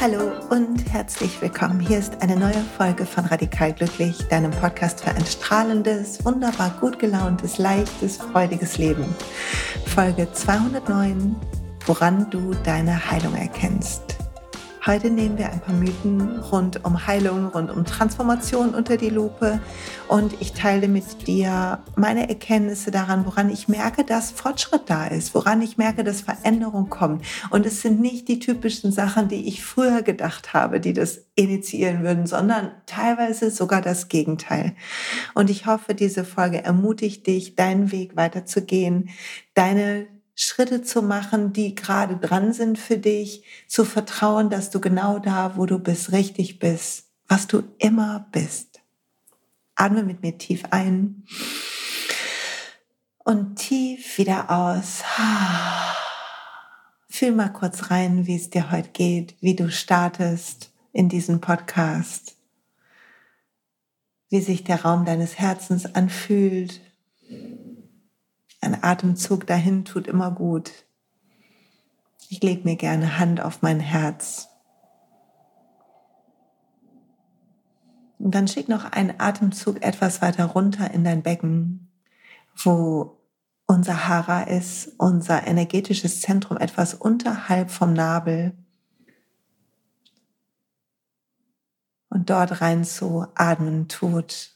Hallo 0.00 0.32
und 0.48 0.90
herzlich 0.90 1.42
willkommen. 1.42 1.80
Hier 1.80 1.98
ist 1.98 2.22
eine 2.22 2.34
neue 2.36 2.52
Folge 2.78 3.04
von 3.04 3.26
Radikal 3.26 3.74
Glücklich, 3.74 4.16
deinem 4.28 4.52
Podcast 4.52 5.02
für 5.04 5.10
ein 5.10 5.26
strahlendes, 5.26 6.24
wunderbar 6.24 6.70
gut 6.80 6.98
gelauntes, 6.98 7.58
leichtes, 7.58 8.16
freudiges 8.16 8.78
Leben. 8.78 9.04
Folge 9.84 10.32
209, 10.32 11.36
woran 11.84 12.30
du 12.30 12.54
deine 12.64 13.10
Heilung 13.10 13.34
erkennst. 13.34 14.13
Heute 14.86 15.08
nehmen 15.08 15.38
wir 15.38 15.50
ein 15.50 15.60
paar 15.60 15.74
Mythen 15.74 16.40
rund 16.40 16.84
um 16.84 17.06
Heilung, 17.06 17.46
rund 17.46 17.70
um 17.70 17.86
Transformation 17.86 18.74
unter 18.74 18.98
die 18.98 19.08
Lupe 19.08 19.58
und 20.08 20.34
ich 20.42 20.52
teile 20.52 20.88
mit 20.88 21.26
dir 21.26 21.78
meine 21.96 22.28
Erkenntnisse 22.28 22.90
daran, 22.90 23.24
woran 23.24 23.48
ich 23.48 23.66
merke, 23.66 24.04
dass 24.04 24.30
Fortschritt 24.30 24.82
da 24.84 25.06
ist, 25.06 25.34
woran 25.34 25.62
ich 25.62 25.78
merke, 25.78 26.04
dass 26.04 26.20
Veränderung 26.20 26.90
kommt. 26.90 27.24
Und 27.48 27.64
es 27.64 27.80
sind 27.80 28.02
nicht 28.02 28.28
die 28.28 28.40
typischen 28.40 28.92
Sachen, 28.92 29.28
die 29.28 29.48
ich 29.48 29.64
früher 29.64 30.02
gedacht 30.02 30.52
habe, 30.52 30.80
die 30.80 30.92
das 30.92 31.22
initiieren 31.34 32.02
würden, 32.02 32.26
sondern 32.26 32.70
teilweise 32.84 33.50
sogar 33.50 33.80
das 33.80 34.08
Gegenteil. 34.08 34.74
Und 35.34 35.48
ich 35.48 35.64
hoffe, 35.64 35.94
diese 35.94 36.24
Folge 36.24 36.62
ermutigt 36.62 37.26
dich, 37.26 37.56
deinen 37.56 37.90
Weg 37.90 38.16
weiterzugehen, 38.16 39.08
deine 39.54 40.06
Schritte 40.34 40.82
zu 40.82 41.02
machen, 41.02 41.52
die 41.52 41.74
gerade 41.74 42.16
dran 42.16 42.52
sind 42.52 42.78
für 42.78 42.98
dich, 42.98 43.44
zu 43.68 43.84
vertrauen, 43.84 44.50
dass 44.50 44.70
du 44.70 44.80
genau 44.80 45.18
da, 45.18 45.56
wo 45.56 45.66
du 45.66 45.78
bist, 45.78 46.12
richtig 46.12 46.58
bist, 46.58 47.04
was 47.28 47.46
du 47.46 47.62
immer 47.78 48.26
bist. 48.32 48.80
Atme 49.76 50.02
mit 50.02 50.22
mir 50.22 50.36
tief 50.38 50.64
ein 50.70 51.24
und 53.24 53.56
tief 53.56 54.18
wieder 54.18 54.50
aus. 54.50 55.02
Fühl 57.08 57.32
mal 57.32 57.52
kurz 57.52 57.90
rein, 57.90 58.26
wie 58.26 58.36
es 58.36 58.50
dir 58.50 58.70
heute 58.70 58.90
geht, 58.90 59.36
wie 59.40 59.54
du 59.54 59.70
startest 59.70 60.72
in 60.92 61.08
diesem 61.08 61.40
Podcast, 61.40 62.36
wie 64.30 64.40
sich 64.40 64.64
der 64.64 64.82
Raum 64.82 65.04
deines 65.04 65.38
Herzens 65.38 65.94
anfühlt, 65.94 66.80
ein 68.64 68.82
Atemzug 68.82 69.46
dahin 69.46 69.84
tut 69.84 70.06
immer 70.06 70.30
gut. 70.30 70.72
Ich 72.28 72.42
lege 72.42 72.64
mir 72.64 72.76
gerne 72.76 73.18
Hand 73.18 73.40
auf 73.40 73.62
mein 73.62 73.80
Herz. 73.80 74.48
Und 78.18 78.34
dann 78.34 78.48
schick 78.48 78.68
noch 78.68 78.84
einen 78.90 79.20
Atemzug 79.20 79.82
etwas 79.82 80.22
weiter 80.22 80.46
runter 80.46 80.90
in 80.92 81.04
dein 81.04 81.22
Becken, 81.22 81.92
wo 82.56 83.20
unser 83.66 84.08
Hara 84.08 84.42
ist, 84.42 84.92
unser 84.98 85.46
energetisches 85.46 86.20
Zentrum 86.22 86.56
etwas 86.56 86.94
unterhalb 86.94 87.70
vom 87.70 87.92
Nabel. 87.92 88.56
Und 92.08 92.30
dort 92.30 92.60
rein 92.60 92.84
zu 92.84 93.26
atmen 93.34 93.88
tut 93.88 94.54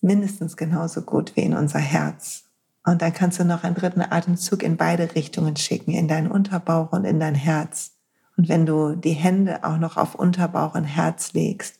mindestens 0.00 0.56
genauso 0.56 1.02
gut 1.02 1.36
wie 1.36 1.42
in 1.42 1.54
unser 1.54 1.78
Herz. 1.78 2.47
Und 2.88 3.02
dann 3.02 3.12
kannst 3.12 3.38
du 3.38 3.44
noch 3.44 3.64
einen 3.64 3.74
dritten 3.74 4.00
Atemzug 4.00 4.62
in 4.62 4.78
beide 4.78 5.14
Richtungen 5.14 5.56
schicken, 5.56 5.92
in 5.92 6.08
deinen 6.08 6.30
Unterbauch 6.30 6.92
und 6.92 7.04
in 7.04 7.20
dein 7.20 7.34
Herz. 7.34 7.92
Und 8.38 8.48
wenn 8.48 8.64
du 8.64 8.96
die 8.96 9.12
Hände 9.12 9.62
auch 9.62 9.76
noch 9.76 9.98
auf 9.98 10.14
Unterbauch 10.14 10.74
und 10.74 10.84
Herz 10.84 11.34
legst, 11.34 11.78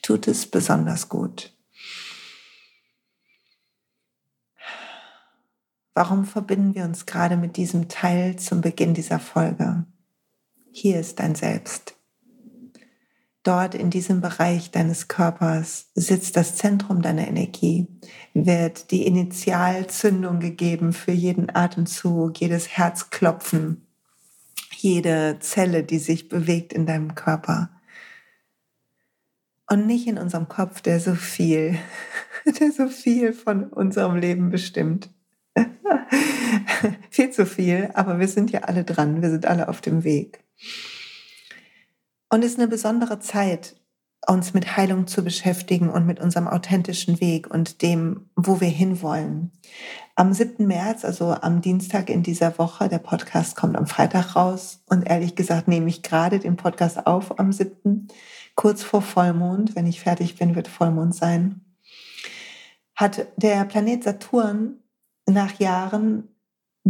tut 0.00 0.26
es 0.26 0.46
besonders 0.46 1.10
gut. 1.10 1.54
Warum 5.92 6.24
verbinden 6.24 6.74
wir 6.74 6.84
uns 6.84 7.04
gerade 7.04 7.36
mit 7.36 7.58
diesem 7.58 7.88
Teil 7.88 8.36
zum 8.36 8.62
Beginn 8.62 8.94
dieser 8.94 9.18
Folge? 9.18 9.84
Hier 10.72 10.98
ist 10.98 11.20
dein 11.20 11.34
Selbst. 11.34 11.97
Dort 13.44 13.74
in 13.74 13.90
diesem 13.90 14.20
Bereich 14.20 14.72
deines 14.72 15.08
Körpers 15.08 15.90
sitzt 15.94 16.36
das 16.36 16.56
Zentrum 16.56 17.02
deiner 17.02 17.28
Energie, 17.28 17.86
wird 18.34 18.90
die 18.90 19.06
Initialzündung 19.06 20.40
gegeben 20.40 20.92
für 20.92 21.12
jeden 21.12 21.54
Atemzug, 21.54 22.40
jedes 22.40 22.68
Herzklopfen, 22.68 23.86
jede 24.76 25.38
Zelle, 25.40 25.84
die 25.84 25.98
sich 25.98 26.28
bewegt 26.28 26.72
in 26.72 26.84
deinem 26.84 27.14
Körper. 27.14 27.70
Und 29.70 29.86
nicht 29.86 30.08
in 30.08 30.18
unserem 30.18 30.48
Kopf, 30.48 30.80
der 30.80 30.98
so 30.98 31.14
viel, 31.14 31.78
der 32.60 32.72
so 32.72 32.88
viel 32.88 33.32
von 33.32 33.64
unserem 33.64 34.16
Leben 34.16 34.50
bestimmt. 34.50 35.10
viel 37.10 37.30
zu 37.30 37.46
viel, 37.46 37.90
aber 37.94 38.18
wir 38.18 38.28
sind 38.28 38.50
ja 38.50 38.60
alle 38.62 38.84
dran, 38.84 39.22
wir 39.22 39.30
sind 39.30 39.46
alle 39.46 39.68
auf 39.68 39.80
dem 39.80 40.04
Weg. 40.04 40.44
Und 42.30 42.44
es 42.44 42.52
ist 42.52 42.58
eine 42.58 42.68
besondere 42.68 43.20
Zeit, 43.20 43.76
uns 44.26 44.52
mit 44.52 44.76
Heilung 44.76 45.06
zu 45.06 45.22
beschäftigen 45.22 45.88
und 45.88 46.06
mit 46.06 46.20
unserem 46.20 46.48
authentischen 46.48 47.20
Weg 47.20 47.48
und 47.48 47.82
dem, 47.82 48.28
wo 48.36 48.60
wir 48.60 48.68
hinwollen. 48.68 49.52
Am 50.16 50.34
7. 50.34 50.66
März, 50.66 51.04
also 51.04 51.32
am 51.32 51.62
Dienstag 51.62 52.10
in 52.10 52.22
dieser 52.22 52.58
Woche, 52.58 52.88
der 52.88 52.98
Podcast 52.98 53.56
kommt 53.56 53.76
am 53.76 53.86
Freitag 53.86 54.36
raus 54.36 54.82
und 54.86 55.08
ehrlich 55.08 55.36
gesagt 55.36 55.68
nehme 55.68 55.88
ich 55.88 56.02
gerade 56.02 56.40
den 56.40 56.56
Podcast 56.56 57.06
auf 57.06 57.38
am 57.38 57.52
7. 57.52 58.08
kurz 58.56 58.82
vor 58.82 59.00
Vollmond. 59.00 59.76
Wenn 59.76 59.86
ich 59.86 60.00
fertig 60.00 60.36
bin, 60.36 60.54
wird 60.54 60.68
Vollmond 60.68 61.14
sein. 61.14 61.64
Hat 62.96 63.28
der 63.36 63.64
Planet 63.64 64.02
Saturn 64.04 64.80
nach 65.26 65.58
Jahren 65.60 66.28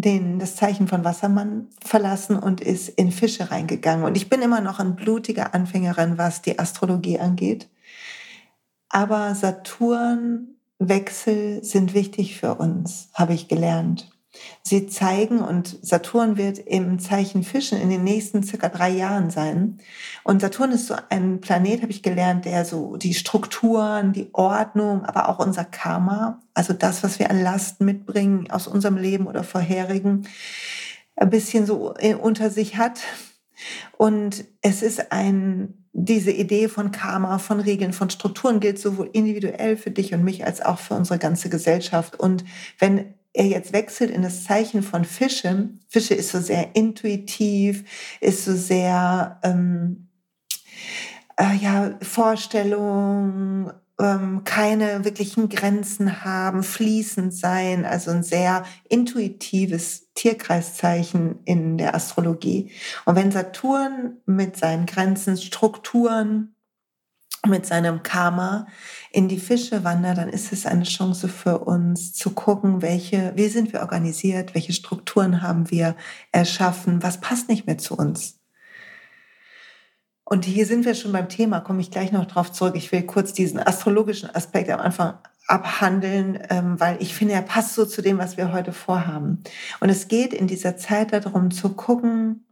den, 0.00 0.38
das 0.38 0.56
Zeichen 0.56 0.88
von 0.88 1.04
Wassermann 1.04 1.69
verlassen 1.84 2.38
und 2.38 2.60
ist 2.60 2.88
in 2.88 3.12
Fische 3.12 3.50
reingegangen. 3.50 4.04
Und 4.04 4.16
ich 4.16 4.28
bin 4.28 4.42
immer 4.42 4.60
noch 4.60 4.81
ein 4.81 4.97
blutiger 4.97 5.54
Anfängerin, 5.54 6.19
was 6.19 6.42
die 6.42 6.59
Astrologie 6.59 7.19
angeht. 7.19 7.69
Aber 8.88 9.34
Saturnwechsel 9.34 11.64
sind 11.64 11.94
wichtig 11.94 12.38
für 12.38 12.54
uns, 12.54 13.10
habe 13.14 13.34
ich 13.34 13.48
gelernt. 13.48 14.10
Sie 14.62 14.87
zeigen, 14.87 15.38
und 15.41 15.78
Saturn 15.82 16.37
wird 16.37 16.59
im 16.59 16.99
Zeichen 16.99 17.43
Fischen 17.43 17.81
in 17.81 17.91
den 17.91 18.04
nächsten 18.04 18.43
circa 18.43 18.69
drei 18.69 18.91
Jahren 18.91 19.31
sein. 19.31 19.78
Und 20.25 20.41
Saturn 20.41 20.72
ist 20.72 20.87
so 20.87 20.94
ein 21.09 21.41
Planet, 21.41 21.82
habe 21.82 21.93
ich 21.93 22.03
gelernt, 22.03 22.44
der 22.44 22.65
so 22.65 22.97
die 22.97 23.15
Strukturen, 23.15 24.12
die 24.12 24.28
Ordnung, 24.32 25.04
aber 25.04 25.28
auch 25.28 25.38
unser 25.38 25.65
Karma, 25.65 26.41
also 26.54 26.72
das, 26.72 27.03
was 27.03 27.19
wir 27.19 27.31
an 27.31 27.43
Lasten 27.43 27.84
mitbringen 27.84 28.50
aus 28.50 28.66
unserem 28.66 28.97
Leben 28.97 29.26
oder 29.26 29.43
vorherigen, 29.43 30.28
ein 31.16 31.31
bisschen 31.31 31.66
so 31.66 31.94
unter 32.20 32.50
sich 32.50 32.76
hat. 32.76 33.00
Und 33.97 34.44
es 34.62 34.82
ist 34.82 35.10
ein, 35.12 35.87
diese 35.93 36.31
Idee 36.31 36.69
von 36.69 36.93
Karma, 36.93 37.38
von 37.38 37.60
Regeln, 37.60 37.93
von 37.93 38.10
Strukturen 38.10 38.60
gilt 38.60 38.78
sowohl 38.78 39.10
individuell 39.12 39.76
für 39.76 39.91
dich 39.91 40.15
und 40.15 40.22
mich 40.22 40.47
als 40.47 40.60
auch 40.60 40.78
für 40.78 40.94
unsere 40.94 41.19
ganze 41.19 41.49
Gesellschaft. 41.49 42.19
Und 42.19 42.44
wenn 42.78 43.15
er 43.32 43.46
jetzt 43.46 43.72
wechselt 43.72 44.10
in 44.10 44.22
das 44.22 44.44
Zeichen 44.44 44.82
von 44.82 45.04
Fische, 45.04 45.70
Fische 45.88 46.14
ist 46.14 46.30
so 46.30 46.40
sehr 46.40 46.74
intuitiv, 46.74 47.84
ist 48.20 48.44
so 48.44 48.54
sehr, 48.54 49.38
ähm, 49.42 50.08
äh, 51.36 51.56
ja, 51.56 51.98
Vorstellung, 52.02 53.72
ähm, 54.00 54.42
keine 54.44 55.04
wirklichen 55.04 55.48
Grenzen 55.48 56.24
haben, 56.24 56.62
fließend 56.62 57.34
sein, 57.34 57.84
also 57.84 58.10
ein 58.10 58.22
sehr 58.22 58.64
intuitives 58.88 60.12
Tierkreiszeichen 60.14 61.40
in 61.44 61.78
der 61.78 61.94
Astrologie. 61.94 62.70
Und 63.04 63.16
wenn 63.16 63.32
Saturn 63.32 64.18
mit 64.24 64.56
seinen 64.56 64.86
Grenzen, 64.86 65.36
Strukturen, 65.36 66.54
mit 67.47 67.66
seinem 67.66 68.03
Karma 68.03 68.66
in 69.10 69.28
die 69.28 69.38
Fische 69.38 69.84
wandert, 69.84 70.19
dann 70.19 70.29
ist 70.29 70.52
es 70.52 70.67
eine 70.67 70.85
Chance 70.85 71.29
für 71.29 71.58
uns 71.58 72.12
zu 72.12 72.31
gucken, 72.31 72.82
welche, 72.82 73.32
wie 73.37 73.49
sind 73.49 73.73
wir 73.73 73.81
organisiert, 73.81 74.55
welche 74.55 74.73
Strukturen 74.73 75.43
haben 75.43 75.70
wir 75.70 75.96
erschaffen, 76.32 77.02
was 77.02 77.20
passt 77.20 77.49
nicht 77.49 77.67
mehr 77.67 77.79
zu 77.79 77.96
uns. 77.96 78.38
Und 80.25 80.44
hier 80.44 80.67
sind 80.67 80.85
wir 80.85 80.94
schon 80.94 81.12
beim 81.12 81.31
Thema, 81.31 81.61
komme 81.61 81.81
ich 81.81 81.90
gleich 81.90 82.12
noch 82.12 82.26
drauf 82.26 82.52
zurück. 82.52 82.75
Ich 82.76 82.93
will 82.93 83.02
kurz 83.02 83.32
diesen 83.32 83.58
astrologischen 83.58 84.29
Aspekt 84.29 84.69
am 84.69 84.81
Anfang 84.81 85.14
abhandeln, 85.46 86.38
ähm, 86.50 86.79
weil 86.79 87.00
ich 87.00 87.14
finde, 87.14 87.32
er 87.32 87.43
passt 87.43 87.75
so 87.75 87.87
zu 87.87 88.02
dem, 88.02 88.19
was 88.19 88.37
wir 88.37 88.52
heute 88.52 88.73
vorhaben. 88.73 89.43
Und 89.81 89.88
es 89.88 90.08
geht 90.08 90.34
in 90.34 90.46
dieser 90.46 90.76
Zeit 90.76 91.14
darum 91.14 91.50
zu 91.50 91.70
gucken, 91.70 92.44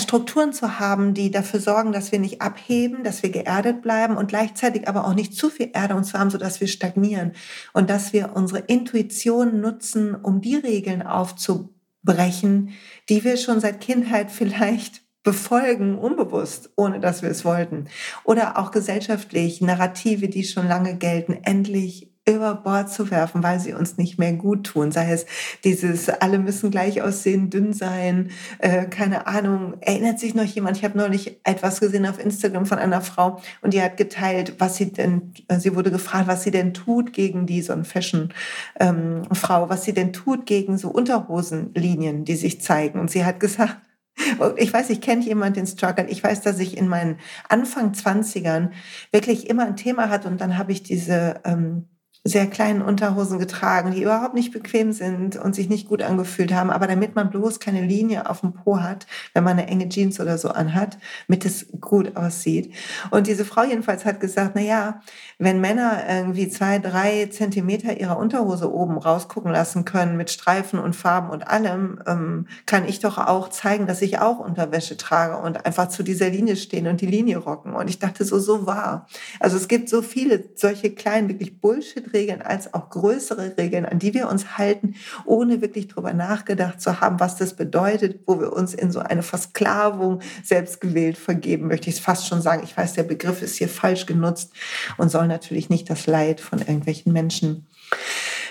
Strukturen 0.00 0.52
zu 0.52 0.78
haben, 0.78 1.14
die 1.14 1.30
dafür 1.30 1.60
sorgen, 1.60 1.92
dass 1.92 2.12
wir 2.12 2.18
nicht 2.18 2.42
abheben, 2.42 3.02
dass 3.04 3.22
wir 3.22 3.30
geerdet 3.30 3.82
bleiben 3.82 4.16
und 4.16 4.28
gleichzeitig 4.28 4.88
aber 4.88 5.06
auch 5.06 5.14
nicht 5.14 5.34
zu 5.34 5.50
viel 5.50 5.70
Erde 5.72 5.94
uns 5.94 6.14
haben, 6.14 6.30
sodass 6.30 6.60
wir 6.60 6.68
stagnieren 6.68 7.32
und 7.72 7.88
dass 7.90 8.12
wir 8.12 8.34
unsere 8.34 8.60
Intuition 8.60 9.60
nutzen, 9.60 10.14
um 10.14 10.40
die 10.40 10.56
Regeln 10.56 11.02
aufzubrechen, 11.02 12.70
die 13.08 13.24
wir 13.24 13.36
schon 13.36 13.60
seit 13.60 13.80
Kindheit 13.80 14.30
vielleicht 14.30 15.02
befolgen, 15.22 15.98
unbewusst, 15.98 16.70
ohne 16.76 17.00
dass 17.00 17.22
wir 17.22 17.30
es 17.30 17.44
wollten. 17.44 17.88
Oder 18.22 18.58
auch 18.58 18.70
gesellschaftlich 18.70 19.60
Narrative, 19.60 20.28
die 20.28 20.44
schon 20.44 20.68
lange 20.68 20.96
gelten, 20.96 21.38
endlich 21.42 22.15
über 22.28 22.54
Bord 22.54 22.90
zu 22.90 23.10
werfen, 23.10 23.42
weil 23.42 23.60
sie 23.60 23.72
uns 23.72 23.98
nicht 23.98 24.18
mehr 24.18 24.32
gut 24.32 24.64
tun. 24.64 24.90
Sei 24.90 25.12
es 25.12 25.26
dieses, 25.64 26.08
alle 26.08 26.38
müssen 26.38 26.70
gleich 26.70 27.00
aussehen, 27.00 27.50
dünn 27.50 27.72
sein, 27.72 28.30
äh, 28.58 28.86
keine 28.86 29.26
Ahnung. 29.26 29.74
Erinnert 29.80 30.18
sich 30.18 30.34
noch 30.34 30.44
jemand? 30.44 30.76
Ich 30.76 30.84
habe 30.84 30.98
neulich 30.98 31.40
etwas 31.44 31.80
gesehen 31.80 32.06
auf 32.06 32.18
Instagram 32.18 32.66
von 32.66 32.78
einer 32.78 33.00
Frau 33.00 33.40
und 33.62 33.74
die 33.74 33.82
hat 33.82 33.96
geteilt, 33.96 34.56
was 34.58 34.76
sie 34.76 34.92
denn, 34.92 35.32
sie 35.58 35.74
wurde 35.74 35.90
gefragt, 35.90 36.26
was 36.26 36.42
sie 36.42 36.50
denn 36.50 36.74
tut 36.74 37.12
gegen 37.12 37.46
die 37.46 37.62
so 37.62 37.72
ein 37.72 37.84
Fashion-Frau, 37.84 39.62
ähm, 39.62 39.68
was 39.68 39.84
sie 39.84 39.94
denn 39.94 40.12
tut 40.12 40.46
gegen 40.46 40.78
so 40.78 40.88
Unterhosenlinien, 40.88 42.24
die 42.24 42.36
sich 42.36 42.60
zeigen. 42.60 42.98
Und 42.98 43.10
sie 43.10 43.24
hat 43.24 43.38
gesagt, 43.38 43.76
ich 44.56 44.72
weiß, 44.72 44.90
ich 44.90 45.00
kenne 45.00 45.22
jemand 45.22 45.56
den 45.56 45.66
Struggle. 45.66 46.06
Ich 46.08 46.24
weiß, 46.24 46.40
dass 46.42 46.58
ich 46.58 46.76
in 46.76 46.88
meinen 46.88 47.18
Anfang 47.48 47.92
20ern 47.92 48.70
wirklich 49.12 49.48
immer 49.48 49.66
ein 49.66 49.76
Thema 49.76 50.08
hatte 50.08 50.28
und 50.28 50.40
dann 50.40 50.58
habe 50.58 50.72
ich 50.72 50.82
diese 50.82 51.40
ähm, 51.44 51.86
sehr 52.26 52.48
kleinen 52.48 52.82
Unterhosen 52.82 53.38
getragen, 53.38 53.92
die 53.92 54.02
überhaupt 54.02 54.34
nicht 54.34 54.52
bequem 54.52 54.92
sind 54.92 55.36
und 55.36 55.54
sich 55.54 55.68
nicht 55.68 55.88
gut 55.88 56.02
angefühlt 56.02 56.52
haben. 56.52 56.70
Aber 56.70 56.86
damit 56.86 57.14
man 57.14 57.30
bloß 57.30 57.60
keine 57.60 57.82
Linie 57.82 58.28
auf 58.28 58.40
dem 58.40 58.52
Po 58.52 58.80
hat, 58.80 59.06
wenn 59.32 59.44
man 59.44 59.58
eine 59.58 59.68
enge 59.68 59.88
Jeans 59.88 60.18
oder 60.18 60.36
so 60.36 60.48
anhat, 60.48 60.98
damit 61.28 61.44
es 61.44 61.66
gut 61.80 62.16
aussieht. 62.16 62.74
Und 63.10 63.28
diese 63.28 63.44
Frau 63.44 63.62
jedenfalls 63.62 64.04
hat 64.04 64.20
gesagt, 64.20 64.52
na 64.54 64.60
ja, 64.60 65.00
wenn 65.38 65.60
Männer 65.60 66.02
irgendwie 66.08 66.48
zwei, 66.48 66.78
drei 66.78 67.26
Zentimeter 67.26 68.00
ihrer 68.00 68.18
Unterhose 68.18 68.72
oben 68.72 68.98
rausgucken 68.98 69.52
lassen 69.52 69.84
können 69.84 70.16
mit 70.16 70.30
Streifen 70.30 70.78
und 70.78 70.96
Farben 70.96 71.30
und 71.30 71.46
allem, 71.46 72.00
ähm, 72.06 72.46
kann 72.66 72.86
ich 72.86 72.98
doch 72.98 73.18
auch 73.18 73.50
zeigen, 73.50 73.86
dass 73.86 74.02
ich 74.02 74.18
auch 74.18 74.38
Unterwäsche 74.38 74.96
trage 74.96 75.36
und 75.36 75.64
einfach 75.64 75.88
zu 75.88 76.02
dieser 76.02 76.30
Linie 76.30 76.56
stehen 76.56 76.86
und 76.88 77.00
die 77.00 77.06
Linie 77.06 77.38
rocken. 77.38 77.74
Und 77.74 77.88
ich 77.88 77.98
dachte 77.98 78.24
so, 78.24 78.38
so 78.38 78.66
wahr. 78.66 79.06
Also 79.38 79.56
es 79.56 79.68
gibt 79.68 79.88
so 79.88 80.02
viele 80.02 80.44
solche 80.54 80.90
kleinen, 80.90 81.28
wirklich 81.28 81.60
Bullshit 81.60 82.12
Regeln 82.16 82.42
als 82.42 82.72
auch 82.74 82.90
größere 82.90 83.56
Regeln, 83.58 83.86
an 83.86 83.98
die 83.98 84.14
wir 84.14 84.28
uns 84.28 84.58
halten, 84.58 84.94
ohne 85.24 85.60
wirklich 85.60 85.88
darüber 85.88 86.12
nachgedacht 86.12 86.80
zu 86.80 87.00
haben, 87.00 87.20
was 87.20 87.36
das 87.36 87.54
bedeutet, 87.54 88.20
wo 88.26 88.40
wir 88.40 88.52
uns 88.52 88.74
in 88.74 88.90
so 88.90 89.00
eine 89.00 89.22
Versklavung 89.22 90.20
selbstgewählt 90.42 91.18
vergeben, 91.18 91.68
möchte 91.68 91.90
ich 91.90 91.96
es 91.96 92.00
fast 92.00 92.26
schon 92.26 92.42
sagen. 92.42 92.62
Ich 92.64 92.76
weiß, 92.76 92.94
der 92.94 93.02
Begriff 93.02 93.42
ist 93.42 93.56
hier 93.56 93.68
falsch 93.68 94.06
genutzt 94.06 94.52
und 94.96 95.10
soll 95.10 95.28
natürlich 95.28 95.68
nicht 95.68 95.90
das 95.90 96.06
Leid 96.06 96.40
von 96.40 96.58
irgendwelchen 96.58 97.12
Menschen 97.12 97.66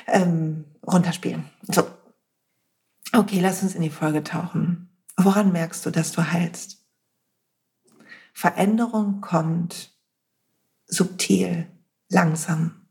ähm, 0.08 0.66
runterspielen. 0.86 1.46
So. 1.64 1.88
Okay, 3.14 3.40
lass 3.42 3.64
uns 3.64 3.76
in 3.76 3.82
die 3.82 3.90
Folge 3.90 4.24
tauchen. 4.24 4.90
Woran 5.18 5.52
merkst 5.52 5.86
du, 5.86 5.90
dass 5.90 6.12
du 6.12 6.32
heilst? 6.32 6.86
Veränderung 8.34 9.22
kommt 9.22 9.94
subtil, 10.88 11.68
langsam. 12.10 12.85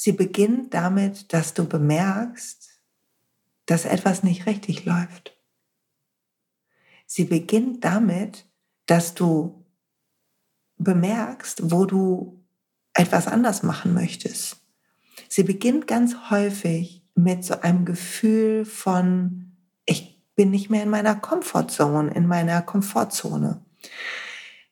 Sie 0.00 0.12
beginnt 0.12 0.74
damit, 0.74 1.32
dass 1.32 1.54
du 1.54 1.64
bemerkst, 1.64 2.70
dass 3.66 3.84
etwas 3.84 4.22
nicht 4.22 4.46
richtig 4.46 4.84
läuft. 4.84 5.36
Sie 7.04 7.24
beginnt 7.24 7.82
damit, 7.82 8.46
dass 8.86 9.14
du 9.14 9.64
bemerkst, 10.76 11.72
wo 11.72 11.84
du 11.84 12.44
etwas 12.94 13.26
anders 13.26 13.64
machen 13.64 13.92
möchtest. 13.92 14.58
Sie 15.28 15.42
beginnt 15.42 15.88
ganz 15.88 16.14
häufig 16.30 17.04
mit 17.16 17.44
so 17.44 17.60
einem 17.60 17.84
Gefühl 17.84 18.66
von, 18.66 19.56
ich 19.84 20.22
bin 20.36 20.52
nicht 20.52 20.70
mehr 20.70 20.84
in 20.84 20.90
meiner 20.90 21.16
Komfortzone, 21.16 22.14
in 22.14 22.28
meiner 22.28 22.62
Komfortzone. 22.62 23.66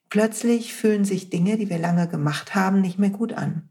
Plötzlich 0.09 0.73
fühlen 0.73 1.05
sich 1.05 1.31
Dinge, 1.31 1.59
die 1.59 1.69
wir 1.69 1.79
lange 1.79 2.07
gemacht 2.07 2.55
haben, 2.55 2.81
nicht 2.81 3.01
mehr 3.01 3.11
gut 3.11 3.33
an 3.33 3.69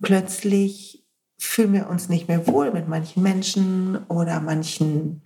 plötzlich 0.00 1.04
fühlen 1.38 1.72
wir 1.72 1.88
uns 1.88 2.08
nicht 2.08 2.28
mehr 2.28 2.46
wohl 2.46 2.72
mit 2.72 2.88
manchen 2.88 3.22
Menschen 3.22 3.96
oder 4.08 4.40
manchen 4.40 5.22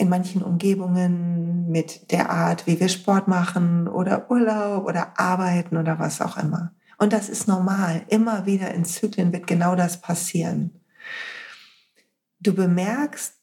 in 0.00 0.08
manchen 0.08 0.42
Umgebungen 0.42 1.70
mit 1.70 2.10
der 2.10 2.30
Art, 2.30 2.66
wie 2.66 2.80
wir 2.80 2.88
Sport 2.88 3.28
machen 3.28 3.86
oder 3.86 4.30
Urlaub 4.30 4.86
oder 4.86 5.18
arbeiten 5.20 5.76
oder 5.76 5.98
was 5.98 6.22
auch 6.22 6.38
immer. 6.38 6.72
Und 6.96 7.12
das 7.12 7.28
ist 7.28 7.48
normal. 7.48 8.02
Immer 8.08 8.46
wieder 8.46 8.72
in 8.72 8.86
Zyklen 8.86 9.32
wird 9.32 9.46
genau 9.46 9.74
das 9.76 10.00
passieren. 10.00 10.80
Du 12.40 12.54
bemerkst 12.54 13.34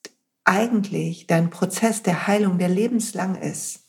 eigentlich 0.45 1.27
dein 1.27 1.51
Prozess 1.51 2.01
der 2.01 2.25
Heilung, 2.25 2.57
der 2.57 2.69
lebenslang 2.69 3.35
ist, 3.35 3.81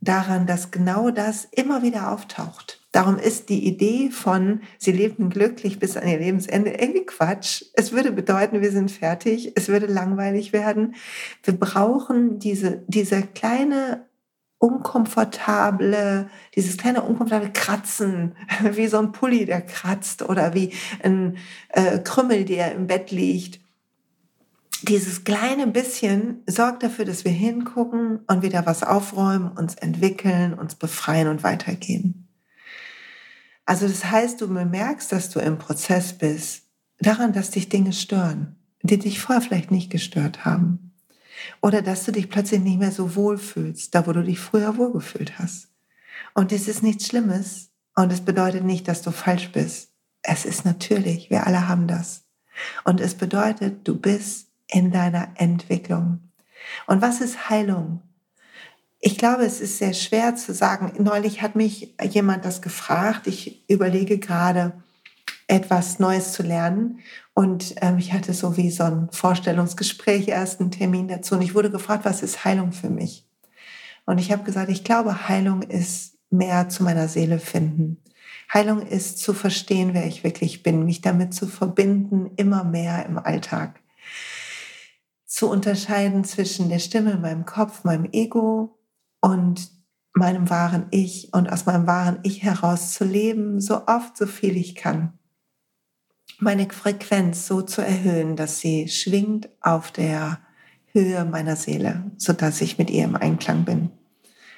daran, 0.00 0.46
dass 0.46 0.70
genau 0.70 1.10
das 1.10 1.46
immer 1.46 1.82
wieder 1.82 2.10
auftaucht. 2.10 2.85
Darum 2.96 3.18
ist 3.18 3.50
die 3.50 3.66
Idee 3.66 4.08
von, 4.08 4.62
sie 4.78 4.90
lebten 4.90 5.28
glücklich 5.28 5.78
bis 5.78 5.98
an 5.98 6.08
ihr 6.08 6.18
Lebensende 6.18 6.70
irgendwie 6.70 7.04
Quatsch. 7.04 7.62
Es 7.74 7.92
würde 7.92 8.10
bedeuten, 8.10 8.62
wir 8.62 8.72
sind 8.72 8.90
fertig. 8.90 9.52
Es 9.54 9.68
würde 9.68 9.84
langweilig 9.84 10.54
werden. 10.54 10.94
Wir 11.42 11.52
brauchen 11.60 12.38
diese, 12.38 12.84
diese 12.86 13.20
kleine 13.20 14.06
unkomfortable, 14.56 16.30
dieses 16.54 16.78
kleine 16.78 17.02
unkomfortable 17.02 17.52
Kratzen, 17.52 18.34
wie 18.72 18.86
so 18.86 18.96
ein 18.96 19.12
Pulli, 19.12 19.44
der 19.44 19.60
kratzt 19.60 20.22
oder 20.22 20.54
wie 20.54 20.72
ein 21.02 21.36
äh, 21.68 21.98
Krümmel, 21.98 22.46
der 22.46 22.72
im 22.72 22.86
Bett 22.86 23.10
liegt. 23.10 23.60
Dieses 24.84 25.22
kleine 25.22 25.66
bisschen 25.66 26.42
sorgt 26.46 26.82
dafür, 26.82 27.04
dass 27.04 27.26
wir 27.26 27.32
hingucken 27.32 28.20
und 28.26 28.40
wieder 28.40 28.64
was 28.64 28.82
aufräumen, 28.82 29.50
uns 29.50 29.74
entwickeln, 29.74 30.54
uns 30.54 30.76
befreien 30.76 31.28
und 31.28 31.42
weitergehen. 31.42 32.25
Also 33.66 33.88
das 33.88 34.04
heißt, 34.04 34.40
du 34.40 34.48
bemerkst, 34.48 35.10
dass 35.12 35.30
du 35.30 35.40
im 35.40 35.58
Prozess 35.58 36.12
bist, 36.12 36.62
daran, 37.00 37.32
dass 37.32 37.50
dich 37.50 37.68
Dinge 37.68 37.92
stören, 37.92 38.56
die 38.82 38.98
dich 38.98 39.20
vorher 39.20 39.42
vielleicht 39.42 39.70
nicht 39.70 39.90
gestört 39.90 40.44
haben. 40.44 40.94
Oder 41.60 41.82
dass 41.82 42.04
du 42.04 42.12
dich 42.12 42.30
plötzlich 42.30 42.60
nicht 42.60 42.78
mehr 42.78 42.92
so 42.92 43.16
wohl 43.16 43.36
fühlst, 43.36 43.94
da 43.94 44.06
wo 44.06 44.12
du 44.12 44.22
dich 44.22 44.38
früher 44.38 44.76
wohlgefühlt 44.78 45.38
hast. 45.38 45.68
Und 46.32 46.52
es 46.52 46.68
ist 46.68 46.82
nichts 46.82 47.08
Schlimmes 47.08 47.70
und 47.94 48.12
es 48.12 48.20
bedeutet 48.20 48.64
nicht, 48.64 48.88
dass 48.88 49.02
du 49.02 49.10
falsch 49.10 49.50
bist. 49.52 49.90
Es 50.22 50.44
ist 50.44 50.64
natürlich, 50.64 51.28
wir 51.28 51.46
alle 51.46 51.68
haben 51.68 51.86
das. 51.86 52.24
Und 52.84 53.00
es 53.00 53.14
bedeutet, 53.14 53.86
du 53.86 53.98
bist 53.98 54.48
in 54.68 54.90
deiner 54.90 55.28
Entwicklung. 55.34 56.32
Und 56.86 57.02
was 57.02 57.20
ist 57.20 57.50
Heilung? 57.50 58.02
Ich 59.06 59.18
glaube, 59.18 59.44
es 59.44 59.60
ist 59.60 59.78
sehr 59.78 59.94
schwer 59.94 60.34
zu 60.34 60.52
sagen. 60.52 60.92
Neulich 61.00 61.40
hat 61.40 61.54
mich 61.54 61.94
jemand 62.10 62.44
das 62.44 62.60
gefragt. 62.60 63.28
Ich 63.28 63.62
überlege 63.70 64.18
gerade, 64.18 64.72
etwas 65.46 66.00
Neues 66.00 66.32
zu 66.32 66.42
lernen. 66.42 66.98
Und 67.32 67.76
ähm, 67.82 67.98
ich 67.98 68.12
hatte 68.12 68.34
so 68.34 68.56
wie 68.56 68.68
so 68.68 68.82
ein 68.82 69.08
Vorstellungsgespräch, 69.12 70.26
ersten 70.26 70.72
Termin 70.72 71.06
dazu. 71.06 71.36
Und 71.36 71.42
ich 71.42 71.54
wurde 71.54 71.70
gefragt, 71.70 72.04
was 72.04 72.20
ist 72.20 72.44
Heilung 72.44 72.72
für 72.72 72.90
mich? 72.90 73.28
Und 74.06 74.18
ich 74.18 74.32
habe 74.32 74.42
gesagt, 74.42 74.70
ich 74.70 74.82
glaube, 74.82 75.28
Heilung 75.28 75.62
ist 75.62 76.18
mehr 76.30 76.68
zu 76.68 76.82
meiner 76.82 77.06
Seele 77.06 77.38
finden. 77.38 78.02
Heilung 78.52 78.84
ist 78.84 79.20
zu 79.20 79.34
verstehen, 79.34 79.94
wer 79.94 80.08
ich 80.08 80.24
wirklich 80.24 80.64
bin, 80.64 80.84
mich 80.84 81.00
damit 81.00 81.32
zu 81.32 81.46
verbinden, 81.46 82.32
immer 82.34 82.64
mehr 82.64 83.06
im 83.06 83.18
Alltag. 83.18 83.78
Zu 85.26 85.48
unterscheiden 85.48 86.24
zwischen 86.24 86.68
der 86.68 86.80
Stimme 86.80 87.12
in 87.12 87.20
meinem 87.20 87.44
Kopf, 87.44 87.84
meinem 87.84 88.08
Ego 88.10 88.75
und 89.26 89.72
meinem 90.12 90.50
wahren 90.50 90.86
Ich 90.92 91.32
und 91.32 91.52
aus 91.52 91.66
meinem 91.66 91.88
wahren 91.88 92.20
Ich 92.22 92.44
heraus 92.44 92.92
zu 92.92 93.04
leben, 93.04 93.60
so 93.60 93.88
oft, 93.88 94.16
so 94.16 94.24
viel 94.24 94.56
ich 94.56 94.76
kann. 94.76 95.18
Meine 96.38 96.70
Frequenz 96.70 97.48
so 97.48 97.60
zu 97.60 97.82
erhöhen, 97.82 98.36
dass 98.36 98.60
sie 98.60 98.88
schwingt 98.88 99.48
auf 99.60 99.90
der 99.90 100.38
Höhe 100.92 101.24
meiner 101.24 101.56
Seele, 101.56 102.12
sodass 102.18 102.60
ich 102.60 102.78
mit 102.78 102.88
ihr 102.88 103.02
im 103.02 103.16
Einklang 103.16 103.64
bin. 103.64 103.90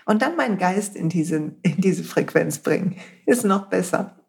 Und 0.04 0.20
dann 0.20 0.36
meinen 0.36 0.58
Geist 0.58 0.94
in 0.96 1.08
diese, 1.08 1.36
in 1.62 1.76
diese 1.78 2.04
Frequenz 2.04 2.58
bringen, 2.58 2.96
ist 3.24 3.44
noch 3.44 3.70
besser. 3.70 4.22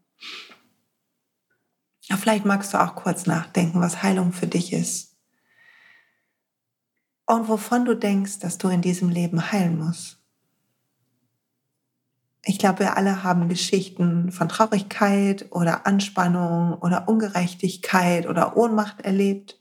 Vielleicht 2.17 2.45
magst 2.45 2.73
du 2.73 2.81
auch 2.81 2.95
kurz 2.95 3.25
nachdenken, 3.25 3.81
was 3.81 4.03
Heilung 4.03 4.31
für 4.31 4.47
dich 4.47 4.71
ist. 4.71 5.17
Und 7.25 7.49
wovon 7.49 7.83
du 7.83 7.93
denkst, 7.93 8.39
dass 8.39 8.57
du 8.57 8.69
in 8.69 8.81
diesem 8.81 9.09
Leben 9.09 9.51
heilen 9.51 9.77
musst. 9.77 10.18
Ich 12.43 12.57
glaube, 12.57 12.79
wir 12.79 12.97
alle 12.97 13.23
haben 13.23 13.49
Geschichten 13.49 14.31
von 14.31 14.47
Traurigkeit 14.47 15.47
oder 15.51 15.85
Anspannung 15.85 16.73
oder 16.73 17.07
Ungerechtigkeit 17.09 18.27
oder 18.27 18.55
Ohnmacht 18.55 19.01
erlebt. 19.01 19.59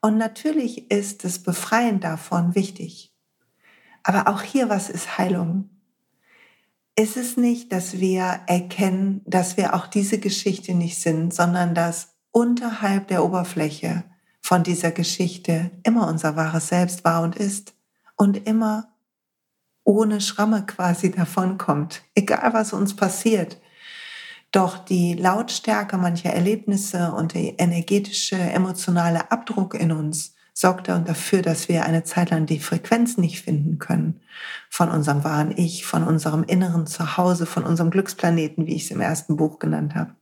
Und 0.00 0.18
natürlich 0.18 0.90
ist 0.90 1.24
das 1.24 1.38
Befreien 1.38 2.00
davon 2.00 2.54
wichtig. 2.54 3.12
Aber 4.02 4.28
auch 4.28 4.42
hier, 4.42 4.68
was 4.68 4.90
ist 4.90 5.18
Heilung? 5.18 5.70
Ist 6.94 7.16
es 7.16 7.36
nicht, 7.36 7.72
dass 7.72 7.98
wir 7.98 8.40
erkennen, 8.46 9.22
dass 9.26 9.56
wir 9.56 9.74
auch 9.74 9.86
diese 9.86 10.18
Geschichte 10.18 10.74
nicht 10.74 11.00
sind, 11.00 11.34
sondern 11.34 11.74
dass 11.74 12.14
unterhalb 12.30 13.08
der 13.08 13.24
Oberfläche 13.24 14.04
von 14.40 14.62
dieser 14.62 14.92
Geschichte 14.92 15.72
immer 15.82 16.06
unser 16.06 16.36
wahres 16.36 16.68
Selbst 16.68 17.04
war 17.04 17.22
und 17.22 17.34
ist 17.34 17.74
und 18.16 18.46
immer 18.46 18.95
ohne 19.86 20.20
Schramme 20.20 20.66
quasi 20.66 21.10
davonkommt, 21.10 22.02
egal 22.14 22.52
was 22.52 22.72
uns 22.72 22.94
passiert. 22.94 23.60
Doch 24.50 24.78
die 24.78 25.14
Lautstärke 25.14 25.96
mancher 25.96 26.30
Erlebnisse 26.30 27.12
und 27.12 27.34
der 27.34 27.58
energetische, 27.58 28.36
emotionale 28.36 29.30
Abdruck 29.30 29.74
in 29.74 29.92
uns 29.92 30.34
sorgt 30.52 30.88
dafür, 30.88 31.42
dass 31.42 31.68
wir 31.68 31.84
eine 31.84 32.02
Zeit 32.02 32.30
lang 32.30 32.46
die 32.46 32.58
Frequenz 32.58 33.18
nicht 33.18 33.42
finden 33.42 33.78
können 33.78 34.20
von 34.70 34.90
unserem 34.90 35.22
wahren 35.22 35.52
Ich, 35.56 35.84
von 35.84 36.02
unserem 36.02 36.44
inneren 36.44 36.86
Zuhause, 36.86 37.46
von 37.46 37.64
unserem 37.64 37.90
Glücksplaneten, 37.90 38.66
wie 38.66 38.74
ich 38.74 38.84
es 38.84 38.90
im 38.90 39.00
ersten 39.00 39.36
Buch 39.36 39.58
genannt 39.58 39.94
habe. 39.94 40.14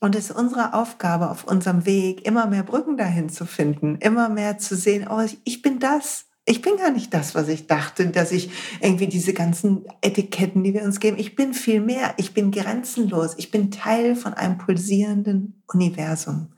Und 0.00 0.16
es 0.16 0.30
ist 0.30 0.36
unsere 0.36 0.74
Aufgabe 0.74 1.30
auf 1.30 1.44
unserem 1.44 1.86
Weg, 1.86 2.26
immer 2.26 2.46
mehr 2.46 2.64
Brücken 2.64 2.98
dahin 2.98 3.30
zu 3.30 3.46
finden, 3.46 3.96
immer 3.96 4.28
mehr 4.28 4.58
zu 4.58 4.76
sehen, 4.76 5.06
oh, 5.08 5.24
ich 5.44 5.62
bin 5.62 5.78
das. 5.78 6.26
Ich 6.46 6.60
bin 6.60 6.76
gar 6.76 6.90
nicht 6.90 7.14
das, 7.14 7.34
was 7.34 7.48
ich 7.48 7.66
dachte, 7.66 8.06
dass 8.08 8.30
ich 8.30 8.50
irgendwie 8.80 9.06
diese 9.06 9.32
ganzen 9.32 9.86
Etiketten, 10.02 10.62
die 10.62 10.74
wir 10.74 10.82
uns 10.82 11.00
geben, 11.00 11.18
ich 11.18 11.36
bin 11.36 11.54
viel 11.54 11.80
mehr. 11.80 12.12
Ich 12.18 12.34
bin 12.34 12.50
grenzenlos. 12.50 13.34
Ich 13.38 13.50
bin 13.50 13.70
Teil 13.70 14.14
von 14.14 14.34
einem 14.34 14.58
pulsierenden 14.58 15.62
Universum. 15.72 16.48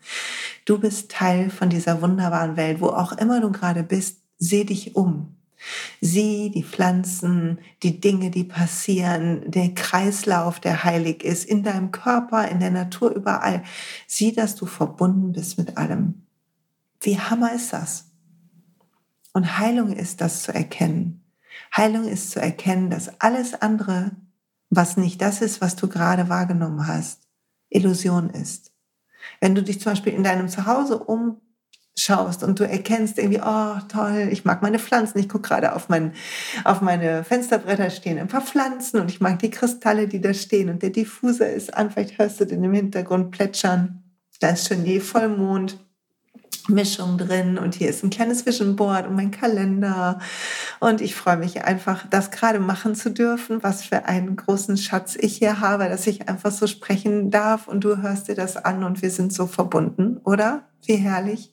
Du 0.64 0.78
bist 0.78 1.12
Teil 1.12 1.50
von 1.50 1.70
dieser 1.70 2.02
wunderbaren 2.02 2.56
Welt, 2.56 2.80
wo 2.80 2.88
auch 2.88 3.12
immer 3.12 3.40
du 3.40 3.52
gerade 3.52 3.84
bist. 3.84 4.18
Seh 4.38 4.64
dich 4.64 4.96
um. 4.96 5.36
Sieh 6.00 6.50
die 6.50 6.64
Pflanzen, 6.64 7.60
die 7.82 8.00
Dinge, 8.00 8.30
die 8.30 8.44
passieren, 8.44 9.48
der 9.50 9.72
Kreislauf, 9.74 10.58
der 10.58 10.82
heilig 10.82 11.24
ist, 11.24 11.44
in 11.44 11.62
deinem 11.62 11.92
Körper, 11.92 12.48
in 12.48 12.58
der 12.58 12.70
Natur, 12.70 13.10
überall. 13.10 13.62
Sieh, 14.08 14.32
dass 14.32 14.56
du 14.56 14.66
verbunden 14.66 15.32
bist 15.32 15.58
mit 15.58 15.76
allem. 15.76 16.26
Wie 17.00 17.18
hammer 17.18 17.54
ist 17.54 17.72
das? 17.72 18.05
Und 19.36 19.58
Heilung 19.58 19.92
ist 19.92 20.22
das 20.22 20.44
zu 20.44 20.54
erkennen. 20.54 21.22
Heilung 21.76 22.08
ist 22.08 22.30
zu 22.30 22.40
erkennen, 22.40 22.88
dass 22.88 23.20
alles 23.20 23.60
andere, 23.60 24.12
was 24.70 24.96
nicht 24.96 25.20
das 25.20 25.42
ist, 25.42 25.60
was 25.60 25.76
du 25.76 25.88
gerade 25.88 26.30
wahrgenommen 26.30 26.86
hast, 26.86 27.20
Illusion 27.68 28.30
ist. 28.30 28.72
Wenn 29.42 29.54
du 29.54 29.62
dich 29.62 29.78
zum 29.78 29.92
Beispiel 29.92 30.14
in 30.14 30.24
deinem 30.24 30.48
Zuhause 30.48 30.98
um 30.98 31.42
schaust 31.98 32.44
und 32.44 32.58
du 32.58 32.66
erkennst 32.66 33.18
irgendwie, 33.18 33.42
oh 33.44 33.78
toll, 33.88 34.30
ich 34.32 34.46
mag 34.46 34.62
meine 34.62 34.78
Pflanzen, 34.78 35.18
ich 35.18 35.28
gucke 35.28 35.48
gerade 35.48 35.74
auf, 35.74 35.90
mein, 35.90 36.14
auf 36.64 36.80
meine 36.80 37.22
Fensterbretter 37.22 37.90
stehen 37.90 38.18
ein 38.18 38.28
paar 38.28 38.40
Pflanzen 38.40 39.00
und 39.00 39.10
ich 39.10 39.20
mag 39.20 39.38
die 39.40 39.50
Kristalle, 39.50 40.08
die 40.08 40.22
da 40.22 40.32
stehen 40.32 40.70
und 40.70 40.82
der 40.82 40.88
Diffuser 40.88 41.52
ist 41.52 41.74
an, 41.74 41.90
vielleicht 41.90 42.16
hörst 42.16 42.40
du 42.40 42.46
den 42.46 42.64
im 42.64 42.72
Hintergrund 42.72 43.32
plätschern, 43.32 44.02
da 44.40 44.48
ist 44.48 44.66
schon 44.66 44.84
die 44.84 44.98
Vollmond. 44.98 45.78
Mischung 46.68 47.18
drin 47.18 47.58
und 47.58 47.74
hier 47.74 47.88
ist 47.88 48.02
ein 48.02 48.10
kleines 48.10 48.46
Vision 48.46 48.76
Board 48.76 49.06
und 49.06 49.16
mein 49.16 49.30
Kalender 49.30 50.18
und 50.80 51.00
ich 51.00 51.14
freue 51.14 51.36
mich 51.36 51.64
einfach, 51.64 52.06
das 52.08 52.30
gerade 52.30 52.58
machen 52.58 52.94
zu 52.94 53.10
dürfen, 53.10 53.62
was 53.62 53.84
für 53.84 54.06
einen 54.06 54.36
großen 54.36 54.76
Schatz 54.76 55.16
ich 55.18 55.36
hier 55.36 55.60
habe, 55.60 55.88
dass 55.88 56.06
ich 56.06 56.28
einfach 56.28 56.50
so 56.50 56.66
sprechen 56.66 57.30
darf 57.30 57.68
und 57.68 57.84
du 57.84 58.02
hörst 58.02 58.28
dir 58.28 58.34
das 58.34 58.56
an 58.56 58.84
und 58.84 59.02
wir 59.02 59.10
sind 59.10 59.32
so 59.32 59.46
verbunden, 59.46 60.18
oder? 60.24 60.64
Wie 60.84 60.96
herrlich. 60.96 61.52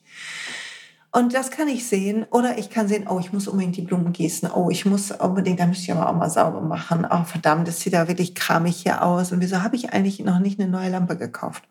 Und 1.14 1.32
das 1.32 1.52
kann 1.52 1.68
ich 1.68 1.86
sehen. 1.86 2.26
Oder 2.32 2.58
ich 2.58 2.70
kann 2.70 2.88
sehen, 2.88 3.06
oh, 3.08 3.20
ich 3.20 3.32
muss 3.32 3.46
unbedingt 3.46 3.76
die 3.76 3.82
Blumen 3.82 4.12
gießen. 4.12 4.50
Oh, 4.52 4.68
ich 4.68 4.84
muss 4.84 5.12
unbedingt, 5.12 5.60
da 5.60 5.66
müsste 5.66 5.84
ich 5.84 5.92
aber 5.92 6.08
auch 6.08 6.16
mal 6.16 6.28
sauber 6.28 6.60
machen. 6.60 7.06
Oh, 7.08 7.22
verdammt, 7.22 7.68
das 7.68 7.78
sieht 7.78 7.92
ja 7.92 8.08
wirklich 8.08 8.34
kramig 8.34 8.74
hier 8.76 9.00
aus. 9.00 9.30
Und 9.30 9.40
wieso 9.40 9.62
habe 9.62 9.76
ich 9.76 9.92
eigentlich 9.92 10.18
noch 10.18 10.40
nicht 10.40 10.58
eine 10.58 10.68
neue 10.68 10.90
Lampe 10.90 11.16
gekauft? 11.16 11.62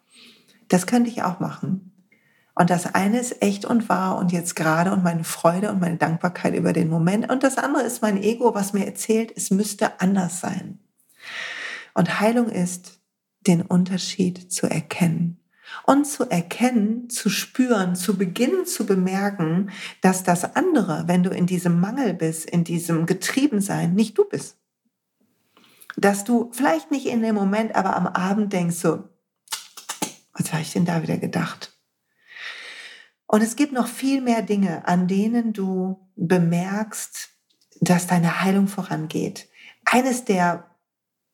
Das 0.69 0.87
könnte 0.87 1.09
ich 1.09 1.23
auch 1.23 1.41
machen. 1.41 1.92
Und 2.55 2.69
das 2.69 2.93
eine 2.93 3.19
ist 3.19 3.41
echt 3.41 3.65
und 3.65 3.89
wahr 3.89 4.17
und 4.17 4.31
jetzt 4.31 4.55
gerade 4.55 4.91
und 4.91 5.03
meine 5.03 5.23
Freude 5.23 5.71
und 5.71 5.81
meine 5.81 5.97
Dankbarkeit 5.97 6.55
über 6.55 6.71
den 6.71 6.89
Moment. 6.89 7.29
Und 7.31 7.43
das 7.43 7.57
andere 7.57 7.83
ist 7.83 8.01
mein 8.01 8.21
Ego, 8.21 8.53
was 8.53 8.73
mir 8.73 8.85
erzählt, 8.85 9.33
es 9.35 9.49
müsste 9.49 9.99
anders 9.99 10.39
sein. 10.39 10.79
Und 11.95 12.19
Heilung 12.19 12.49
ist, 12.49 12.99
den 13.47 13.61
Unterschied 13.61 14.51
zu 14.51 14.67
erkennen 14.67 15.39
und 15.85 16.05
zu 16.05 16.29
erkennen, 16.29 17.09
zu 17.09 17.29
spüren, 17.29 17.95
zu 17.95 18.17
beginnen 18.17 18.65
zu 18.65 18.85
bemerken, 18.85 19.71
dass 20.01 20.23
das 20.23 20.55
andere, 20.55 21.03
wenn 21.07 21.23
du 21.23 21.31
in 21.31 21.45
diesem 21.45 21.79
Mangel 21.79 22.13
bist, 22.13 22.45
in 22.45 22.63
diesem 22.63 23.05
Getriebensein, 23.05 23.93
nicht 23.93 24.17
du 24.17 24.25
bist. 24.25 24.57
Dass 25.95 26.23
du 26.23 26.51
vielleicht 26.53 26.91
nicht 26.91 27.07
in 27.07 27.21
dem 27.21 27.35
Moment, 27.35 27.75
aber 27.75 27.95
am 27.95 28.07
Abend 28.07 28.53
denkst 28.53 28.77
so, 28.77 29.09
was 30.33 30.51
habe 30.51 30.61
ich 30.61 30.73
denn 30.73 30.85
da 30.85 31.01
wieder 31.01 31.17
gedacht? 31.17 31.72
Und 33.33 33.41
es 33.41 33.55
gibt 33.55 33.73
noch 33.73 33.87
viel 33.87 34.21
mehr 34.21 34.43
Dinge, 34.43 34.87
an 34.87 35.07
denen 35.07 35.53
du 35.53 35.99
bemerkst, 36.15 37.29
dass 37.81 38.05
deine 38.05 38.43
Heilung 38.43 38.67
vorangeht. 38.67 39.49
Eines 39.85 40.23
der 40.23 40.69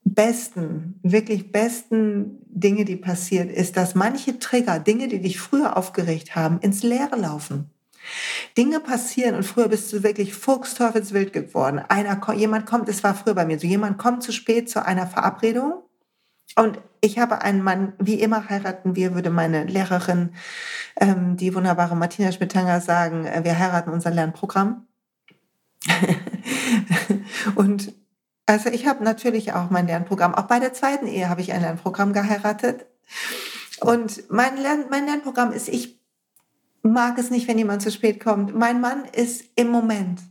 besten, 0.06 1.02
wirklich 1.04 1.52
besten 1.52 2.38
Dinge, 2.46 2.86
die 2.86 2.96
passiert, 2.96 3.52
ist, 3.52 3.76
dass 3.76 3.96
manche 3.96 4.40
Trigger, 4.40 4.80
Dinge, 4.80 5.10
die 5.10 5.20
dich 5.20 5.42
früher 5.42 5.76
aufgeregt 5.76 6.38
haben, 6.38 6.60
ins 6.62 6.84
Leere 6.84 7.18
laufen. 7.18 7.70
Dinge 8.58 8.80
passieren 8.80 9.36
und 9.36 9.44
früher 9.44 9.68
bist 9.68 9.92
du 9.92 10.02
wirklich 10.02 10.34
fuchsteufelswild 10.34 11.34
geworden. 11.34 11.80
Einer, 11.80 12.22
jemand 12.34 12.66
kommt, 12.66 12.88
es 12.88 13.04
war 13.04 13.14
früher 13.14 13.36
bei 13.36 13.44
mir 13.44 13.60
so, 13.60 13.68
jemand 13.68 13.98
kommt 13.98 14.24
zu 14.24 14.32
spät 14.32 14.70
zu 14.70 14.86
einer 14.86 15.06
Verabredung 15.06 15.84
und 16.56 16.80
ich 17.02 17.20
habe 17.20 17.42
einen 17.42 17.64
Mann, 17.64 17.94
wie 18.00 18.20
immer 18.20 18.50
heiraten 18.50 18.96
wir, 18.96 19.16
würde 19.16 19.30
meine 19.30 19.64
Lehrerin, 19.64 20.34
ähm, 21.00 21.38
die 21.38 21.54
wunderbare 21.56 21.96
Martina 21.96 22.32
Schmidtanger 22.32 22.82
sagen, 22.82 23.26
äh, 23.26 23.44
wir 23.44 23.58
heiraten 23.58 23.92
unser 23.92 24.12
Lernprogramm. 24.12 24.88
und 27.56 27.94
also 28.46 28.70
ich 28.70 28.88
habe 28.88 29.04
natürlich 29.04 29.54
auch 29.54 29.70
mein 29.70 29.88
Lernprogramm, 29.88 30.36
auch 30.36 30.48
bei 30.48 30.60
der 30.60 30.74
zweiten 30.74 31.08
Ehe 31.08 31.30
habe 31.30 31.42
ich 31.42 31.54
ein 31.54 31.62
Lernprogramm 31.62 32.14
geheiratet. 32.14 32.86
Und 33.80 34.30
mein, 34.30 34.58
Lern, 34.58 34.86
mein 34.90 35.06
Lernprogramm 35.06 35.52
ist, 35.52 35.70
ich 35.70 36.00
mag 36.82 37.18
es 37.18 37.30
nicht, 37.30 37.48
wenn 37.48 37.58
jemand 37.58 37.82
zu 37.82 37.92
spät 37.92 38.20
kommt. 38.22 38.56
Mein 38.56 38.82
Mann 38.82 39.06
ist 39.06 39.46
im 39.56 39.70
Moment. 39.70 40.22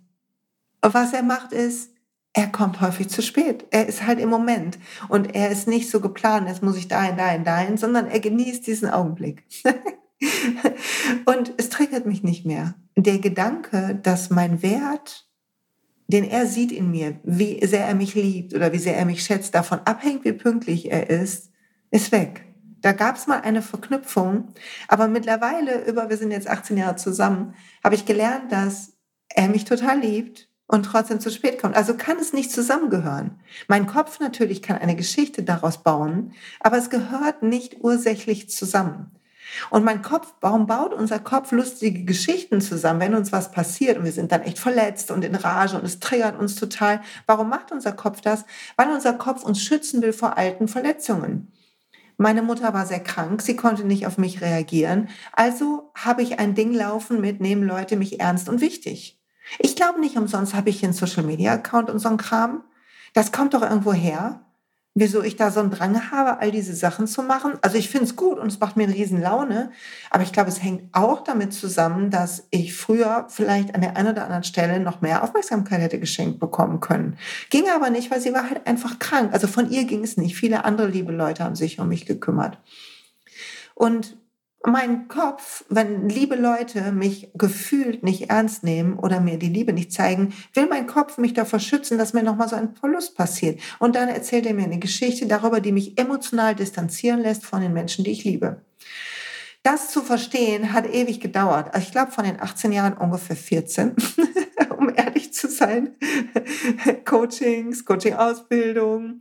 Was 0.82 1.12
er 1.12 1.22
macht 1.22 1.52
ist, 1.52 1.92
er 2.32 2.46
kommt 2.48 2.80
häufig 2.80 3.08
zu 3.08 3.22
spät. 3.22 3.66
Er 3.70 3.86
ist 3.86 4.06
halt 4.06 4.20
im 4.20 4.28
Moment. 4.28 4.78
Und 5.08 5.34
er 5.34 5.50
ist 5.50 5.66
nicht 5.66 5.90
so 5.90 6.00
geplant, 6.00 6.48
jetzt 6.48 6.62
muss 6.62 6.76
ich 6.76 6.88
dahin, 6.88 7.16
dahin, 7.16 7.44
dahin, 7.44 7.76
sondern 7.76 8.06
er 8.06 8.20
genießt 8.20 8.66
diesen 8.66 8.88
Augenblick. 8.88 9.44
und 11.24 11.52
es 11.56 11.68
triggert 11.68 12.06
mich 12.06 12.22
nicht 12.22 12.44
mehr. 12.44 12.74
Der 12.96 13.18
Gedanke, 13.18 13.98
dass 14.02 14.30
mein 14.30 14.62
Wert 14.62 15.28
den 16.08 16.24
er 16.24 16.46
sieht 16.46 16.72
in 16.72 16.90
mir, 16.90 17.20
wie 17.22 17.64
sehr 17.66 17.84
er 17.84 17.94
mich 17.94 18.14
liebt 18.14 18.54
oder 18.54 18.72
wie 18.72 18.78
sehr 18.78 18.96
er 18.96 19.04
mich 19.04 19.22
schätzt, 19.22 19.54
davon 19.54 19.80
abhängt, 19.84 20.24
wie 20.24 20.32
pünktlich 20.32 20.90
er 20.90 21.10
ist, 21.10 21.50
ist 21.90 22.12
weg. 22.12 22.46
Da 22.80 22.92
gab 22.92 23.16
es 23.16 23.26
mal 23.26 23.42
eine 23.42 23.60
Verknüpfung, 23.60 24.48
aber 24.88 25.08
mittlerweile, 25.08 25.84
über 25.84 26.08
wir 26.08 26.16
sind 26.16 26.30
jetzt 26.30 26.48
18 26.48 26.78
Jahre 26.78 26.96
zusammen, 26.96 27.54
habe 27.84 27.94
ich 27.94 28.06
gelernt, 28.06 28.50
dass 28.50 28.94
er 29.28 29.48
mich 29.48 29.64
total 29.64 30.00
liebt 30.00 30.47
und 30.68 30.84
trotzdem 30.84 31.18
zu 31.18 31.30
spät 31.30 31.60
kommt. 31.60 31.74
Also 31.74 31.94
kann 31.94 32.18
es 32.18 32.32
nicht 32.32 32.52
zusammengehören. 32.52 33.40
Mein 33.66 33.86
Kopf 33.86 34.20
natürlich 34.20 34.62
kann 34.62 34.78
eine 34.78 34.94
Geschichte 34.94 35.42
daraus 35.42 35.82
bauen, 35.82 36.32
aber 36.60 36.76
es 36.76 36.90
gehört 36.90 37.42
nicht 37.42 37.78
ursächlich 37.80 38.48
zusammen. 38.50 39.10
Und 39.70 39.82
mein 39.82 40.02
Kopf, 40.02 40.34
warum 40.42 40.66
baut 40.66 40.92
unser 40.92 41.18
Kopf 41.18 41.52
lustige 41.52 42.04
Geschichten 42.04 42.60
zusammen, 42.60 43.00
wenn 43.00 43.14
uns 43.14 43.32
was 43.32 43.50
passiert 43.50 43.96
und 43.96 44.04
wir 44.04 44.12
sind 44.12 44.30
dann 44.30 44.42
echt 44.42 44.58
verletzt 44.58 45.10
und 45.10 45.24
in 45.24 45.34
Rage 45.34 45.76
und 45.76 45.84
es 45.84 46.00
triggert 46.00 46.38
uns 46.38 46.54
total? 46.54 47.00
Warum 47.26 47.48
macht 47.48 47.72
unser 47.72 47.92
Kopf 47.92 48.20
das? 48.20 48.44
Weil 48.76 48.90
unser 48.90 49.14
Kopf 49.14 49.42
uns 49.44 49.62
schützen 49.62 50.02
will 50.02 50.12
vor 50.12 50.36
alten 50.36 50.68
Verletzungen. 50.68 51.50
Meine 52.18 52.42
Mutter 52.42 52.74
war 52.74 52.84
sehr 52.84 53.00
krank, 53.00 53.40
sie 53.40 53.56
konnte 53.56 53.84
nicht 53.84 54.06
auf 54.06 54.18
mich 54.18 54.42
reagieren. 54.42 55.08
Also 55.32 55.92
habe 55.94 56.22
ich 56.22 56.38
ein 56.38 56.54
Ding 56.54 56.74
laufen 56.74 57.20
mit, 57.20 57.40
nehmen 57.40 57.62
Leute 57.62 57.96
mich 57.96 58.20
ernst 58.20 58.48
und 58.48 58.60
wichtig. 58.60 59.17
Ich 59.58 59.76
glaube 59.76 60.00
nicht 60.00 60.16
umsonst 60.16 60.54
habe 60.54 60.70
ich 60.70 60.84
einen 60.84 60.92
Social 60.92 61.24
Media 61.24 61.52
Account 61.52 61.90
und 61.90 61.98
so 61.98 62.08
ein 62.08 62.16
Kram. 62.16 62.64
Das 63.14 63.32
kommt 63.32 63.54
doch 63.54 63.62
irgendwo 63.62 63.92
her 63.92 64.40
wieso 64.98 65.22
ich 65.22 65.36
da 65.36 65.50
so 65.50 65.60
einen 65.60 65.70
Drang 65.70 66.10
habe, 66.10 66.40
all 66.40 66.50
diese 66.50 66.74
Sachen 66.74 67.06
zu 67.06 67.22
machen. 67.22 67.52
Also 67.62 67.76
ich 67.76 67.88
finde 67.88 68.06
es 68.06 68.16
gut 68.16 68.38
und 68.38 68.48
es 68.48 68.60
macht 68.60 68.76
mir 68.76 68.84
eine 68.84 68.94
riesen 68.94 69.20
Laune, 69.20 69.70
aber 70.10 70.22
ich 70.22 70.32
glaube, 70.32 70.48
es 70.48 70.62
hängt 70.62 70.92
auch 70.92 71.22
damit 71.22 71.52
zusammen, 71.52 72.10
dass 72.10 72.46
ich 72.50 72.74
früher 72.74 73.26
vielleicht 73.28 73.74
an 73.74 73.80
der 73.80 73.96
einen 73.96 74.08
oder 74.12 74.24
anderen 74.24 74.44
Stelle 74.44 74.80
noch 74.80 75.00
mehr 75.00 75.22
Aufmerksamkeit 75.22 75.80
hätte 75.80 76.00
geschenkt 76.00 76.40
bekommen 76.40 76.80
können. 76.80 77.16
Ging 77.50 77.68
aber 77.68 77.90
nicht, 77.90 78.10
weil 78.10 78.20
sie 78.20 78.32
war 78.32 78.48
halt 78.48 78.66
einfach 78.66 78.98
krank. 78.98 79.32
Also 79.32 79.46
von 79.46 79.70
ihr 79.70 79.84
ging 79.84 80.02
es 80.02 80.16
nicht. 80.16 80.36
Viele 80.36 80.64
andere 80.64 80.88
liebe 80.88 81.12
Leute 81.12 81.44
haben 81.44 81.56
sich 81.56 81.78
um 81.78 81.88
mich 81.88 82.06
gekümmert. 82.06 82.58
Und 83.74 84.16
mein 84.66 85.08
Kopf, 85.08 85.64
wenn 85.68 86.08
liebe 86.08 86.34
Leute 86.34 86.92
mich 86.92 87.30
gefühlt 87.34 88.02
nicht 88.02 88.28
ernst 88.30 88.64
nehmen 88.64 88.98
oder 88.98 89.20
mir 89.20 89.38
die 89.38 89.48
Liebe 89.48 89.72
nicht 89.72 89.92
zeigen, 89.92 90.34
will 90.52 90.66
mein 90.66 90.86
Kopf 90.86 91.18
mich 91.18 91.32
davor 91.32 91.60
schützen, 91.60 91.98
dass 91.98 92.12
mir 92.12 92.22
nochmal 92.22 92.48
so 92.48 92.56
ein 92.56 92.74
Verlust 92.74 93.16
passiert. 93.16 93.60
Und 93.78 93.94
dann 93.94 94.08
erzählt 94.08 94.46
er 94.46 94.54
mir 94.54 94.64
eine 94.64 94.78
Geschichte 94.78 95.26
darüber, 95.26 95.60
die 95.60 95.72
mich 95.72 95.98
emotional 95.98 96.54
distanzieren 96.54 97.20
lässt 97.20 97.44
von 97.44 97.60
den 97.60 97.72
Menschen, 97.72 98.04
die 98.04 98.10
ich 98.10 98.24
liebe. 98.24 98.62
Das 99.62 99.90
zu 99.90 100.02
verstehen 100.02 100.72
hat 100.72 100.92
ewig 100.92 101.20
gedauert. 101.20 101.74
Also 101.74 101.86
ich 101.86 101.92
glaube 101.92 102.12
von 102.12 102.24
den 102.24 102.40
18 102.40 102.72
Jahren 102.72 102.94
ungefähr 102.94 103.36
14, 103.36 103.94
um 104.78 104.92
ehrlich 104.94 105.32
zu 105.32 105.48
sein. 105.48 105.96
Coachings, 107.04 107.84
Coaching-Ausbildung. 107.84 109.20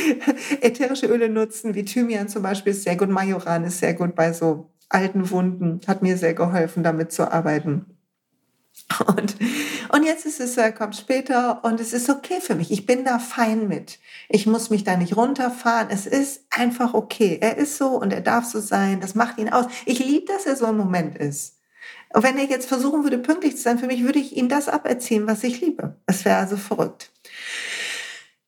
Ätherische 0.60 1.06
Öle 1.06 1.28
nutzen, 1.28 1.74
wie 1.74 1.84
Thymian 1.84 2.28
zum 2.28 2.42
Beispiel, 2.42 2.72
ist 2.72 2.84
sehr 2.84 2.96
gut. 2.96 3.08
Majoran 3.08 3.64
ist 3.64 3.78
sehr 3.78 3.94
gut 3.94 4.14
bei 4.14 4.32
so 4.32 4.70
alten 4.88 5.30
Wunden. 5.30 5.80
Hat 5.86 6.02
mir 6.02 6.16
sehr 6.16 6.34
geholfen, 6.34 6.82
damit 6.82 7.12
zu 7.12 7.30
arbeiten. 7.30 7.86
Und, 9.06 9.36
und 9.90 10.04
jetzt 10.04 10.26
ist 10.26 10.40
es, 10.40 10.56
äh, 10.56 10.72
kommt 10.72 10.96
später 10.96 11.64
und 11.64 11.80
es 11.80 11.92
ist 11.92 12.10
okay 12.10 12.40
für 12.40 12.54
mich. 12.54 12.70
Ich 12.70 12.86
bin 12.86 13.04
da 13.04 13.18
fein 13.18 13.68
mit. 13.68 13.98
Ich 14.28 14.46
muss 14.46 14.70
mich 14.70 14.84
da 14.84 14.96
nicht 14.96 15.16
runterfahren. 15.16 15.88
Es 15.90 16.06
ist 16.06 16.44
einfach 16.50 16.94
okay. 16.94 17.38
Er 17.40 17.56
ist 17.56 17.76
so 17.76 17.88
und 17.88 18.12
er 18.12 18.20
darf 18.20 18.44
so 18.44 18.60
sein. 18.60 19.00
Das 19.00 19.14
macht 19.14 19.38
ihn 19.38 19.50
aus. 19.50 19.66
Ich 19.86 19.98
liebe, 19.98 20.26
dass 20.26 20.46
er 20.46 20.56
so 20.56 20.66
im 20.66 20.76
Moment 20.76 21.16
ist. 21.16 21.58
Und 22.14 22.22
wenn 22.22 22.36
er 22.36 22.44
jetzt 22.44 22.68
versuchen 22.68 23.04
würde, 23.04 23.18
pünktlich 23.18 23.56
zu 23.56 23.62
sein, 23.62 23.78
für 23.78 23.86
mich 23.86 24.02
würde 24.04 24.18
ich 24.18 24.36
ihm 24.36 24.48
das 24.48 24.68
aberziehen, 24.68 25.26
was 25.26 25.44
ich 25.44 25.60
liebe. 25.60 25.96
Es 26.06 26.24
wäre 26.24 26.36
also 26.36 26.56
verrückt. 26.56 27.10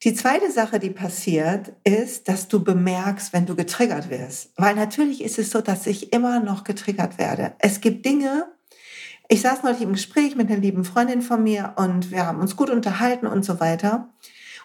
Die 0.05 0.13
zweite 0.13 0.53
Sache, 0.53 0.79
die 0.79 0.91
passiert, 0.91 1.73
ist, 1.83 2.29
dass 2.29 2.47
du 2.49 2.63
bemerkst, 2.63 3.33
wenn 3.33 3.47
du 3.47 3.57
getriggert 3.57 4.11
wirst. 4.11 4.53
Weil 4.57 4.75
natürlich 4.75 5.25
ist 5.25 5.39
es 5.39 5.49
so, 5.49 5.63
dass 5.63 5.87
ich 5.87 6.13
immer 6.13 6.41
noch 6.41 6.63
getriggert 6.63 7.17
werde. 7.17 7.55
Es 7.59 7.81
gibt 7.81 8.05
Dinge, 8.05 8.47
ich 9.29 9.41
saß 9.41 9.63
neulich 9.63 9.81
im 9.81 9.95
Gespräch 9.95 10.37
mit 10.37 10.51
einer 10.51 10.61
lieben 10.61 10.85
Freundin 10.85 11.23
von 11.23 11.43
mir 11.43 11.73
und 11.77 12.11
wir 12.11 12.27
haben 12.27 12.41
uns 12.41 12.55
gut 12.55 12.69
unterhalten 12.69 13.27
und 13.27 13.47
so 13.47 13.61
weiter. 13.61 14.13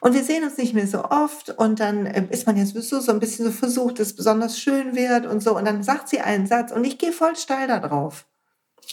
Und 0.01 0.13
wir 0.13 0.25
sehen 0.25 0.43
uns 0.43 0.58
nicht 0.58 0.74
mehr 0.74 0.88
so 0.88 1.05
oft 1.05 1.51
und 1.51 1.79
dann 1.79 2.05
äh, 2.05 2.27
ist 2.29 2.46
man 2.46 2.58
ja 2.58 2.65
sowieso 2.65 3.00
so 3.00 3.13
ein 3.13 3.19
bisschen 3.22 3.46
so 3.46 3.51
versucht, 3.51 4.00
dass 4.00 4.08
es 4.08 4.15
besonders 4.17 4.60
schön 4.60 4.93
wird 4.93 5.25
und 5.25 5.41
so. 5.41 5.55
Und 5.55 5.63
dann 5.63 5.84
sagt 5.84 6.10
sie 6.10 6.19
einen 6.19 6.48
Satz 6.48 6.74
und 6.74 6.84
ich 6.84 6.98
gehe 6.98 7.13
voll 7.13 7.38
steil 7.38 7.69
da 7.69 7.79
drauf. 7.79 8.25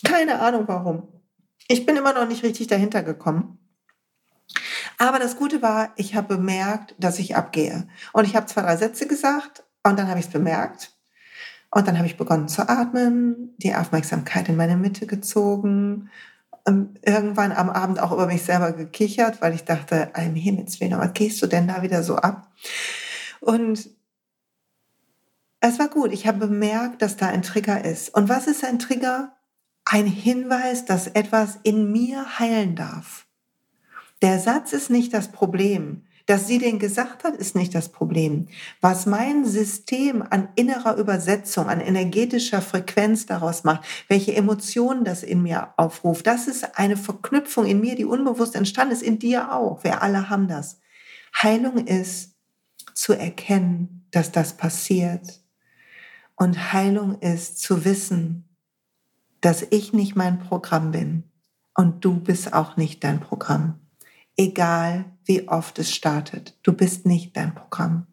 Keine 0.04 0.40
Ahnung 0.40 0.64
warum. 0.68 1.08
Ich 1.66 1.86
bin 1.86 1.96
immer 1.96 2.12
noch 2.12 2.28
nicht 2.28 2.44
richtig 2.44 2.68
dahinter 2.68 3.02
gekommen. 3.02 3.58
Aber 4.98 5.18
das 5.18 5.36
Gute 5.36 5.62
war, 5.62 5.92
ich 5.96 6.14
habe 6.14 6.36
bemerkt, 6.36 6.94
dass 6.98 7.18
ich 7.18 7.36
abgehe. 7.36 7.88
Und 8.12 8.24
ich 8.24 8.34
habe 8.34 8.46
zwei, 8.46 8.62
drei 8.62 8.76
Sätze 8.76 9.06
gesagt 9.06 9.64
und 9.82 9.98
dann 9.98 10.08
habe 10.08 10.18
ich 10.18 10.26
es 10.26 10.32
bemerkt. 10.32 10.92
Und 11.70 11.86
dann 11.86 11.98
habe 11.98 12.06
ich 12.06 12.16
begonnen 12.16 12.48
zu 12.48 12.68
atmen, 12.68 13.54
die 13.58 13.74
Aufmerksamkeit 13.74 14.48
in 14.48 14.56
meine 14.56 14.76
Mitte 14.76 15.06
gezogen, 15.06 16.10
irgendwann 17.02 17.52
am 17.52 17.70
Abend 17.70 18.00
auch 18.00 18.12
über 18.12 18.26
mich 18.26 18.42
selber 18.42 18.72
gekichert, 18.72 19.40
weil 19.40 19.54
ich 19.54 19.64
dachte, 19.64 20.10
im 20.16 20.34
Himmels 20.34 20.80
Willen, 20.80 20.98
was 20.98 21.12
gehst 21.12 21.40
du 21.42 21.46
denn 21.46 21.68
da 21.68 21.82
wieder 21.82 22.02
so 22.02 22.16
ab? 22.16 22.50
Und 23.40 23.88
es 25.60 25.78
war 25.78 25.88
gut. 25.88 26.12
Ich 26.12 26.26
habe 26.26 26.38
bemerkt, 26.38 27.02
dass 27.02 27.16
da 27.16 27.28
ein 27.28 27.42
Trigger 27.42 27.84
ist. 27.84 28.14
Und 28.14 28.28
was 28.28 28.46
ist 28.46 28.64
ein 28.64 28.78
Trigger? 28.78 29.32
Ein 29.84 30.06
Hinweis, 30.06 30.84
dass 30.84 31.06
etwas 31.06 31.58
in 31.62 31.92
mir 31.92 32.38
heilen 32.38 32.74
darf. 32.74 33.25
Der 34.22 34.38
Satz 34.38 34.72
ist 34.72 34.90
nicht 34.90 35.12
das 35.12 35.30
Problem. 35.30 36.02
Dass 36.26 36.48
sie 36.48 36.58
den 36.58 36.80
gesagt 36.80 37.22
hat, 37.22 37.36
ist 37.36 37.54
nicht 37.54 37.72
das 37.72 37.90
Problem. 37.90 38.48
Was 38.80 39.06
mein 39.06 39.44
System 39.44 40.24
an 40.28 40.48
innerer 40.56 40.96
Übersetzung, 40.96 41.68
an 41.68 41.80
energetischer 41.80 42.60
Frequenz 42.60 43.26
daraus 43.26 43.62
macht, 43.62 43.86
welche 44.08 44.34
Emotionen 44.34 45.04
das 45.04 45.22
in 45.22 45.42
mir 45.42 45.72
aufruft, 45.76 46.26
das 46.26 46.48
ist 46.48 46.78
eine 46.78 46.96
Verknüpfung 46.96 47.66
in 47.66 47.80
mir, 47.80 47.94
die 47.94 48.04
unbewusst 48.04 48.56
entstanden 48.56 48.92
ist, 48.92 49.02
in 49.02 49.20
dir 49.20 49.52
auch. 49.52 49.84
Wir 49.84 50.02
alle 50.02 50.28
haben 50.28 50.48
das. 50.48 50.80
Heilung 51.40 51.86
ist 51.86 52.34
zu 52.92 53.12
erkennen, 53.12 54.08
dass 54.10 54.32
das 54.32 54.54
passiert. 54.54 55.40
Und 56.34 56.72
Heilung 56.72 57.20
ist 57.20 57.60
zu 57.60 57.84
wissen, 57.84 58.48
dass 59.42 59.64
ich 59.70 59.92
nicht 59.92 60.16
mein 60.16 60.40
Programm 60.40 60.90
bin 60.90 61.22
und 61.74 62.04
du 62.04 62.18
bist 62.18 62.52
auch 62.52 62.76
nicht 62.76 63.04
dein 63.04 63.20
Programm 63.20 63.85
egal 64.36 65.06
wie 65.24 65.48
oft 65.48 65.78
es 65.78 65.92
startet. 65.92 66.56
Du 66.62 66.72
bist 66.72 67.06
nicht 67.06 67.36
dein 67.36 67.54
Programm. 67.54 68.06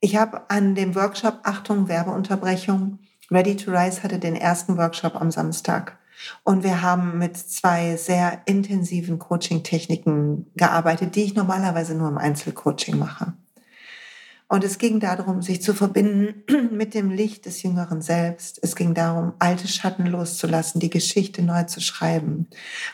Ich 0.00 0.16
habe 0.16 0.50
an 0.50 0.74
dem 0.74 0.94
Workshop, 0.94 1.40
Achtung, 1.44 1.88
Werbeunterbrechung, 1.88 2.98
Ready 3.30 3.56
to 3.56 3.70
Rise 3.70 4.02
hatte 4.02 4.18
den 4.18 4.36
ersten 4.36 4.76
Workshop 4.76 5.16
am 5.16 5.30
Samstag. 5.30 5.98
Und 6.44 6.62
wir 6.62 6.82
haben 6.82 7.18
mit 7.18 7.36
zwei 7.36 7.96
sehr 7.96 8.42
intensiven 8.44 9.18
Coaching-Techniken 9.18 10.50
gearbeitet, 10.54 11.16
die 11.16 11.22
ich 11.22 11.34
normalerweise 11.34 11.94
nur 11.94 12.08
im 12.08 12.18
Einzelcoaching 12.18 12.98
mache. 12.98 13.32
Und 14.52 14.64
es 14.64 14.76
ging 14.76 15.00
darum, 15.00 15.40
sich 15.40 15.62
zu 15.62 15.72
verbinden 15.72 16.44
mit 16.72 16.92
dem 16.92 17.08
Licht 17.08 17.46
des 17.46 17.62
jüngeren 17.62 18.02
Selbst. 18.02 18.58
Es 18.60 18.76
ging 18.76 18.92
darum, 18.92 19.32
alte 19.38 19.66
Schatten 19.66 20.04
loszulassen, 20.04 20.78
die 20.78 20.90
Geschichte 20.90 21.42
neu 21.42 21.62
zu 21.62 21.80
schreiben. 21.80 22.48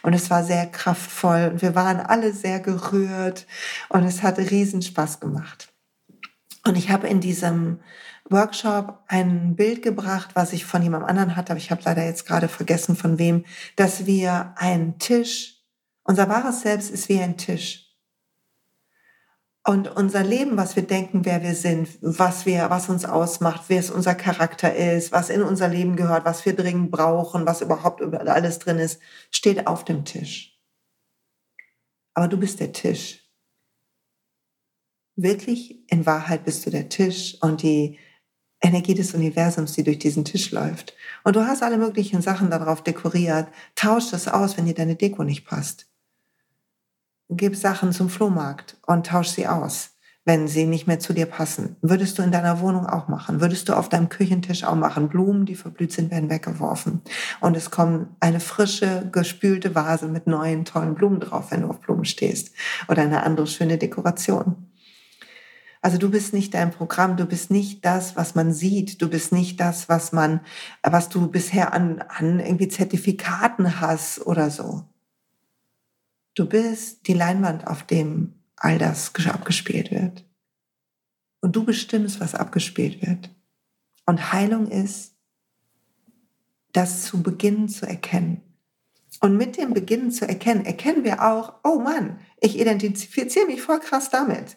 Und 0.04 0.12
es 0.12 0.30
war 0.30 0.44
sehr 0.44 0.66
kraftvoll 0.66 1.50
und 1.50 1.60
wir 1.60 1.74
waren 1.74 1.98
alle 1.98 2.32
sehr 2.32 2.60
gerührt 2.60 3.48
und 3.88 4.04
es 4.04 4.22
hat 4.22 4.38
riesen 4.38 4.82
Spaß 4.82 5.18
gemacht. 5.18 5.72
Und 6.64 6.78
ich 6.78 6.90
habe 6.90 7.08
in 7.08 7.18
diesem 7.18 7.80
Workshop 8.30 9.02
ein 9.08 9.56
Bild 9.56 9.82
gebracht, 9.82 10.30
was 10.34 10.52
ich 10.52 10.64
von 10.64 10.80
jemandem 10.80 11.08
anderen 11.08 11.34
hatte, 11.34 11.50
aber 11.50 11.58
ich 11.58 11.72
habe 11.72 11.82
leider 11.84 12.04
jetzt 12.04 12.24
gerade 12.24 12.46
vergessen 12.46 12.94
von 12.94 13.18
wem, 13.18 13.44
dass 13.74 14.06
wir 14.06 14.54
einen 14.58 15.00
Tisch, 15.00 15.56
unser 16.04 16.28
wahres 16.28 16.60
Selbst 16.60 16.88
ist 16.88 17.08
wie 17.08 17.18
ein 17.18 17.36
Tisch. 17.36 17.87
Und 19.68 19.94
unser 19.94 20.24
Leben, 20.24 20.56
was 20.56 20.76
wir 20.76 20.82
denken, 20.82 21.26
wer 21.26 21.42
wir 21.42 21.54
sind, 21.54 21.90
was 22.00 22.46
wir, 22.46 22.70
was 22.70 22.88
uns 22.88 23.04
ausmacht, 23.04 23.64
wer 23.68 23.78
es 23.78 23.90
unser 23.90 24.14
Charakter 24.14 24.74
ist, 24.74 25.12
was 25.12 25.28
in 25.28 25.42
unser 25.42 25.68
Leben 25.68 25.94
gehört, 25.94 26.24
was 26.24 26.46
wir 26.46 26.56
dringend 26.56 26.90
brauchen, 26.90 27.44
was 27.44 27.60
überhaupt 27.60 28.00
alles 28.00 28.60
drin 28.60 28.78
ist, 28.78 28.98
steht 29.30 29.66
auf 29.66 29.84
dem 29.84 30.06
Tisch. 30.06 30.58
Aber 32.14 32.28
du 32.28 32.38
bist 32.38 32.60
der 32.60 32.72
Tisch. 32.72 33.28
Wirklich, 35.16 35.84
in 35.92 36.06
Wahrheit 36.06 36.46
bist 36.46 36.64
du 36.64 36.70
der 36.70 36.88
Tisch 36.88 37.36
und 37.42 37.60
die 37.62 37.98
Energie 38.62 38.94
des 38.94 39.12
Universums, 39.12 39.74
die 39.74 39.84
durch 39.84 39.98
diesen 39.98 40.24
Tisch 40.24 40.50
läuft. 40.50 40.94
Und 41.24 41.36
du 41.36 41.46
hast 41.46 41.62
alle 41.62 41.76
möglichen 41.76 42.22
Sachen 42.22 42.48
darauf 42.48 42.82
dekoriert. 42.82 43.48
Tausch 43.74 44.12
das 44.12 44.28
aus, 44.28 44.56
wenn 44.56 44.64
dir 44.64 44.72
deine 44.72 44.96
Deko 44.96 45.24
nicht 45.24 45.44
passt 45.44 45.88
gib 47.28 47.56
Sachen 47.56 47.92
zum 47.92 48.08
Flohmarkt 48.08 48.76
und 48.86 49.06
tausch 49.06 49.28
sie 49.28 49.46
aus, 49.46 49.90
wenn 50.24 50.48
sie 50.48 50.66
nicht 50.66 50.86
mehr 50.86 50.98
zu 50.98 51.12
dir 51.12 51.26
passen. 51.26 51.76
Würdest 51.80 52.18
du 52.18 52.22
in 52.22 52.32
deiner 52.32 52.60
Wohnung 52.60 52.86
auch 52.86 53.08
machen? 53.08 53.40
Würdest 53.40 53.68
du 53.68 53.74
auf 53.74 53.88
deinem 53.88 54.08
Küchentisch 54.08 54.64
auch 54.64 54.74
machen? 54.74 55.08
Blumen, 55.08 55.46
die 55.46 55.54
verblüht 55.54 55.92
sind, 55.92 56.10
werden 56.10 56.30
weggeworfen. 56.30 57.02
Und 57.40 57.56
es 57.56 57.70
kommt 57.70 58.08
eine 58.20 58.40
frische, 58.40 59.08
gespülte 59.12 59.74
Vase 59.74 60.08
mit 60.08 60.26
neuen, 60.26 60.64
tollen 60.64 60.94
Blumen 60.94 61.20
drauf, 61.20 61.50
wenn 61.50 61.62
du 61.62 61.68
auf 61.68 61.80
Blumen 61.80 62.04
stehst. 62.04 62.52
Oder 62.88 63.02
eine 63.02 63.22
andere 63.22 63.46
schöne 63.46 63.78
Dekoration. 63.78 64.68
Also 65.80 65.96
du 65.96 66.10
bist 66.10 66.34
nicht 66.34 66.54
dein 66.54 66.72
Programm, 66.72 67.16
du 67.16 67.24
bist 67.24 67.50
nicht 67.50 67.84
das, 67.84 68.16
was 68.16 68.34
man 68.34 68.52
sieht, 68.52 69.00
du 69.00 69.08
bist 69.08 69.32
nicht 69.32 69.60
das, 69.60 69.88
was 69.88 70.12
man, 70.12 70.40
was 70.82 71.08
du 71.08 71.28
bisher 71.30 71.72
an, 71.72 72.02
an 72.08 72.40
irgendwie 72.40 72.68
Zertifikaten 72.68 73.80
hast 73.80 74.26
oder 74.26 74.50
so. 74.50 74.87
Du 76.38 76.46
bist 76.46 77.08
die 77.08 77.14
Leinwand, 77.14 77.66
auf 77.66 77.82
dem 77.82 78.44
all 78.54 78.78
das 78.78 79.12
abgespielt 79.26 79.90
wird. 79.90 80.24
Und 81.40 81.56
du 81.56 81.64
bestimmst, 81.64 82.20
was 82.20 82.36
abgespielt 82.36 83.04
wird. 83.04 83.34
Und 84.06 84.32
Heilung 84.32 84.68
ist, 84.68 85.16
das 86.72 87.02
zu 87.02 87.24
beginnen 87.24 87.68
zu 87.68 87.88
erkennen. 87.88 88.47
Und 89.20 89.36
mit 89.36 89.56
dem 89.56 89.74
Beginnen 89.74 90.10
zu 90.12 90.28
erkennen, 90.28 90.64
erkennen 90.64 91.02
wir 91.02 91.24
auch, 91.24 91.54
oh 91.64 91.80
Mann, 91.80 92.20
ich 92.40 92.58
identifiziere 92.58 93.46
mich 93.46 93.62
voll 93.62 93.80
krass 93.80 94.10
damit. 94.10 94.56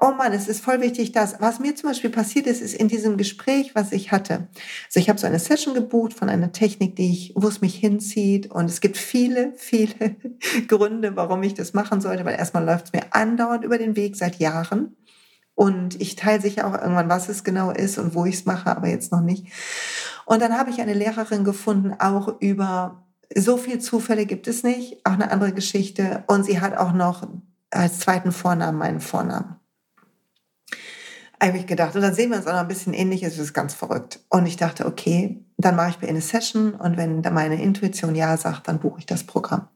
Oh 0.00 0.12
Mann, 0.12 0.32
es 0.32 0.48
ist 0.48 0.64
voll 0.64 0.80
wichtig, 0.80 1.12
dass, 1.12 1.40
was 1.40 1.60
mir 1.60 1.76
zum 1.76 1.90
Beispiel 1.90 2.10
passiert 2.10 2.46
ist, 2.46 2.60
ist 2.60 2.74
in 2.74 2.88
diesem 2.88 3.16
Gespräch, 3.16 3.74
was 3.74 3.92
ich 3.92 4.10
hatte. 4.10 4.48
Also 4.86 4.98
ich 4.98 5.08
habe 5.08 5.20
so 5.20 5.26
eine 5.26 5.38
Session 5.38 5.74
gebucht 5.74 6.14
von 6.14 6.28
einer 6.28 6.52
Technik, 6.52 6.96
die 6.96 7.12
ich, 7.12 7.32
wo 7.36 7.46
es 7.46 7.60
mich 7.60 7.76
hinzieht. 7.76 8.50
Und 8.50 8.64
es 8.64 8.80
gibt 8.80 8.96
viele, 8.96 9.52
viele 9.56 10.16
Gründe, 10.68 11.14
warum 11.16 11.42
ich 11.42 11.54
das 11.54 11.74
machen 11.74 12.00
sollte, 12.00 12.24
weil 12.24 12.38
erstmal 12.38 12.64
läuft 12.64 12.86
es 12.86 12.92
mir 12.92 13.14
andauernd 13.14 13.64
über 13.64 13.78
den 13.78 13.94
Weg 13.94 14.16
seit 14.16 14.36
Jahren. 14.36 14.96
Und 15.54 16.00
ich 16.00 16.16
teile 16.16 16.40
sicher 16.40 16.66
auch 16.66 16.72
irgendwann, 16.72 17.10
was 17.10 17.28
es 17.28 17.44
genau 17.44 17.70
ist 17.70 17.98
und 17.98 18.14
wo 18.14 18.24
ich 18.24 18.36
es 18.36 18.46
mache, 18.46 18.74
aber 18.74 18.88
jetzt 18.88 19.12
noch 19.12 19.20
nicht. 19.20 19.46
Und 20.24 20.40
dann 20.40 20.56
habe 20.56 20.70
ich 20.70 20.80
eine 20.80 20.94
Lehrerin 20.94 21.44
gefunden, 21.44 21.94
auch 21.98 22.40
über 22.40 23.04
so 23.34 23.56
viel 23.56 23.78
Zufälle 23.78 24.26
gibt 24.26 24.48
es 24.48 24.62
nicht, 24.62 25.04
auch 25.04 25.12
eine 25.12 25.30
andere 25.30 25.52
Geschichte. 25.52 26.24
Und 26.26 26.44
sie 26.44 26.60
hat 26.60 26.76
auch 26.76 26.92
noch 26.92 27.28
als 27.70 28.00
zweiten 28.00 28.32
Vornamen 28.32 28.78
meinen 28.78 29.00
Vornamen. 29.00 29.56
Habe 31.42 31.56
ich 31.56 31.66
gedacht. 31.66 31.94
Und 31.94 32.02
dann 32.02 32.14
sehen 32.14 32.30
wir 32.30 32.36
uns 32.36 32.46
auch 32.46 32.52
noch 32.52 32.60
ein 32.60 32.68
bisschen 32.68 32.92
ähnlich. 32.92 33.22
Es 33.22 33.38
ist 33.38 33.54
ganz 33.54 33.72
verrückt. 33.72 34.20
Und 34.28 34.46
ich 34.46 34.56
dachte, 34.56 34.84
okay, 34.84 35.42
dann 35.56 35.76
mache 35.76 35.90
ich 35.90 36.02
ihr 36.02 36.08
eine 36.08 36.20
Session. 36.20 36.74
Und 36.74 36.96
wenn 36.96 37.22
meine 37.32 37.62
Intuition 37.62 38.14
Ja 38.14 38.36
sagt, 38.36 38.68
dann 38.68 38.80
buche 38.80 38.98
ich 38.98 39.06
das 39.06 39.24
Programm. 39.24 39.68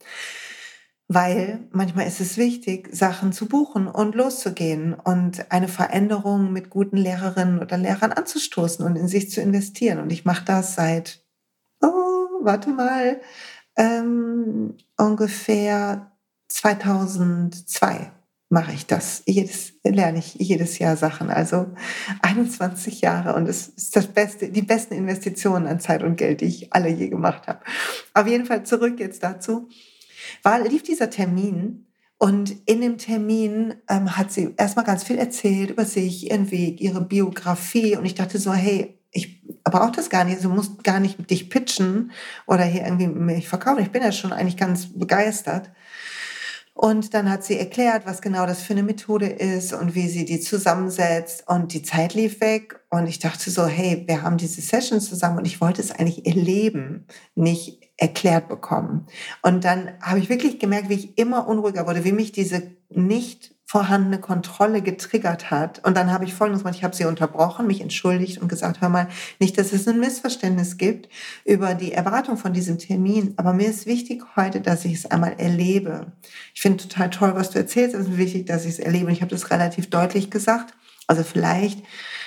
Weil 1.09 1.69
manchmal 1.71 2.07
ist 2.07 2.21
es 2.21 2.37
wichtig, 2.37 2.89
Sachen 2.93 3.33
zu 3.33 3.47
buchen 3.47 3.87
und 3.87 4.15
loszugehen 4.15 4.95
und 4.95 5.51
eine 5.53 5.69
Veränderung 5.69 6.53
mit 6.53 6.71
guten 6.71 6.97
Lehrerinnen 6.97 7.61
oder 7.61 7.77
Lehrern 7.77 8.13
anzustoßen 8.13 8.85
und 8.85 8.97
in 8.97 9.09
sich 9.09 9.31
zu 9.31 9.41
investieren. 9.41 10.01
Und 10.01 10.11
ich 10.11 10.25
mache 10.25 10.45
das 10.45 10.75
seit, 10.75 11.24
oh, 11.85 12.45
warte 12.45 12.71
mal, 12.71 13.21
ähm, 13.77 14.77
ungefähr 14.97 16.13
2002 16.49 18.13
mache 18.49 18.73
ich 18.73 18.87
das. 18.87 19.23
Jedes, 19.27 19.73
lerne 19.83 20.19
ich 20.19 20.35
jedes 20.35 20.79
Jahr 20.79 20.97
Sachen. 20.97 21.31
Also 21.31 21.67
21 22.23 23.01
Jahre 23.01 23.35
und 23.35 23.49
es 23.49 23.69
ist 23.69 23.97
das 23.97 24.07
Beste, 24.07 24.49
die 24.49 24.63
besten 24.63 24.95
Investitionen 24.95 25.67
an 25.67 25.81
Zeit 25.81 26.03
und 26.03 26.17
Geld, 26.17 26.41
die 26.41 26.47
ich 26.47 26.73
alle 26.73 26.89
je 26.89 27.09
gemacht 27.09 27.49
habe. 27.49 27.61
Auf 28.15 28.27
jeden 28.27 28.47
Fall 28.47 28.65
zurück 28.65 29.01
jetzt 29.01 29.23
dazu. 29.23 29.69
War, 30.43 30.61
lief 30.61 30.83
dieser 30.83 31.11
Termin 31.11 31.87
und 32.19 32.57
in 32.67 32.81
dem 32.81 32.97
Termin 32.97 33.75
ähm, 33.89 34.17
hat 34.17 34.33
sie 34.33 34.55
erstmal 34.57 34.85
ganz 34.85 35.05
viel 35.05 35.19
erzählt 35.19 35.71
über 35.71 35.85
sich, 35.85 36.31
ihren 36.31 36.51
Weg, 36.51 36.81
ihre 36.81 37.05
Biografie 37.05 37.97
und 37.97 38.05
ich 38.05 38.15
dachte 38.15 38.39
so, 38.39 38.53
hey, 38.53 38.99
ich 39.75 39.81
brauche 39.81 39.93
das 39.93 40.09
gar 40.09 40.23
nicht, 40.25 40.45
du 40.45 40.51
musst 40.51 40.85
gar 40.85 41.01
nicht 41.01 41.29
dich 41.31 41.51
pitchen 41.51 42.13
oder 42.47 42.63
hier 42.63 42.85
irgendwie 42.85 43.09
mich 43.09 43.49
verkaufen. 43.49 43.83
Ich 43.83 43.91
bin 43.91 44.05
ja 44.05 44.13
schon 44.13 44.33
eigentlich 44.33 44.57
ganz 44.57 44.87
begeistert. 44.97 45.73
Und 46.75 47.13
dann 47.13 47.29
hat 47.29 47.45
sie 47.45 47.59
erklärt, 47.59 48.07
was 48.07 48.23
genau 48.23 48.47
das 48.47 48.63
für 48.63 48.73
eine 48.73 48.85
Methode 48.85 49.27
ist 49.27 49.73
und 49.73 49.97
wie 49.97 50.09
sie 50.09 50.25
die 50.25 50.39
zusammensetzt. 50.39 51.49
Und 51.49 51.73
die 51.73 51.83
Zeit 51.83 52.15
lief 52.15 52.41
weg. 52.41 52.81
Und 52.91 53.09
ich 53.09 53.19
dachte 53.19 53.51
so, 53.51 53.67
hey, 53.67 54.05
wir 54.07 54.23
haben 54.23 54.37
diese 54.37 54.61
Session 54.61 55.01
zusammen 55.01 55.39
und 55.39 55.47
ich 55.47 55.61
wollte 55.61 55.83
es 55.83 55.91
eigentlich 55.91 56.25
erleben, 56.25 57.07
nicht 57.35 57.81
erklärt 57.97 58.49
bekommen. 58.49 59.07
Und 59.43 59.65
dann 59.65 59.93
habe 60.01 60.21
ich 60.21 60.29
wirklich 60.29 60.61
gemerkt, 60.61 60.89
wie 60.89 60.95
ich 60.95 61.19
immer 61.19 61.49
unruhiger 61.49 61.87
wurde, 61.87 62.05
wie 62.05 62.13
mich 62.13 62.31
diese 62.31 62.63
nicht 62.91 63.54
vorhandene 63.67 64.21
Kontrolle 64.21 64.83
getriggert 64.83 65.51
hat. 65.51 65.85
Und 65.85 65.97
dann 65.97 66.13
habe 66.13 66.25
ich 66.25 66.35
folgendes 66.35 66.63
gemacht, 66.63 66.77
ich 66.77 66.85
habe 66.85 66.95
sie 66.95 67.07
unterbrochen, 67.07 67.67
mich 67.67 67.81
entschuldigt 67.81 68.41
und 68.41 68.49
gesagt, 68.49 68.81
hör 68.81 68.89
mal, 68.89 69.09
nicht, 69.41 69.59
dass 69.59 69.73
es 69.73 69.89
ein 69.89 69.99
Missverständnis 69.99 70.77
gibt 70.77 71.09
über 71.45 71.75
die 71.75 71.93
Erwartung 71.93 72.37
von 72.37 72.53
diesem 72.53 72.79
Termin, 72.79 73.35
aber 73.37 73.53
mir 73.53 73.69
ist 73.69 73.87
wichtig 73.87 74.23
heute, 74.37 74.61
dass 74.61 74.85
ich 74.85 74.95
es 74.95 75.07
einmal 75.07 75.35
erlebe. 75.39 76.13
Ich 76.55 76.61
finde 76.61 76.87
total 76.87 77.11
toll, 77.11 77.35
was 77.35 77.51
du 77.51 77.59
erzählst, 77.59 77.95
es 77.95 78.09
ist 78.09 78.19
wichtig, 78.19 78.47
dass 78.47 78.65
ich 78.65 78.73
es 78.73 78.79
erlebe. 78.79 79.07
Und 79.07 79.13
ich 79.13 79.23
habe 79.23 79.31
das 79.31 79.51
relativ 79.51 79.89
deutlich 79.91 80.31
gesagt. 80.31 80.75
Also 81.07 81.23
vielleicht 81.23 81.83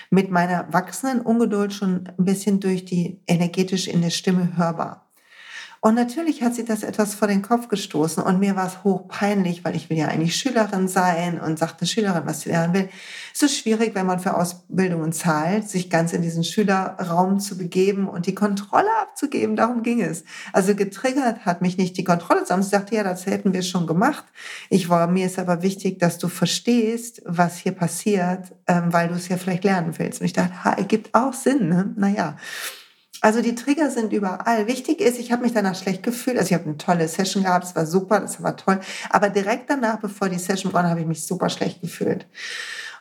mit 0.09 0.31
meiner 0.31 0.71
wachsenden 0.71 1.21
Ungeduld 1.21 1.73
schon 1.73 2.07
ein 2.17 2.25
bisschen 2.25 2.59
durch 2.59 2.85
die 2.85 3.21
energetisch 3.27 3.87
in 3.87 4.01
der 4.01 4.09
Stimme 4.09 4.55
hörbar. 4.55 5.06
Und 5.87 5.95
natürlich 5.95 6.43
hat 6.43 6.53
sie 6.53 6.65
das 6.65 6.83
etwas 6.83 7.15
vor 7.15 7.29
den 7.29 7.41
Kopf 7.41 7.69
gestoßen 7.69 8.21
und 8.21 8.41
mir 8.41 8.57
war 8.57 8.67
es 8.67 8.83
hochpeinlich, 8.83 9.63
weil 9.63 9.73
ich 9.73 9.89
will 9.89 9.95
ja 9.95 10.09
eigentlich 10.09 10.35
Schülerin 10.35 10.89
sein 10.89 11.39
und 11.39 11.57
sagte 11.57 11.85
Schülerin, 11.85 12.23
was 12.25 12.41
sie 12.41 12.49
lernen 12.49 12.73
will. 12.73 12.89
Es 13.33 13.41
ist 13.41 13.55
schwierig, 13.55 13.95
wenn 13.95 14.05
man 14.05 14.19
für 14.19 14.35
Ausbildungen 14.35 15.13
zahlt, 15.13 15.69
sich 15.69 15.89
ganz 15.89 16.11
in 16.11 16.21
diesen 16.21 16.43
Schülerraum 16.43 17.39
zu 17.39 17.57
begeben 17.57 18.09
und 18.09 18.25
die 18.25 18.35
Kontrolle 18.35 18.89
abzugeben. 19.01 19.55
Darum 19.55 19.81
ging 19.81 20.01
es. 20.01 20.25
Also 20.51 20.75
getriggert 20.75 21.45
hat 21.45 21.61
mich 21.61 21.77
nicht 21.77 21.95
die 21.95 22.03
Kontrolle, 22.03 22.45
sondern 22.45 22.63
sie 22.63 22.71
sagte, 22.71 22.93
ja, 22.93 23.05
das 23.05 23.25
hätten 23.25 23.53
wir 23.53 23.61
schon 23.61 23.87
gemacht. 23.87 24.25
Ich 24.69 24.89
war, 24.89 25.07
mir 25.07 25.27
ist 25.27 25.39
aber 25.39 25.61
wichtig, 25.61 25.99
dass 25.99 26.17
du 26.17 26.27
verstehst, 26.27 27.21
was 27.23 27.55
hier 27.55 27.71
passiert, 27.71 28.53
ähm, 28.67 28.91
weil 28.91 29.07
du 29.07 29.13
es 29.13 29.29
ja 29.29 29.37
vielleicht 29.37 29.63
lernen 29.63 29.97
willst. 29.97 30.19
Und 30.19 30.25
ich 30.25 30.33
dachte, 30.33 30.65
ha, 30.65 30.73
ergibt 30.73 31.15
auch 31.15 31.31
Sinn. 31.31 31.69
Ne? 31.69 31.93
Naja. 31.95 32.35
Also 33.21 33.41
die 33.41 33.55
Trigger 33.55 33.89
sind 33.89 34.13
überall. 34.13 34.67
Wichtig 34.67 35.01
ist, 35.01 35.19
ich 35.19 35.31
habe 35.31 35.43
mich 35.43 35.53
danach 35.53 35.75
schlecht 35.75 36.03
gefühlt. 36.03 36.37
Also 36.37 36.49
ich 36.49 36.53
habe 36.53 36.65
eine 36.65 36.77
tolle 36.77 37.07
Session 37.07 37.43
gehabt, 37.43 37.65
es 37.65 37.75
war 37.75 37.85
super, 37.85 38.19
das 38.19 38.41
war 38.43 38.55
toll. 38.55 38.79
Aber 39.09 39.29
direkt 39.29 39.69
danach, 39.69 39.99
bevor 39.99 40.29
die 40.29 40.37
Session 40.37 40.71
begann, 40.71 40.89
habe 40.89 40.99
ich 40.99 41.07
mich 41.07 41.25
super 41.25 41.49
schlecht 41.49 41.81
gefühlt. 41.81 42.27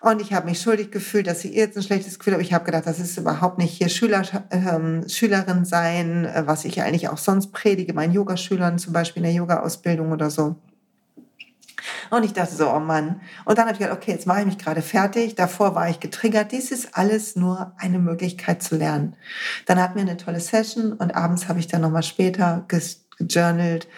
Und 0.01 0.21
ich 0.21 0.33
habe 0.33 0.47
mich 0.47 0.61
schuldig 0.61 0.91
gefühlt, 0.91 1.27
dass 1.27 1.41
sie 1.41 1.55
jetzt 1.55 1.77
ein 1.77 1.83
schlechtes 1.83 2.19
Gefühl 2.19 2.35
habe. 2.35 2.43
Ich 2.43 2.53
habe 2.53 2.65
gedacht, 2.65 2.87
das 2.87 3.01
ist 3.01 3.17
überhaupt 3.19 3.59
nicht 3.59 3.73
hier 3.73 3.89
Schüler, 3.89 4.23
ähm, 4.51 5.09
Schülerin 5.09 5.65
sein, 5.65 6.27
äh, 6.27 6.47
was 6.47 6.65
ich 6.65 6.81
eigentlich 6.83 7.09
auch 7.09 7.19
sonst 7.19 7.53
predige, 7.53 7.95
meinen 7.95 8.13
Yogaschülern 8.13 8.79
zum 8.79 8.93
Beispiel 8.93 9.23
in 9.23 9.31
der 9.31 9.33
Yoga-Ausbildung 9.35 10.13
oder 10.13 10.31
so. 10.31 10.57
Und 12.11 12.25
ich 12.25 12.33
dachte 12.33 12.55
so, 12.55 12.71
oh 12.71 12.81
Mann. 12.81 13.21
Und 13.45 13.59
dann 13.59 13.67
habe 13.67 13.73
ich 13.75 13.79
gedacht, 13.79 13.97
okay, 13.97 14.13
jetzt 14.13 14.27
mache 14.27 14.41
ich 14.41 14.47
mich 14.47 14.59
gerade 14.59 14.83
fertig. 14.83 15.35
Davor 15.35 15.75
war 15.75 15.89
ich 15.89 16.01
getriggert. 16.01 16.53
Dies 16.53 16.71
ist 16.71 16.97
alles 16.97 17.37
nur 17.37 17.73
eine 17.79 17.99
Möglichkeit 17.99 18.63
zu 18.63 18.77
lernen. 18.77 19.17
Dann 19.67 19.81
hatten 19.81 19.97
wir 19.97 20.03
eine 20.03 20.17
tolle 20.17 20.41
Session 20.41 20.93
und 20.93 21.15
abends 21.15 21.49
habe 21.49 21.59
ich 21.59 21.67
dann 21.67 21.81
nochmal 21.81 22.03
später 22.03 22.67
gejournalt 23.19 23.89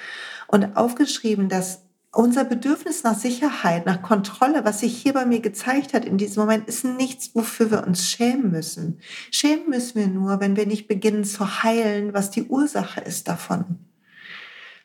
und 0.47 0.77
aufgeschrieben, 0.77 1.49
dass 1.49 1.83
unser 2.11 2.45
Bedürfnis 2.45 3.05
nach 3.05 3.17
Sicherheit, 3.17 3.85
nach 3.87 4.03
Kontrolle, 4.03 4.65
was 4.65 4.81
sich 4.81 4.97
hier 4.97 5.13
bei 5.13 5.27
mir 5.27 5.41
gezeigt 5.41 5.93
hat 5.93 6.05
in 6.05 6.17
diesem 6.17 6.43
Moment, 6.43 6.67
ist 6.67 6.85
nichts, 6.85 7.35
wofür 7.35 7.71
wir 7.71 7.87
uns 7.87 8.09
schämen 8.09 8.51
müssen. 8.51 9.01
Schämen 9.31 9.69
müssen 9.69 10.01
wir 10.01 10.09
nur, 10.09 10.41
wenn 10.41 10.57
wir 10.57 10.67
nicht 10.67 10.89
beginnen 10.89 11.25
zu 11.25 11.63
heilen, 11.63 12.15
was 12.15 12.31
die 12.31 12.45
Ursache 12.45 13.01
ist 13.01 13.29
davon. 13.29 13.79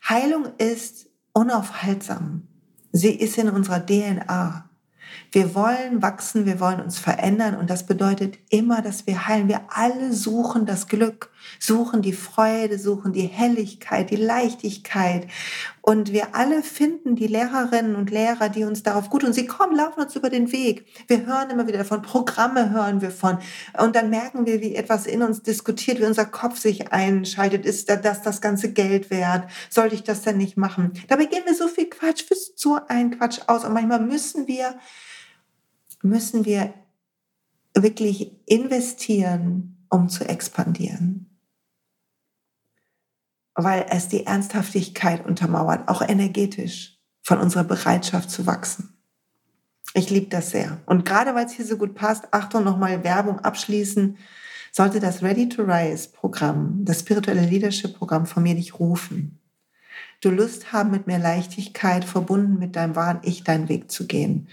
Heilung 0.07 0.47
ist 0.57 1.07
unaufhaltsam. 1.31 2.47
Sie 2.95 3.09
ist 3.09 3.39
in 3.39 3.49
unserer 3.49 3.83
DNA. 3.83 4.69
Wir 5.31 5.55
wollen 5.55 6.03
wachsen, 6.03 6.45
wir 6.45 6.59
wollen 6.59 6.79
uns 6.79 6.99
verändern 6.99 7.55
und 7.55 7.71
das 7.71 7.87
bedeutet 7.87 8.37
immer, 8.49 8.83
dass 8.83 9.07
wir 9.07 9.27
heilen. 9.27 9.47
Wir 9.47 9.61
alle 9.69 10.13
suchen 10.13 10.67
das 10.67 10.87
Glück, 10.87 11.31
suchen 11.59 12.01
die 12.01 12.13
Freude, 12.13 12.79
suchen 12.79 13.13
die 13.13 13.27
Helligkeit, 13.27 14.09
die 14.09 14.15
Leichtigkeit 14.15 15.27
und 15.81 16.13
wir 16.13 16.35
alle 16.35 16.63
finden 16.63 17.15
die 17.15 17.27
Lehrerinnen 17.27 17.95
und 17.95 18.09
Lehrer, 18.09 18.49
die 18.49 18.63
uns 18.63 18.83
darauf 18.83 19.09
gut 19.09 19.23
und 19.23 19.33
sie 19.33 19.45
kommen, 19.45 19.75
laufen 19.75 20.01
uns 20.01 20.15
über 20.15 20.29
den 20.29 20.51
Weg. 20.51 20.85
Wir 21.07 21.25
hören 21.25 21.49
immer 21.49 21.67
wieder 21.67 21.83
von 21.85 22.01
Programme 22.01 22.71
hören 22.71 23.01
wir 23.01 23.11
von 23.11 23.37
und 23.77 23.95
dann 23.95 24.09
merken 24.09 24.45
wir, 24.45 24.61
wie 24.61 24.75
etwas 24.75 25.05
in 25.05 25.21
uns 25.21 25.41
diskutiert, 25.41 25.99
wie 25.99 26.05
unser 26.05 26.25
Kopf 26.25 26.57
sich 26.57 26.91
einschaltet. 26.91 27.65
Ist 27.65 27.89
das 27.89 28.21
das 28.21 28.41
ganze 28.41 28.71
Geld 28.71 29.09
wert? 29.09 29.49
Sollte 29.69 29.95
ich 29.95 30.03
das 30.03 30.21
denn 30.21 30.37
nicht 30.37 30.57
machen? 30.57 30.93
Dabei 31.07 31.25
gehen 31.25 31.43
wir 31.45 31.55
so 31.55 31.67
viel 31.67 31.89
Quatsch 31.89 32.23
für 32.23 32.35
so 32.55 32.79
ein 32.87 33.17
Quatsch 33.17 33.39
aus 33.47 33.65
und 33.65 33.73
manchmal 33.73 33.99
müssen 33.99 34.47
wir 34.47 34.75
müssen 36.03 36.45
wir 36.45 36.73
wirklich 37.75 38.31
investieren, 38.45 39.85
um 39.89 40.09
zu 40.09 40.27
expandieren. 40.27 41.32
Weil 43.55 43.85
es 43.89 44.07
die 44.07 44.25
Ernsthaftigkeit 44.25 45.25
untermauert, 45.25 45.87
auch 45.87 46.01
energetisch, 46.01 46.97
von 47.21 47.39
unserer 47.39 47.63
Bereitschaft 47.63 48.29
zu 48.29 48.45
wachsen. 48.45 48.97
Ich 49.93 50.09
liebe 50.09 50.27
das 50.27 50.49
sehr. 50.49 50.79
Und 50.85 51.05
gerade 51.05 51.35
weil 51.35 51.45
es 51.45 51.53
hier 51.53 51.65
so 51.65 51.77
gut 51.77 51.93
passt, 51.93 52.27
Achtung, 52.31 52.63
nochmal 52.63 53.03
Werbung 53.03 53.39
abschließen, 53.39 54.17
sollte 54.71 54.99
das 54.99 55.21
Ready 55.21 55.49
to 55.49 55.63
Rise 55.63 56.09
Programm, 56.09 56.83
das 56.83 57.01
spirituelle 57.01 57.45
Leadership 57.45 57.95
Programm 57.95 58.25
von 58.25 58.41
mir 58.41 58.55
dich 58.55 58.79
rufen 58.79 59.39
du 60.23 60.29
Lust 60.29 60.71
haben, 60.71 60.91
mit 60.91 61.07
mehr 61.07 61.19
Leichtigkeit 61.19 62.05
verbunden 62.05 62.57
mit 62.57 62.75
deinem 62.75 62.95
wahren 62.95 63.19
Ich 63.23 63.43
deinen 63.43 63.67
Weg 63.69 63.91
zu 63.91 64.07
gehen, 64.07 64.47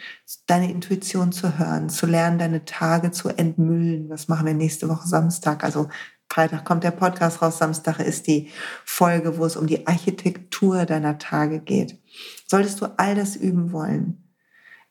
deine 0.47 0.71
Intuition 0.71 1.33
zu 1.33 1.59
hören, 1.59 1.89
zu 1.89 2.07
lernen, 2.07 2.39
deine 2.39 2.65
Tage 2.65 3.13
zu 3.13 3.29
entmüllen. 3.29 4.09
Das 4.09 4.29
machen 4.29 4.47
wir 4.47 4.55
nächste 4.55 4.89
Woche 4.89 5.07
Samstag. 5.07 5.63
Also 5.63 5.89
Freitag 6.33 6.65
kommt 6.65 6.85
der 6.85 6.93
Podcast 6.93 7.43
raus, 7.43 7.59
Samstag 7.59 7.99
ist 7.99 8.29
die 8.29 8.51
Folge, 8.85 9.37
wo 9.37 9.45
es 9.45 9.57
um 9.57 9.67
die 9.67 9.87
Architektur 9.87 10.87
deiner 10.87 11.19
Tage 11.19 11.59
geht. 11.59 11.99
Solltest 12.47 12.81
du 12.81 12.87
all 12.99 13.17
das 13.17 13.35
üben 13.35 13.73
wollen, 13.73 14.31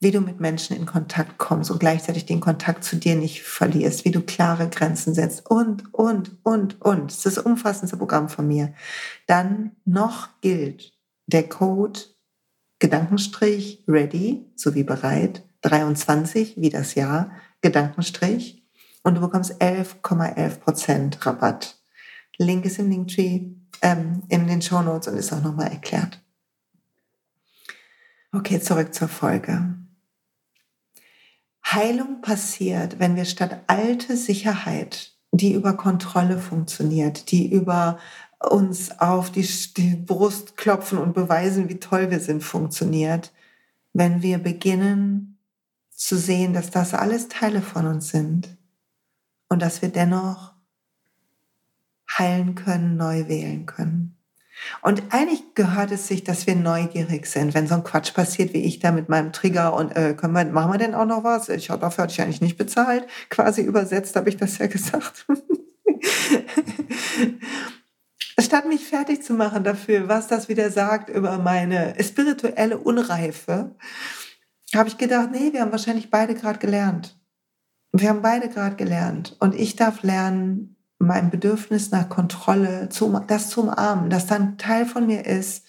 wie 0.02 0.12
du 0.12 0.20
mit 0.20 0.42
Menschen 0.42 0.76
in 0.76 0.86
Kontakt 0.86 1.38
kommst 1.38 1.72
und 1.72 1.80
gleichzeitig 1.80 2.26
den 2.26 2.42
Kontakt 2.42 2.84
zu 2.84 2.98
dir 2.98 3.16
nicht 3.16 3.44
verlierst, 3.44 4.04
wie 4.04 4.12
du 4.12 4.22
klare 4.22 4.70
Grenzen 4.70 5.14
setzt 5.14 5.50
und, 5.50 5.94
und, 5.94 6.38
und, 6.44 6.82
und. 6.82 7.12
Das 7.12 7.26
ist 7.26 7.38
das 7.38 7.46
umfassendste 7.46 7.98
Programm 7.98 8.28
von 8.28 8.48
mir. 8.48 8.74
Dann 9.26 9.72
noch 9.86 10.30
gilt 10.42 10.92
der 11.28 11.48
Code 11.48 12.02
Gedankenstrich 12.80 13.84
ready 13.88 14.46
sowie 14.56 14.84
bereit 14.84 15.44
23 15.62 16.56
wie 16.58 16.70
das 16.70 16.96
Jahr 16.96 17.32
Gedankenstrich 17.62 18.59
und 19.04 19.16
du 19.16 19.22
bekommst 19.22 19.62
11,11 19.62 20.60
Prozent 20.60 21.26
Rabatt. 21.26 21.78
Link 22.38 22.66
ist 22.66 22.80
im 22.80 22.90
Linktree, 22.90 23.48
ähm, 23.82 24.24
in 24.30 24.48
den 24.48 24.62
Show 24.62 24.82
Notes 24.82 25.08
und 25.08 25.18
ist 25.18 25.34
auch 25.34 25.42
nochmal 25.42 25.72
erklärt. 25.72 26.22
Okay, 28.32 28.60
zurück 28.62 28.94
zur 28.94 29.08
Folge. 29.08 29.76
Heilung 31.66 32.22
passiert, 32.22 33.00
wenn 33.00 33.16
wir 33.16 33.26
statt 33.26 33.64
alte 33.68 34.18
Sicherheit, 34.18 35.14
die 35.32 35.54
über 35.54 35.74
Kontrolle 35.74 36.38
funktioniert, 36.38 37.32
die 37.32 37.52
über 37.52 38.00
uns 38.40 39.00
auf 39.00 39.32
die, 39.32 39.48
die, 39.76 39.96
Brust 39.96 40.58
klopfen 40.58 40.98
und 40.98 41.14
beweisen, 41.14 41.70
wie 41.70 41.80
toll 41.80 42.10
wir 42.10 42.20
sind, 42.20 42.44
funktioniert, 42.44 43.34
wenn 43.94 44.22
wir 44.22 44.38
beginnen 44.38 45.38
zu 45.92 46.18
sehen, 46.18 46.54
dass 46.54 46.72
das 46.72 46.94
alles 46.94 47.28
Teile 47.28 47.62
von 47.62 47.86
uns 47.86 48.10
sind 48.10 48.59
und 49.50 49.62
dass 49.62 49.82
wir 49.82 49.90
dennoch 49.90 50.54
heilen 52.18 52.56
können, 52.56 52.98
neu 52.98 53.28
wählen 53.28 53.66
können. 53.66 54.16
Und 54.82 55.04
eigentlich 55.12 55.56
gehört 55.56 55.92
es 55.92 56.08
sich, 56.08 56.24
dass 56.24 56.48
wir 56.48 56.56
neugierig 56.56 57.26
sind, 57.28 57.54
wenn 57.54 57.68
so 57.68 57.76
ein 57.76 57.84
Quatsch 57.84 58.14
passiert, 58.14 58.54
wie 58.54 58.64
ich 58.64 58.80
da 58.80 58.92
mit 58.92 59.10
meinem 59.10 59.32
Trigger 59.32 59.74
und 59.74 59.96
äh, 59.96 60.14
können 60.14 60.34
wir, 60.34 60.46
machen 60.46 60.74
wir 60.74 60.78
denn 60.78 60.96
auch 60.96 61.06
noch 61.06 61.24
was? 61.24 61.50
Ich 61.50 61.68
dafür 61.68 62.04
hatte 62.04 62.14
ich 62.14 62.22
eigentlich 62.22 62.42
nicht 62.42 62.58
bezahlt. 62.58 63.08
Quasi 63.30 63.62
übersetzt 63.62 64.16
habe 64.16 64.30
ich 64.30 64.38
das 64.38 64.58
ja 64.58 64.68
gesagt. 64.68 65.26
Statt 68.40 68.68
mich 68.68 68.86
fertig 68.86 69.24
zu 69.24 69.34
machen 69.34 69.64
dafür, 69.64 70.08
was 70.08 70.28
das 70.28 70.50
wieder 70.50 70.72
sagt 70.72 71.10
über 71.10 71.38
meine 71.38 71.96
spirituelle 72.02 72.78
Unreife, 72.78 73.76
habe 74.76 74.90
ich 74.90 74.98
gedacht, 74.98 75.30
nee, 75.32 75.52
wir 75.52 75.62
haben 75.62 75.72
wahrscheinlich 75.72 76.10
beide 76.10 76.36
gerade 76.36 76.60
gelernt. 76.60 77.19
Wir 77.92 78.10
haben 78.10 78.22
beide 78.22 78.50
gerade 78.50 78.76
gelernt. 78.76 79.36
Und 79.40 79.56
ich 79.56 79.76
darf 79.76 80.04
lernen, 80.04 80.76
mein 81.00 81.30
Bedürfnis 81.30 81.92
nach 81.92 82.10
Kontrolle, 82.10 82.90
zu, 82.90 83.22
das 83.28 83.50
zu 83.50 83.62
umarmen, 83.64 84.10
dass 84.10 84.28
dann 84.28 84.58
Teil 84.58 84.86
von 84.86 85.08
mir 85.08 85.26
ist, 85.26 85.66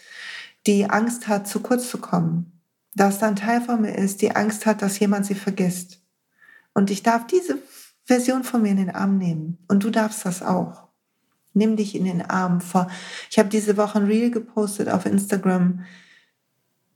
die 0.67 0.91
Angst 0.91 1.29
hat, 1.29 1.49
zu 1.49 1.61
kurz 1.61 1.89
zu 1.89 1.99
kommen. 1.99 2.61
Dass 2.95 3.19
dann 3.19 3.37
Teil 3.37 3.61
von 3.61 3.81
mir 3.81 3.97
ist, 3.97 4.21
die 4.21 4.35
Angst 4.35 4.67
hat, 4.67 4.83
dass 4.83 4.99
jemand 4.99 5.25
sie 5.25 5.37
vergisst. 5.37 6.03
Und 6.75 6.91
ich 6.91 7.03
darf 7.03 7.27
diese 7.27 7.59
Version 8.05 8.43
von 8.43 8.63
mir 8.63 8.73
in 8.73 8.77
den 8.77 8.91
Arm 8.91 9.19
nehmen. 9.19 9.59
Und 9.69 9.85
du 9.85 9.91
darfst 9.91 10.27
das 10.27 10.43
auch. 10.43 10.89
Nimm 11.53 11.77
dich 11.77 11.95
in 11.95 12.05
den 12.05 12.23
Arm 12.23 12.61
vor. 12.61 12.89
Ich 13.31 13.39
habe 13.39 13.49
diese 13.49 13.77
Woche 13.77 13.99
ein 13.99 14.07
Reel 14.07 14.31
gepostet 14.31 14.89
auf 14.89 15.07
Instagram. 15.07 15.85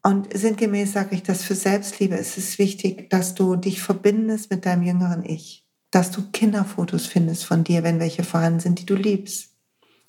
Und 0.04 0.36
sinngemäß 0.36 0.92
sage 0.92 1.16
ich 1.16 1.24
das 1.24 1.42
für 1.42 1.56
Selbstliebe. 1.56 2.16
Es 2.16 2.38
ist 2.38 2.60
wichtig, 2.60 3.10
dass 3.10 3.34
du 3.34 3.56
dich 3.56 3.82
verbindest 3.82 4.50
mit 4.50 4.64
deinem 4.66 4.84
jüngeren 4.84 5.24
Ich 5.24 5.64
dass 5.94 6.10
du 6.10 6.22
Kinderfotos 6.32 7.06
findest 7.06 7.44
von 7.44 7.62
dir, 7.62 7.84
wenn 7.84 8.00
welche 8.00 8.24
vorhanden 8.24 8.58
sind, 8.58 8.80
die 8.80 8.86
du 8.86 8.96
liebst. 8.96 9.52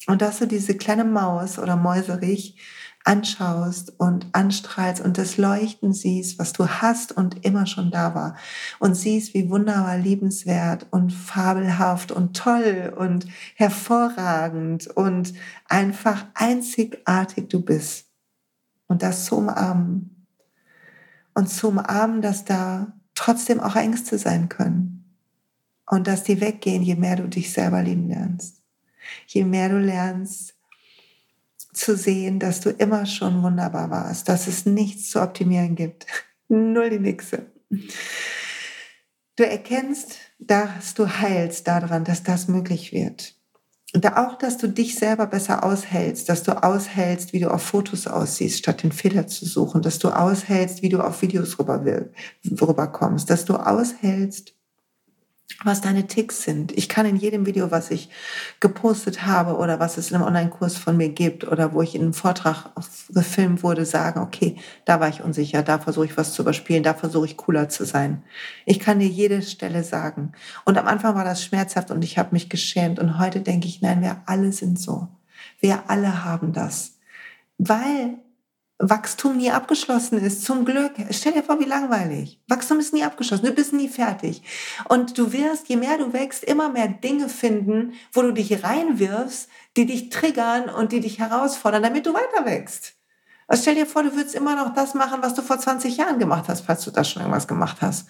Und 0.07 0.21
dass 0.23 0.39
du 0.39 0.47
diese 0.47 0.75
kleine 0.75 1.03
Maus 1.03 1.59
oder 1.59 1.75
Mäuserich 1.75 2.57
anschaust 3.03 3.93
und 3.99 4.25
anstrahlst 4.31 5.03
und 5.03 5.19
das 5.19 5.37
Leuchten 5.37 5.93
siehst, 5.93 6.39
was 6.39 6.53
du 6.53 6.67
hast 6.67 7.11
und 7.11 7.45
immer 7.45 7.67
schon 7.67 7.91
da 7.91 8.15
war. 8.15 8.35
Und 8.79 8.95
siehst, 8.95 9.35
wie 9.35 9.47
wunderbar, 9.51 9.99
liebenswert 9.99 10.87
und 10.89 11.13
fabelhaft 11.13 12.11
und 12.11 12.35
toll 12.35 12.91
und 12.97 13.27
hervorragend 13.53 14.87
und 14.87 15.33
einfach 15.69 16.25
einzigartig 16.33 17.47
du 17.47 17.61
bist. 17.61 18.05
Und 18.87 19.03
das 19.03 19.25
zu 19.25 19.37
umarmen. 19.37 20.27
Und 21.33 21.49
zu 21.49 21.69
umarmen, 21.69 22.21
dass 22.21 22.45
da 22.45 22.93
trotzdem 23.13 23.59
auch 23.59 23.75
Ängste 23.75 24.17
sein 24.17 24.49
können 24.49 24.95
und 25.85 26.07
dass 26.07 26.23
die 26.23 26.41
weggehen, 26.41 26.83
je 26.83 26.95
mehr 26.95 27.15
du 27.15 27.27
dich 27.27 27.51
selber 27.51 27.81
lieben 27.81 28.09
lernst. 28.09 28.61
Je 29.27 29.43
mehr 29.43 29.69
du 29.69 29.77
lernst 29.77 30.55
zu 31.73 31.95
sehen, 31.95 32.39
dass 32.39 32.61
du 32.61 32.69
immer 32.69 33.05
schon 33.05 33.43
wunderbar 33.43 33.89
warst, 33.89 34.29
dass 34.29 34.47
es 34.47 34.65
nichts 34.65 35.09
zu 35.09 35.21
optimieren 35.21 35.75
gibt. 35.75 36.05
Null 36.47 36.89
die 36.89 36.99
Nixe. 36.99 37.51
Du 39.35 39.45
erkennst, 39.45 40.17
dass 40.39 40.93
du 40.93 41.07
heilst 41.07 41.67
daran, 41.67 42.03
dass 42.03 42.23
das 42.23 42.47
möglich 42.47 42.93
wird. 42.93 43.34
Und 43.95 44.05
auch, 44.17 44.37
dass 44.37 44.57
du 44.57 44.67
dich 44.67 44.95
selber 44.95 45.25
besser 45.25 45.63
aushältst, 45.63 46.27
dass 46.27 46.43
du 46.43 46.61
aushältst, 46.61 47.31
wie 47.31 47.39
du 47.39 47.49
auf 47.49 47.61
Fotos 47.61 48.07
aussiehst, 48.07 48.59
statt 48.59 48.83
den 48.83 48.91
Fehler 48.91 49.25
zu 49.27 49.45
suchen, 49.45 49.81
dass 49.81 49.99
du 49.99 50.09
aushältst, 50.09 50.81
wie 50.81 50.89
du 50.89 50.99
auf 50.99 51.21
Videos 51.21 51.57
rüber 51.57 51.85
rüberkommst, 52.67 53.29
dass 53.29 53.45
du 53.45 53.55
aushältst, 53.55 54.54
was 55.63 55.81
deine 55.81 56.07
Ticks 56.07 56.43
sind. 56.43 56.71
Ich 56.77 56.89
kann 56.89 57.05
in 57.05 57.15
jedem 57.15 57.45
Video, 57.45 57.71
was 57.71 57.89
ich 57.91 58.09
gepostet 58.59 59.25
habe 59.25 59.57
oder 59.57 59.79
was 59.79 59.97
es 59.97 60.09
in 60.09 60.15
einem 60.15 60.25
Online-Kurs 60.25 60.77
von 60.77 60.97
mir 60.97 61.09
gibt 61.09 61.47
oder 61.47 61.73
wo 61.73 61.81
ich 61.81 61.95
in 61.95 62.01
einem 62.01 62.13
Vortrag 62.13 62.71
gefilmt 63.09 63.63
wurde, 63.63 63.85
sagen, 63.85 64.19
okay, 64.19 64.57
da 64.85 64.99
war 64.99 65.07
ich 65.07 65.23
unsicher, 65.23 65.63
da 65.63 65.79
versuche 65.79 66.05
ich 66.05 66.17
was 66.17 66.33
zu 66.33 66.41
überspielen, 66.41 66.83
da 66.83 66.93
versuche 66.93 67.25
ich 67.25 67.37
cooler 67.37 67.69
zu 67.69 67.85
sein. 67.85 68.23
Ich 68.65 68.79
kann 68.79 68.99
dir 68.99 69.07
jede 69.07 69.41
Stelle 69.41 69.83
sagen. 69.83 70.33
Und 70.65 70.77
am 70.77 70.87
Anfang 70.87 71.15
war 71.15 71.25
das 71.25 71.43
schmerzhaft 71.43 71.89
und 71.89 72.03
ich 72.03 72.17
habe 72.17 72.29
mich 72.31 72.49
geschämt 72.49 72.99
und 72.99 73.19
heute 73.19 73.41
denke 73.41 73.67
ich, 73.67 73.81
nein, 73.81 74.01
wir 74.01 74.21
alle 74.25 74.51
sind 74.51 74.79
so. 74.79 75.07
Wir 75.59 75.89
alle 75.89 76.25
haben 76.25 76.53
das. 76.53 76.97
Weil 77.57 78.17
Wachstum 78.77 79.37
nie 79.37 79.51
abgeschlossen 79.51 80.19
ist. 80.19 80.43
Zum 80.43 80.65
Glück. 80.65 80.93
Stell 81.11 81.31
dir 81.31 81.43
vor, 81.43 81.59
wie 81.59 81.65
langweilig. 81.65 82.41
Wachstum 82.47 82.79
ist 82.79 82.93
nie 82.93 83.03
abgeschlossen. 83.03 83.45
Du 83.45 83.53
bist 83.53 83.71
nie 83.71 83.87
fertig. 83.87 84.43
Und 84.89 85.17
du 85.17 85.31
wirst, 85.31 85.69
je 85.69 85.77
mehr 85.77 85.97
du 85.97 86.11
wächst, 86.11 86.43
immer 86.43 86.69
mehr 86.69 86.89
Dinge 86.89 87.29
finden, 87.29 87.93
wo 88.11 88.21
du 88.21 88.33
dich 88.33 88.63
reinwirfst, 88.63 89.47
die 89.77 89.85
dich 89.85 90.09
triggern 90.09 90.69
und 90.69 90.91
die 90.91 90.99
dich 90.99 91.19
herausfordern, 91.19 91.83
damit 91.83 92.05
du 92.05 92.13
weiter 92.13 92.45
wächst. 92.45 92.93
Also 93.47 93.61
stell 93.61 93.75
dir 93.75 93.85
vor, 93.85 94.03
du 94.03 94.15
würdest 94.15 94.35
immer 94.35 94.55
noch 94.55 94.73
das 94.73 94.93
machen, 94.93 95.21
was 95.21 95.35
du 95.35 95.41
vor 95.41 95.59
20 95.59 95.97
Jahren 95.97 96.19
gemacht 96.19 96.45
hast, 96.47 96.65
falls 96.65 96.83
du 96.83 96.91
da 96.91 97.03
schon 97.03 97.21
irgendwas 97.21 97.47
gemacht 97.47 97.77
hast. 97.81 98.07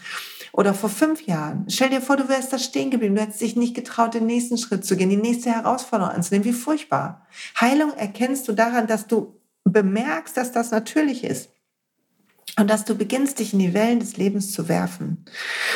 Oder 0.54 0.74
vor 0.74 0.90
fünf 0.90 1.28
Jahren. 1.28 1.66
Stell 1.68 1.90
dir 1.90 2.02
vor, 2.02 2.16
du 2.16 2.30
wärst 2.30 2.54
da 2.54 2.58
stehen 2.58 2.90
geblieben. 2.90 3.16
Du 3.16 3.22
hättest 3.22 3.42
dich 3.42 3.58
nicht 3.58 3.76
getraut, 3.76 4.14
den 4.14 4.26
nächsten 4.26 4.58
Schritt 4.58 4.86
zu 4.86 4.96
gehen, 4.96 5.10
die 5.10 5.18
nächste 5.18 5.52
Herausforderung 5.52 6.14
anzunehmen. 6.14 6.46
Wie 6.46 6.54
furchtbar. 6.54 7.28
Heilung 7.60 7.92
erkennst 7.94 8.48
du 8.48 8.54
daran, 8.54 8.88
dass 8.88 9.08
du 9.08 9.38
bemerkst, 9.66 10.38
dass 10.38 10.52
das 10.52 10.72
natürlich 10.72 11.24
ist. 11.24 11.50
Und 12.58 12.70
dass 12.70 12.86
du 12.86 12.96
beginnst, 12.96 13.40
dich 13.40 13.52
in 13.52 13.60
die 13.60 13.74
Wellen 13.74 14.00
des 14.00 14.16
Lebens 14.16 14.54
zu 14.54 14.70
werfen. 14.70 15.26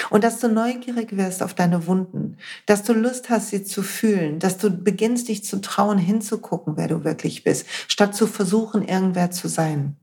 Und 0.10 0.24
dass 0.24 0.40
du 0.40 0.48
neugierig 0.48 1.18
wirst 1.18 1.44
auf 1.44 1.54
deine 1.54 1.88
Wunden. 1.88 2.38
Dass 2.68 2.84
du 2.84 2.94
Lust 2.94 3.30
hast, 3.30 3.50
sie 3.50 3.66
zu 3.66 3.84
fühlen. 3.84 4.40
Dass 4.40 4.58
du 4.58 4.70
beginnst, 4.70 5.28
dich 5.28 5.44
zu 5.44 5.60
trauen, 5.60 5.98
hinzugucken, 5.98 6.78
wer 6.78 6.88
du 6.88 7.04
wirklich 7.04 7.44
bist, 7.44 7.66
statt 7.90 8.16
zu 8.16 8.28
versuchen, 8.28 8.88
irgendwer 8.88 9.30
zu 9.32 9.50
sein. 9.50 9.98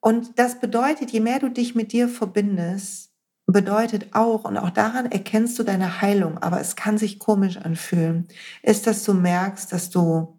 Und 0.00 0.38
das 0.38 0.60
bedeutet, 0.60 1.10
je 1.10 1.20
mehr 1.20 1.40
du 1.40 1.48
dich 1.48 1.74
mit 1.74 1.92
dir 1.92 2.08
verbindest, 2.08 3.10
bedeutet 3.46 4.14
auch, 4.14 4.44
und 4.44 4.56
auch 4.56 4.70
daran 4.70 5.06
erkennst 5.10 5.58
du 5.58 5.62
deine 5.62 6.00
Heilung, 6.00 6.38
aber 6.38 6.60
es 6.60 6.76
kann 6.76 6.98
sich 6.98 7.18
komisch 7.18 7.56
anfühlen, 7.56 8.28
ist, 8.62 8.86
dass 8.86 9.04
du 9.04 9.14
merkst, 9.14 9.72
dass 9.72 9.90
du 9.90 10.38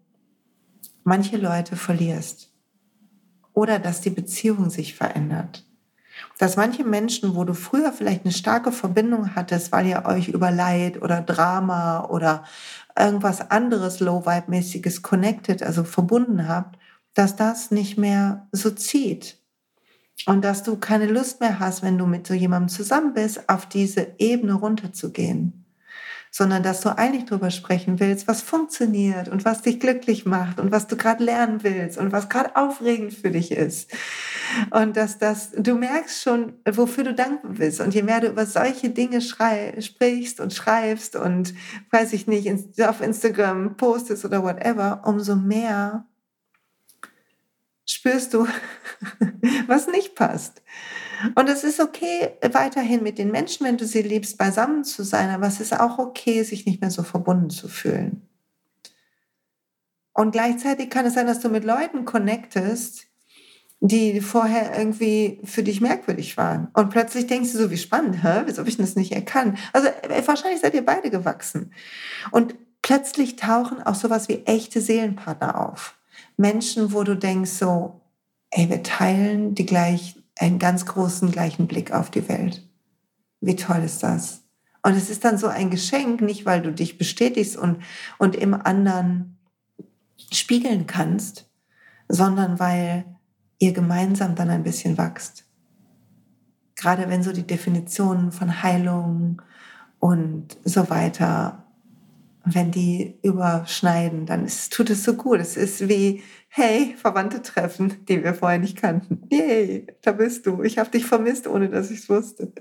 manche 1.04 1.38
Leute 1.38 1.76
verlierst. 1.76 2.52
Oder 3.54 3.80
dass 3.80 4.02
die 4.02 4.10
Beziehung 4.10 4.70
sich 4.70 4.96
verändert. 4.96 5.66
Dass 6.39 6.58
manche 6.58 6.84
Menschen, 6.84 7.36
wo 7.36 7.44
du 7.44 7.54
früher 7.54 7.92
vielleicht 7.92 8.26
eine 8.26 8.34
starke 8.34 8.72
Verbindung 8.72 9.36
hattest, 9.36 9.72
weil 9.72 9.86
ihr 9.88 10.06
euch 10.06 10.30
über 10.30 10.52
Leid 10.52 11.02
oder 11.02 11.22
Drama 11.22 12.06
oder 12.06 12.44
irgendwas 12.98 13.52
anderes 13.52 14.00
Low-Vibe-mäßiges 14.00 15.02
connected, 15.02 15.63
also 15.63 15.84
verbunden 15.84 16.48
habt, 16.48 16.80
dass 17.13 17.36
das 17.36 17.72
nicht 17.72 17.98
mehr 17.98 18.48
so 18.52 18.72
zieht. 18.72 19.38
Und 20.26 20.44
dass 20.44 20.63
du 20.63 20.78
keine 20.78 21.08
Lust 21.08 21.42
mehr 21.42 21.60
hast, 21.60 21.84
wenn 21.84 21.98
du 21.98 22.06
mit 22.06 22.28
so 22.28 22.34
jemandem 22.34 22.70
zusammen 22.70 23.13
bist, 23.13 23.50
auf 23.50 23.68
diese 23.68 24.16
Ebene 24.20 24.54
runterzugehen 24.54 25.62
sondern 26.36 26.63
dass 26.63 26.82
du 26.82 26.89
eigentlich 26.98 27.26
darüber 27.26 27.52
sprechen 27.52 28.00
willst, 28.00 28.28
was 28.28 28.41
funktioniert 28.41 29.30
und 29.30 29.46
was 29.46 29.62
dich 29.62 29.80
glücklich 29.80 30.26
macht 30.26 30.60
und 30.60 30.72
was 30.72 30.88
du 30.88 30.98
gerade 30.98 31.24
lernen 31.24 31.62
willst 31.62 32.00
und 32.00 32.12
was 32.12 32.28
gerade 32.28 32.56
aufregend 32.56 33.13
für 33.13 33.30
dich 33.30 33.52
ist. 33.52 33.91
Und 34.72 34.98
dass 34.98 35.19
das, 35.19 35.52
du 35.52 35.76
merkst 35.76 36.24
schon, 36.24 36.54
wofür 36.67 37.04
du 37.04 37.13
dankbar 37.13 37.52
bist. 37.52 37.80
Und 37.82 37.93
je 37.93 38.02
mehr 38.02 38.19
du 38.19 38.30
über 38.30 38.48
solche 38.48 38.89
Dinge 38.89 39.22
schrei, 39.22 39.80
sprichst 39.80 40.39
und 40.39 40.52
schreibst 40.56 41.15
und, 41.15 41.54
weiß 41.91 42.13
ich 42.13 42.26
nicht, 42.26 42.50
auf 42.82 43.02
Instagram 43.02 43.78
postest 43.78 44.26
oder 44.26 44.41
whatever, 44.41 45.04
umso 45.06 45.36
mehr 45.36 46.08
spürst 47.86 48.34
du, 48.34 48.48
was 49.67 49.86
nicht 49.88 50.15
passt. 50.15 50.63
Und 51.36 51.49
es 51.49 51.63
ist 51.63 51.79
okay, 51.79 52.31
weiterhin 52.51 53.03
mit 53.03 53.17
den 53.17 53.31
Menschen, 53.31 53.65
wenn 53.65 53.77
du 53.77 53.86
sie 53.86 54.01
liebst, 54.01 54.38
beisammen 54.38 54.83
zu 54.83 55.03
sein, 55.03 55.29
aber 55.29 55.47
es 55.47 55.59
ist 55.59 55.79
auch 55.79 55.99
okay, 55.99 56.43
sich 56.43 56.65
nicht 56.65 56.81
mehr 56.81 56.91
so 56.91 57.03
verbunden 57.03 57.49
zu 57.49 57.67
fühlen. 57.67 58.27
Und 60.13 60.31
gleichzeitig 60.31 60.89
kann 60.89 61.05
es 61.05 61.15
sein, 61.15 61.27
dass 61.27 61.39
du 61.39 61.49
mit 61.49 61.63
Leuten 61.63 62.05
connectest, 62.05 63.07
die 63.79 64.21
vorher 64.21 64.77
irgendwie 64.77 65.41
für 65.43 65.63
dich 65.63 65.81
merkwürdig 65.81 66.38
waren. 66.38 66.69
Und 66.73 66.89
plötzlich 66.89 67.27
denkst 67.27 67.51
du 67.51 67.57
so, 67.57 67.71
wie 67.71 67.77
spannend, 67.77 68.23
hä? 68.23 68.43
wieso 68.45 68.59
habe 68.59 68.69
ich 68.69 68.77
das 68.77 68.95
nicht 68.95 69.12
erkannt? 69.12 69.57
Also 69.73 69.89
äh, 69.89 70.25
wahrscheinlich 70.25 70.62
seid 70.62 70.73
ihr 70.73 70.86
beide 70.86 71.09
gewachsen. 71.09 71.73
Und 72.31 72.55
plötzlich 72.81 73.36
tauchen 73.36 73.81
auch 73.81 73.95
sowas 73.95 74.29
wie 74.29 74.43
echte 74.45 74.79
Seelenpartner 74.79 75.59
auf. 75.59 75.97
Menschen, 76.38 76.93
wo 76.93 77.03
du 77.03 77.15
denkst 77.15 77.51
so, 77.51 77.99
ey, 78.51 78.69
wir 78.69 78.83
teilen 78.83 79.53
die 79.55 79.65
gleichen 79.65 80.22
einen 80.38 80.60
ganz 80.60 80.86
großen 80.86 81.32
gleichen 81.32 81.67
Blick 81.67 81.91
auf 81.91 82.10
die 82.10 82.28
Welt. 82.28 82.67
Wie 83.41 83.56
toll 83.56 83.84
ist 83.84 84.04
das? 84.04 84.43
Und 84.82 84.96
es 84.96 85.10
ist 85.10 85.24
dann 85.24 85.38
so 85.38 85.48
ein 85.48 85.69
Geschenk, 85.69 86.22
nicht 86.22 86.46
weil 86.46 86.62
du 86.62 86.72
dich 86.72 86.98
bestätigst 86.98 87.56
und, 87.56 87.82
und 88.17 88.36
im 88.36 88.54
anderen 88.54 89.38
spiegeln 90.32 90.88
kannst, 90.88 91.50
sondern 92.08 92.60
weil 92.60 93.06
ihr 93.60 93.72
gemeinsam 93.72 94.36
dann 94.36 94.50
ein 94.50 94.63
bisschen 94.63 94.98
wächst. 94.98 95.46
Gerade 96.76 97.08
wenn 97.10 97.24
so 97.24 97.32
die 97.32 97.48
Definitionen 97.48 98.32
von 98.32 98.63
Heilung 98.63 99.41
und 100.00 100.58
so 100.65 100.89
weiter 100.89 101.63
wenn 102.46 102.72
die 102.72 103.17
überschneiden, 103.22 104.26
dann 104.26 104.46
ist, 104.46 104.74
tut 104.74 104.89
es 104.89 105.04
so 105.04 105.13
gut. 105.13 105.39
Es 105.39 105.56
ist 105.56 105.88
wie, 105.88 106.24
hey, 106.56 106.96
Verwandte 106.96 107.42
treffen, 107.42 108.06
die 108.06 108.24
wir 108.24 108.36
vorher 108.36 108.60
nicht 108.60 108.78
kannten. 108.78 109.24
Yay, 109.32 109.88
da 110.04 110.12
bist 110.12 110.46
du. 110.46 110.62
Ich 110.62 110.78
habe 110.78 110.92
dich 110.92 111.04
vermisst, 111.04 111.48
ohne 111.48 111.68
dass 111.68 111.89
ich 111.89 112.02
es 112.02 112.10
wusste. 112.10 112.54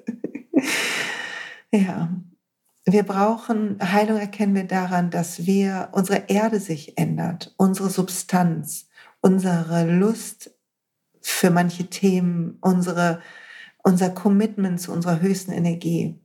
ja. 1.71 2.09
wir 2.87 3.03
brauchen, 3.03 3.77
Heilung 3.83 4.17
erkennen 4.17 4.55
wir 4.55 4.65
daran, 4.65 5.11
dass 5.11 5.45
wir, 5.45 5.91
unsere 5.93 6.25
Erde 6.29 6.59
sich 6.59 6.97
ändert, 6.97 7.53
unsere 7.59 7.91
Substanz, 7.91 8.89
unsere 9.21 9.85
Lust 9.85 10.55
für 11.21 11.51
manche 11.51 11.91
Themen, 11.91 12.57
unsere, 12.63 13.21
unser 13.83 14.09
Commitment 14.09 14.81
zu 14.81 14.91
unserer 14.91 15.21
höchsten 15.21 15.53
Energie. 15.53 16.19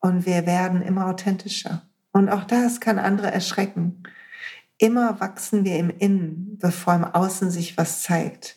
Und 0.00 0.24
wir 0.24 0.46
werden 0.46 0.80
immer 0.80 1.08
authentischer. 1.08 1.82
Und 2.12 2.30
auch 2.30 2.44
das 2.44 2.80
kann 2.80 2.98
andere 2.98 3.30
erschrecken. 3.30 4.02
Immer 4.78 5.20
wachsen 5.20 5.64
wir 5.64 5.78
im 5.78 5.90
Innen, 5.90 6.58
bevor 6.60 6.94
im 6.94 7.04
Außen 7.04 7.50
sich 7.50 7.78
was 7.78 8.02
zeigt. 8.02 8.56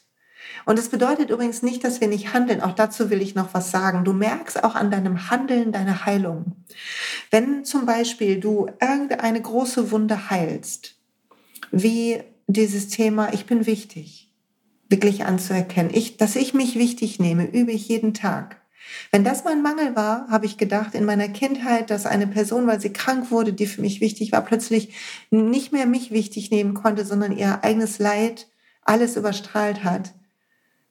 Und 0.65 0.77
es 0.77 0.89
bedeutet 0.89 1.29
übrigens 1.29 1.63
nicht, 1.63 1.83
dass 1.83 2.01
wir 2.01 2.07
nicht 2.07 2.33
handeln. 2.33 2.61
Auch 2.61 2.73
dazu 2.73 3.09
will 3.09 3.21
ich 3.21 3.35
noch 3.35 3.53
was 3.53 3.71
sagen. 3.71 4.03
Du 4.03 4.13
merkst 4.13 4.63
auch 4.63 4.75
an 4.75 4.91
deinem 4.91 5.29
Handeln 5.29 5.71
deine 5.71 6.05
Heilung. 6.05 6.55
Wenn 7.31 7.65
zum 7.65 7.85
Beispiel 7.85 8.39
du 8.39 8.67
irgendeine 8.81 9.41
große 9.41 9.91
Wunde 9.91 10.29
heilst, 10.29 10.95
wie 11.71 12.21
dieses 12.47 12.87
Thema, 12.87 13.33
ich 13.33 13.45
bin 13.45 13.65
wichtig, 13.65 14.31
wirklich 14.89 15.25
anzuerkennen, 15.25 15.91
ich, 15.93 16.17
dass 16.17 16.35
ich 16.35 16.53
mich 16.53 16.75
wichtig 16.77 17.19
nehme, 17.19 17.45
übe 17.45 17.71
ich 17.71 17.87
jeden 17.87 18.13
Tag. 18.13 18.58
Wenn 19.11 19.23
das 19.23 19.43
mein 19.43 19.61
Mangel 19.61 19.95
war, 19.95 20.27
habe 20.29 20.45
ich 20.45 20.57
gedacht 20.57 20.95
in 20.95 21.05
meiner 21.05 21.29
Kindheit, 21.29 21.89
dass 21.89 22.05
eine 22.05 22.27
Person, 22.27 22.67
weil 22.67 22.79
sie 22.79 22.93
krank 22.93 23.31
wurde, 23.31 23.53
die 23.53 23.67
für 23.67 23.81
mich 23.81 24.01
wichtig 24.01 24.31
war, 24.31 24.41
plötzlich 24.41 24.93
nicht 25.31 25.71
mehr 25.71 25.85
mich 25.85 26.11
wichtig 26.11 26.51
nehmen 26.51 26.73
konnte, 26.73 27.05
sondern 27.05 27.37
ihr 27.37 27.63
eigenes 27.63 27.99
Leid 27.99 28.47
alles 28.83 29.15
überstrahlt 29.15 29.83
hat 29.83 30.13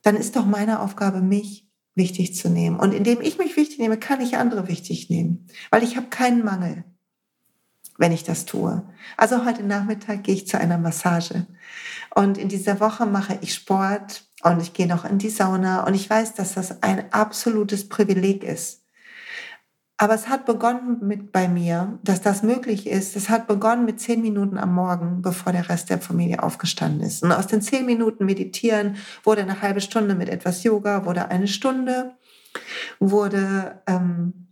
dann 0.03 0.17
ist 0.17 0.37
doch 0.37 0.47
meine 0.47 0.81
Aufgabe, 0.81 1.21
mich 1.21 1.67
wichtig 1.95 2.35
zu 2.35 2.49
nehmen. 2.49 2.79
Und 2.79 2.93
indem 2.95 3.21
ich 3.21 3.39
mich 3.39 3.57
wichtig 3.57 3.79
nehme, 3.79 3.99
kann 3.99 4.21
ich 4.21 4.37
andere 4.37 4.69
wichtig 4.69 5.11
nehmen, 5.11 5.47
weil 5.71 5.83
ich 5.83 5.97
habe 5.97 6.09
keinen 6.09 6.45
Mangel, 6.45 6.85
wenn 7.97 8.13
ich 8.13 8.23
das 8.23 8.45
tue. 8.47 8.89
Also 9.17 9.45
heute 9.45 9.65
Nachmittag 9.65 10.23
gehe 10.25 10.35
ich 10.35 10.47
zu 10.47 10.59
einer 10.59 10.79
Massage 10.79 11.47
und 12.15 12.39
in 12.39 12.49
dieser 12.49 12.81
Woche 12.81 13.07
mache 13.07 13.39
ich 13.43 13.53
Sport 13.53 14.25
und 14.43 14.63
ich 14.63 14.73
gehe 14.73 14.87
noch 14.87 15.05
in 15.05 15.19
die 15.19 15.31
Sauna 15.31 15.85
und 15.87 15.95
ich 15.95 16.09
weiß, 16.09 16.35
dass 16.35 16.55
das 16.55 16.83
ein 16.83 17.13
absolutes 17.13 17.89
Privileg 17.89 18.45
ist. 18.45 18.85
Aber 20.01 20.15
es 20.15 20.29
hat 20.29 20.47
begonnen 20.47 20.99
mit 21.01 21.33
bei 21.33 21.49
mir, 21.49 21.99
dass 22.05 22.21
das 22.23 22.45
möglich 22.45 22.87
ist. 22.87 23.17
Es 23.17 23.29
hat 23.29 23.49
begonnen 23.49 23.85
mit 23.85 23.99
zehn 23.99 24.23
Minuten 24.23 24.57
am 24.57 24.73
Morgen, 24.73 25.23
bevor 25.23 25.53
der 25.53 25.69
Rest 25.69 25.91
der 25.91 25.99
Familie 25.99 26.41
aufgestanden 26.41 27.01
ist. 27.01 27.25
Und 27.25 27.33
aus 27.33 27.49
den 27.49 27.63
zehn 27.63 27.85
Minuten 27.85 28.25
meditieren 28.25 28.97
wurde 29.25 29.43
eine 29.43 29.61
halbe 29.61 29.81
Stunde 29.81 30.15
mit 30.15 30.29
etwas 30.29 30.63
Yoga, 30.63 31.05
wurde 31.05 31.29
eine 31.33 31.49
Stunde, 31.49 32.13
wurde 33.01 33.83
ähm, 33.89 34.48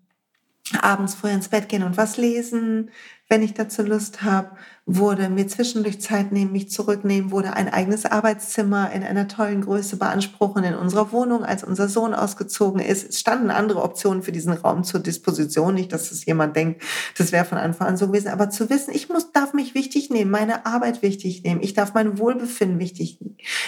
abends 0.80 1.14
früh 1.14 1.30
ins 1.30 1.48
Bett 1.48 1.68
gehen 1.68 1.82
und 1.82 1.96
was 1.96 2.16
lesen, 2.16 2.90
wenn 3.28 3.42
ich 3.42 3.54
dazu 3.54 3.82
Lust 3.82 4.22
habe, 4.22 4.50
wurde 4.84 5.28
mir 5.28 5.48
zwischendurch 5.48 6.00
Zeit 6.00 6.30
nehmen, 6.30 6.52
mich 6.52 6.70
zurücknehmen, 6.70 7.32
wurde 7.32 7.54
ein 7.54 7.68
eigenes 7.68 8.06
Arbeitszimmer 8.06 8.92
in 8.92 9.02
einer 9.02 9.26
tollen 9.26 9.62
Größe 9.62 9.96
beanspruchen 9.96 10.62
in 10.62 10.74
unserer 10.74 11.10
Wohnung, 11.10 11.44
als 11.44 11.64
unser 11.64 11.88
Sohn 11.88 12.14
ausgezogen 12.14 12.80
ist. 12.80 13.08
Es 13.08 13.18
standen 13.18 13.50
andere 13.50 13.82
Optionen 13.82 14.22
für 14.22 14.30
diesen 14.30 14.52
Raum 14.52 14.84
zur 14.84 15.00
Disposition. 15.00 15.74
Nicht, 15.74 15.92
dass 15.92 16.12
es 16.12 16.24
jemand 16.24 16.54
denkt, 16.54 16.82
das 17.18 17.32
wäre 17.32 17.44
von 17.44 17.58
Anfang 17.58 17.88
an 17.88 17.96
so 17.96 18.06
gewesen, 18.06 18.28
aber 18.28 18.50
zu 18.50 18.70
wissen, 18.70 18.94
ich 18.94 19.08
muss, 19.08 19.32
darf 19.32 19.54
mich 19.54 19.74
wichtig 19.74 20.10
nehmen, 20.10 20.30
meine 20.30 20.66
Arbeit 20.66 21.02
wichtig 21.02 21.42
nehmen, 21.42 21.62
ich 21.62 21.74
darf 21.74 21.94
mein 21.94 22.18
Wohlbefinden 22.18 22.78
wichtig 22.78 23.18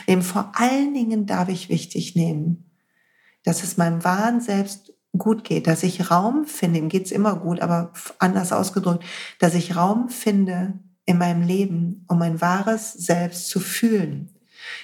nehmen. 0.07 0.23
Vor 0.23 0.53
allen 0.55 0.95
Dingen 0.95 1.27
darf 1.27 1.49
ich 1.49 1.69
wichtig 1.69 2.15
nehmen, 2.15 2.71
dass 3.45 3.65
es 3.65 3.77
meinem 3.77 4.05
wahren 4.05 4.41
Selbst 4.41 4.93
gut 5.17 5.45
geht, 5.45 5.67
dass 5.67 5.83
ich 5.83 6.11
Raum 6.11 6.45
finde, 6.45 6.81
ihm 6.81 6.89
geht's 6.89 7.11
immer 7.11 7.37
gut, 7.37 7.61
aber 7.61 7.93
anders 8.19 8.53
ausgedrückt, 8.53 9.05
dass 9.39 9.55
ich 9.55 9.77
Raum 9.77 10.09
finde 10.09 10.75
in 11.07 11.19
meinem 11.19 11.43
Leben, 11.43 12.05
um 12.09 12.19
mein 12.19 12.41
wahres 12.41 12.93
Selbst 12.93 13.49
zu 13.49 13.61
fühlen, 13.61 14.31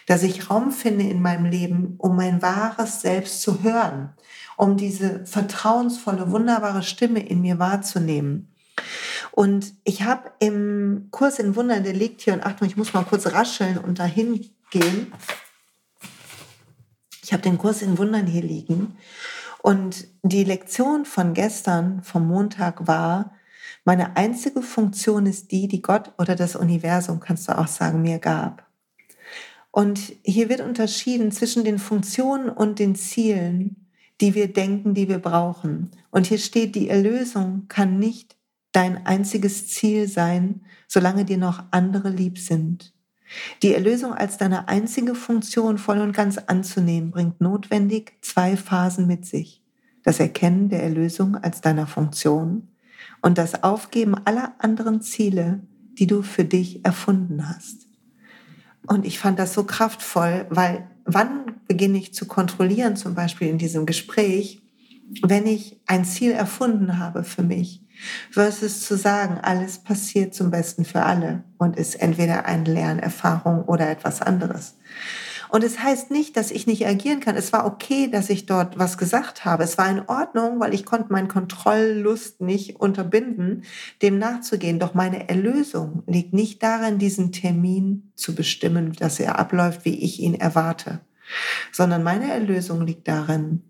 dass 0.06 0.22
ich 0.22 0.48
Raum 0.48 0.70
finde 0.70 1.04
in 1.04 1.20
meinem 1.20 1.44
Leben, 1.44 1.96
um 1.98 2.16
mein 2.16 2.40
wahres 2.40 3.02
Selbst 3.02 3.42
zu 3.42 3.62
hören, 3.62 4.14
um 4.56 4.76
diese 4.76 5.26
vertrauensvolle, 5.26 6.30
wunderbare 6.30 6.82
Stimme 6.82 7.20
in 7.20 7.42
mir 7.42 7.58
wahrzunehmen. 7.58 8.54
Und 9.32 9.74
ich 9.84 10.02
habe 10.02 10.30
im 10.38 11.08
Kurs 11.10 11.38
in 11.38 11.56
Wundern, 11.56 11.84
der 11.84 11.92
liegt 11.92 12.22
hier, 12.22 12.32
und 12.32 12.46
Achtung, 12.46 12.68
ich 12.68 12.76
muss 12.76 12.94
mal 12.94 13.04
kurz 13.04 13.26
rascheln 13.26 13.78
und 13.78 13.98
dahin 13.98 14.48
gehen. 14.70 15.12
Ich 17.22 17.32
habe 17.32 17.42
den 17.42 17.58
Kurs 17.58 17.82
in 17.82 17.98
Wundern 17.98 18.26
hier 18.26 18.42
liegen 18.42 18.96
und 19.64 20.08
die 20.22 20.44
Lektion 20.44 21.06
von 21.06 21.32
gestern, 21.32 22.02
vom 22.02 22.28
Montag 22.28 22.86
war, 22.86 23.32
meine 23.86 24.14
einzige 24.14 24.60
Funktion 24.60 25.24
ist 25.24 25.52
die, 25.52 25.68
die 25.68 25.80
Gott 25.80 26.12
oder 26.18 26.36
das 26.36 26.54
Universum, 26.54 27.18
kannst 27.18 27.48
du 27.48 27.56
auch 27.56 27.66
sagen, 27.66 28.02
mir 28.02 28.18
gab. 28.18 28.68
Und 29.70 30.12
hier 30.22 30.50
wird 30.50 30.60
unterschieden 30.60 31.32
zwischen 31.32 31.64
den 31.64 31.78
Funktionen 31.78 32.50
und 32.50 32.78
den 32.78 32.94
Zielen, 32.94 33.88
die 34.20 34.34
wir 34.34 34.52
denken, 34.52 34.92
die 34.92 35.08
wir 35.08 35.18
brauchen. 35.18 35.92
Und 36.10 36.26
hier 36.26 36.36
steht, 36.36 36.74
die 36.74 36.90
Erlösung 36.90 37.64
kann 37.68 37.98
nicht 37.98 38.36
dein 38.72 39.06
einziges 39.06 39.68
Ziel 39.68 40.08
sein, 40.08 40.66
solange 40.88 41.24
dir 41.24 41.38
noch 41.38 41.62
andere 41.70 42.10
lieb 42.10 42.38
sind. 42.38 42.93
Die 43.62 43.74
Erlösung 43.74 44.12
als 44.12 44.38
deine 44.38 44.68
einzige 44.68 45.14
Funktion 45.14 45.78
voll 45.78 45.98
und 45.98 46.12
ganz 46.12 46.38
anzunehmen, 46.38 47.10
bringt 47.10 47.40
notwendig 47.40 48.12
zwei 48.20 48.56
Phasen 48.56 49.06
mit 49.06 49.26
sich. 49.26 49.62
Das 50.02 50.20
Erkennen 50.20 50.68
der 50.68 50.82
Erlösung 50.82 51.36
als 51.36 51.60
deiner 51.60 51.86
Funktion 51.86 52.68
und 53.22 53.38
das 53.38 53.62
Aufgeben 53.62 54.14
aller 54.24 54.54
anderen 54.58 55.00
Ziele, 55.00 55.60
die 55.98 56.06
du 56.06 56.22
für 56.22 56.44
dich 56.44 56.84
erfunden 56.84 57.48
hast. 57.48 57.86
Und 58.86 59.06
ich 59.06 59.18
fand 59.18 59.38
das 59.38 59.54
so 59.54 59.64
kraftvoll, 59.64 60.46
weil 60.50 60.86
wann 61.04 61.60
beginne 61.66 61.98
ich 61.98 62.12
zu 62.12 62.26
kontrollieren, 62.26 62.96
zum 62.96 63.14
Beispiel 63.14 63.48
in 63.48 63.58
diesem 63.58 63.86
Gespräch, 63.86 64.63
wenn 65.22 65.46
ich 65.46 65.80
ein 65.86 66.04
Ziel 66.04 66.32
erfunden 66.32 66.98
habe 66.98 67.24
für 67.24 67.42
mich, 67.42 67.82
versus 68.30 68.80
zu 68.80 68.96
sagen, 68.96 69.38
alles 69.40 69.78
passiert 69.78 70.34
zum 70.34 70.50
Besten 70.50 70.84
für 70.84 71.02
alle 71.02 71.44
und 71.58 71.76
ist 71.76 71.94
entweder 71.96 72.46
eine 72.46 72.64
Lernerfahrung 72.64 73.64
oder 73.64 73.90
etwas 73.90 74.20
anderes. 74.20 74.76
Und 75.50 75.62
es 75.62 75.78
heißt 75.78 76.10
nicht, 76.10 76.36
dass 76.36 76.50
ich 76.50 76.66
nicht 76.66 76.84
agieren 76.84 77.20
kann. 77.20 77.36
Es 77.36 77.52
war 77.52 77.64
okay, 77.64 78.08
dass 78.10 78.28
ich 78.28 78.46
dort 78.46 78.76
was 78.76 78.98
gesagt 78.98 79.44
habe. 79.44 79.62
Es 79.62 79.78
war 79.78 79.88
in 79.88 80.02
Ordnung, 80.08 80.58
weil 80.58 80.74
ich 80.74 80.84
konnte 80.84 81.12
meine 81.12 81.28
Kontrolllust 81.28 82.40
nicht 82.40 82.80
unterbinden, 82.80 83.62
dem 84.02 84.18
nachzugehen. 84.18 84.80
Doch 84.80 84.94
meine 84.94 85.28
Erlösung 85.28 86.02
liegt 86.08 86.32
nicht 86.32 86.60
darin, 86.60 86.98
diesen 86.98 87.30
Termin 87.30 88.10
zu 88.16 88.34
bestimmen, 88.34 88.94
dass 88.94 89.20
er 89.20 89.38
abläuft, 89.38 89.84
wie 89.84 89.94
ich 89.94 90.18
ihn 90.18 90.34
erwarte, 90.34 90.98
sondern 91.70 92.02
meine 92.02 92.32
Erlösung 92.32 92.84
liegt 92.84 93.06
darin, 93.06 93.62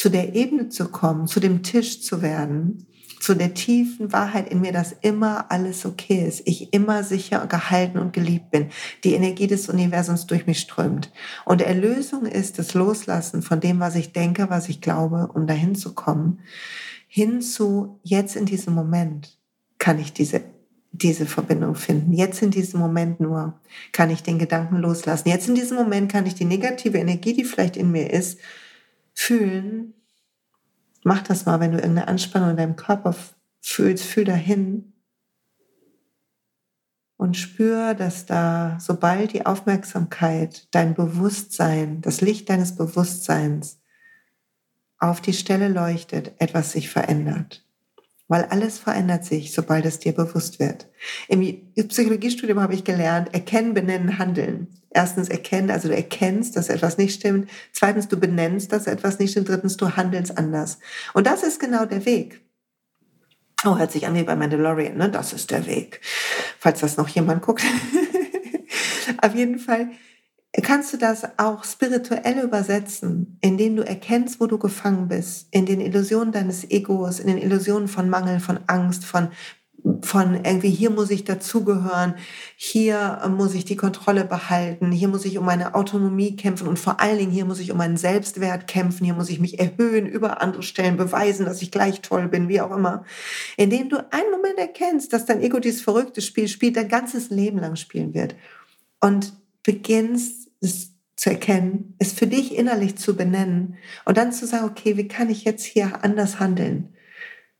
zu 0.00 0.08
der 0.08 0.34
Ebene 0.34 0.70
zu 0.70 0.88
kommen, 0.88 1.26
zu 1.26 1.40
dem 1.40 1.62
Tisch 1.62 2.00
zu 2.00 2.22
werden, 2.22 2.86
zu 3.20 3.34
der 3.34 3.52
tiefen 3.52 4.14
Wahrheit 4.14 4.50
in 4.50 4.62
mir, 4.62 4.72
dass 4.72 4.96
immer 5.02 5.50
alles 5.50 5.84
okay 5.84 6.26
ist, 6.26 6.40
ich 6.46 6.72
immer 6.72 7.04
sicher 7.04 7.46
gehalten 7.46 7.98
und 7.98 8.14
geliebt 8.14 8.50
bin, 8.50 8.70
die 9.04 9.12
Energie 9.12 9.46
des 9.46 9.68
Universums 9.68 10.26
durch 10.26 10.46
mich 10.46 10.58
strömt. 10.58 11.12
Und 11.44 11.60
Erlösung 11.60 12.24
ist 12.24 12.58
das 12.58 12.72
Loslassen 12.72 13.42
von 13.42 13.60
dem, 13.60 13.78
was 13.78 13.94
ich 13.94 14.14
denke, 14.14 14.48
was 14.48 14.70
ich 14.70 14.80
glaube, 14.80 15.28
um 15.34 15.46
dahin 15.46 15.74
zu 15.74 15.92
kommen, 15.92 16.38
hin 17.06 17.42
zu 17.42 18.00
jetzt 18.02 18.36
in 18.36 18.46
diesem 18.46 18.72
Moment 18.72 19.36
kann 19.76 19.98
ich 19.98 20.14
diese 20.14 20.40
diese 20.92 21.26
Verbindung 21.26 21.74
finden. 21.74 22.14
Jetzt 22.14 22.42
in 22.42 22.50
diesem 22.50 22.80
Moment 22.80 23.20
nur 23.20 23.60
kann 23.92 24.08
ich 24.08 24.22
den 24.22 24.38
Gedanken 24.38 24.78
loslassen. 24.78 25.28
Jetzt 25.28 25.46
in 25.46 25.54
diesem 25.54 25.76
Moment 25.76 26.10
kann 26.10 26.26
ich 26.26 26.34
die 26.34 26.46
negative 26.46 26.98
Energie, 26.98 27.34
die 27.34 27.44
vielleicht 27.44 27.76
in 27.76 27.92
mir 27.92 28.10
ist, 28.10 28.40
fühlen 29.14 29.94
Mach 31.02 31.22
das 31.22 31.46
mal, 31.46 31.60
wenn 31.60 31.72
du 31.72 31.78
irgendeine 31.78 32.08
Anspannung 32.08 32.50
in 32.50 32.56
deinem 32.56 32.76
Körper 32.76 33.14
fühlst, 33.60 34.04
fühl 34.04 34.24
dahin 34.24 34.92
und 37.16 37.36
spür, 37.36 37.94
dass 37.94 38.26
da, 38.26 38.78
sobald 38.80 39.32
die 39.32 39.46
Aufmerksamkeit, 39.46 40.68
dein 40.74 40.94
Bewusstsein, 40.94 42.00
das 42.02 42.20
Licht 42.20 42.48
deines 42.48 42.76
Bewusstseins 42.76 43.80
auf 44.98 45.20
die 45.20 45.32
Stelle 45.32 45.68
leuchtet, 45.68 46.34
etwas 46.38 46.72
sich 46.72 46.90
verändert. 46.90 47.66
Weil 48.30 48.44
alles 48.44 48.78
verändert 48.78 49.24
sich, 49.24 49.52
sobald 49.52 49.84
es 49.84 49.98
dir 49.98 50.12
bewusst 50.12 50.58
wird. 50.58 50.88
Im 51.28 51.42
Psychologiestudium 51.88 52.60
habe 52.60 52.74
ich 52.74 52.84
gelernt, 52.84 53.34
erkennen, 53.34 53.74
benennen, 53.74 54.18
handeln 54.18 54.68
erstens 54.90 55.28
erkennen, 55.28 55.70
also 55.70 55.88
du 55.88 55.94
erkennst, 55.94 56.56
dass 56.56 56.68
etwas 56.68 56.98
nicht 56.98 57.14
stimmt. 57.14 57.48
Zweitens, 57.72 58.08
du 58.08 58.18
benennst, 58.18 58.72
dass 58.72 58.86
etwas 58.86 59.18
nicht 59.18 59.30
stimmt. 59.30 59.48
Drittens, 59.48 59.76
du 59.76 59.96
handelst 59.96 60.36
anders. 60.36 60.78
Und 61.14 61.26
das 61.26 61.42
ist 61.42 61.60
genau 61.60 61.84
der 61.86 62.04
Weg. 62.04 62.40
Oh, 63.64 63.76
hört 63.76 63.92
sich 63.92 64.06
an 64.06 64.14
wie 64.14 64.22
bei 64.22 64.36
Mandalorian, 64.36 64.96
ne? 64.96 65.10
Das 65.10 65.32
ist 65.32 65.50
der 65.50 65.66
Weg. 65.66 66.00
Falls 66.58 66.80
das 66.80 66.96
noch 66.96 67.08
jemand 67.08 67.42
guckt. 67.42 67.62
Auf 69.22 69.34
jeden 69.34 69.58
Fall 69.58 69.90
kannst 70.62 70.92
du 70.92 70.96
das 70.96 71.38
auch 71.38 71.64
spirituell 71.64 72.40
übersetzen, 72.40 73.38
indem 73.40 73.76
du 73.76 73.86
erkennst, 73.86 74.40
wo 74.40 74.46
du 74.46 74.58
gefangen 74.58 75.08
bist, 75.08 75.46
in 75.52 75.64
den 75.64 75.80
Illusionen 75.80 76.32
deines 76.32 76.68
Egos, 76.70 77.20
in 77.20 77.28
den 77.28 77.38
Illusionen 77.38 77.88
von 77.88 78.10
Mangel, 78.10 78.40
von 78.40 78.58
Angst, 78.66 79.04
von 79.04 79.28
von 80.02 80.34
irgendwie 80.44 80.70
hier 80.70 80.90
muss 80.90 81.10
ich 81.10 81.24
dazugehören, 81.24 82.14
hier 82.56 83.22
muss 83.34 83.54
ich 83.54 83.64
die 83.64 83.76
Kontrolle 83.76 84.24
behalten, 84.24 84.92
hier 84.92 85.08
muss 85.08 85.24
ich 85.24 85.38
um 85.38 85.44
meine 85.44 85.74
Autonomie 85.74 86.36
kämpfen 86.36 86.68
und 86.68 86.78
vor 86.78 87.00
allen 87.00 87.18
Dingen 87.18 87.30
hier 87.30 87.44
muss 87.44 87.60
ich 87.60 87.72
um 87.72 87.78
meinen 87.78 87.96
Selbstwert 87.96 88.66
kämpfen, 88.66 89.04
hier 89.04 89.14
muss 89.14 89.30
ich 89.30 89.40
mich 89.40 89.58
erhöhen, 89.58 90.06
über 90.06 90.42
andere 90.42 90.62
Stellen 90.62 90.96
beweisen, 90.96 91.46
dass 91.46 91.62
ich 91.62 91.70
gleich 91.70 92.00
toll 92.02 92.28
bin, 92.28 92.48
wie 92.48 92.60
auch 92.60 92.76
immer. 92.76 93.04
Indem 93.56 93.88
du 93.88 93.96
einen 94.12 94.30
Moment 94.30 94.58
erkennst, 94.58 95.12
dass 95.12 95.26
dein 95.26 95.40
Ego 95.40 95.58
dieses 95.58 95.82
verrückte 95.82 96.20
Spiel 96.20 96.48
spielt, 96.48 96.76
dein 96.76 96.88
ganzes 96.88 97.30
Leben 97.30 97.58
lang 97.58 97.76
spielen 97.76 98.14
wird 98.14 98.34
und 99.00 99.32
beginnst 99.62 100.50
es 100.60 100.94
zu 101.16 101.30
erkennen, 101.30 101.94
es 101.98 102.12
für 102.12 102.26
dich 102.26 102.56
innerlich 102.56 102.96
zu 102.96 103.14
benennen 103.14 103.76
und 104.06 104.16
dann 104.16 104.32
zu 104.32 104.46
sagen, 104.46 104.64
okay, 104.64 104.96
wie 104.96 105.06
kann 105.06 105.28
ich 105.28 105.44
jetzt 105.44 105.64
hier 105.64 106.02
anders 106.02 106.40
handeln? 106.40 106.94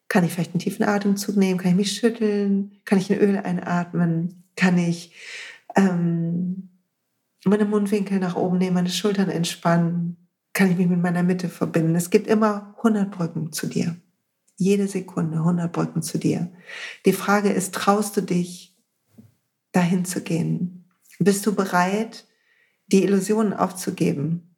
Kann 0.09 0.25
ich 0.25 0.33
vielleicht 0.33 0.55
einen 0.55 0.61
tiefen 0.61 0.85
Atemzug 0.85 1.37
nehmen? 1.37 1.59
Kann 1.59 1.73
ich 1.73 1.77
mich 1.77 1.93
schütteln? 1.93 2.81
Kann 2.85 2.99
ich 2.99 3.13
ein 3.13 3.21
Öl 3.21 3.37
einatmen? 3.37 4.45
Kann 4.57 4.79
ich 4.79 5.15
ähm, 5.77 6.71
meine 7.45 7.65
Mundwinkel 7.65 8.19
nach 8.19 8.35
oben 8.35 8.59
nehmen, 8.59 8.75
meine 8.75 8.89
Schultern 8.89 9.29
entspannen? 9.29 10.17
Kann 10.53 10.71
ich 10.71 10.77
mich 10.77 10.89
mit 10.89 11.01
meiner 11.01 11.23
Mitte 11.23 11.49
verbinden? 11.49 11.95
Es 11.95 12.11
gibt 12.11 12.27
immer 12.27 12.75
100 12.79 13.11
Brücken 13.11 13.53
zu 13.53 13.67
dir. 13.67 13.97
Jede 14.57 14.89
Sekunde 14.89 15.39
100 15.39 15.71
Brücken 15.71 16.03
zu 16.03 16.19
dir. 16.19 16.51
Die 17.07 17.13
Frage 17.13 17.51
ist, 17.51 17.75
traust 17.75 18.17
du 18.17 18.23
dich, 18.23 18.77
dahin 19.73 20.05
zu 20.05 20.23
gehen? 20.23 20.80
Bist 21.23 21.45
du 21.45 21.55
bereit, 21.55 22.27
die 22.87 23.05
Illusionen 23.05 23.53
aufzugeben? 23.53 24.57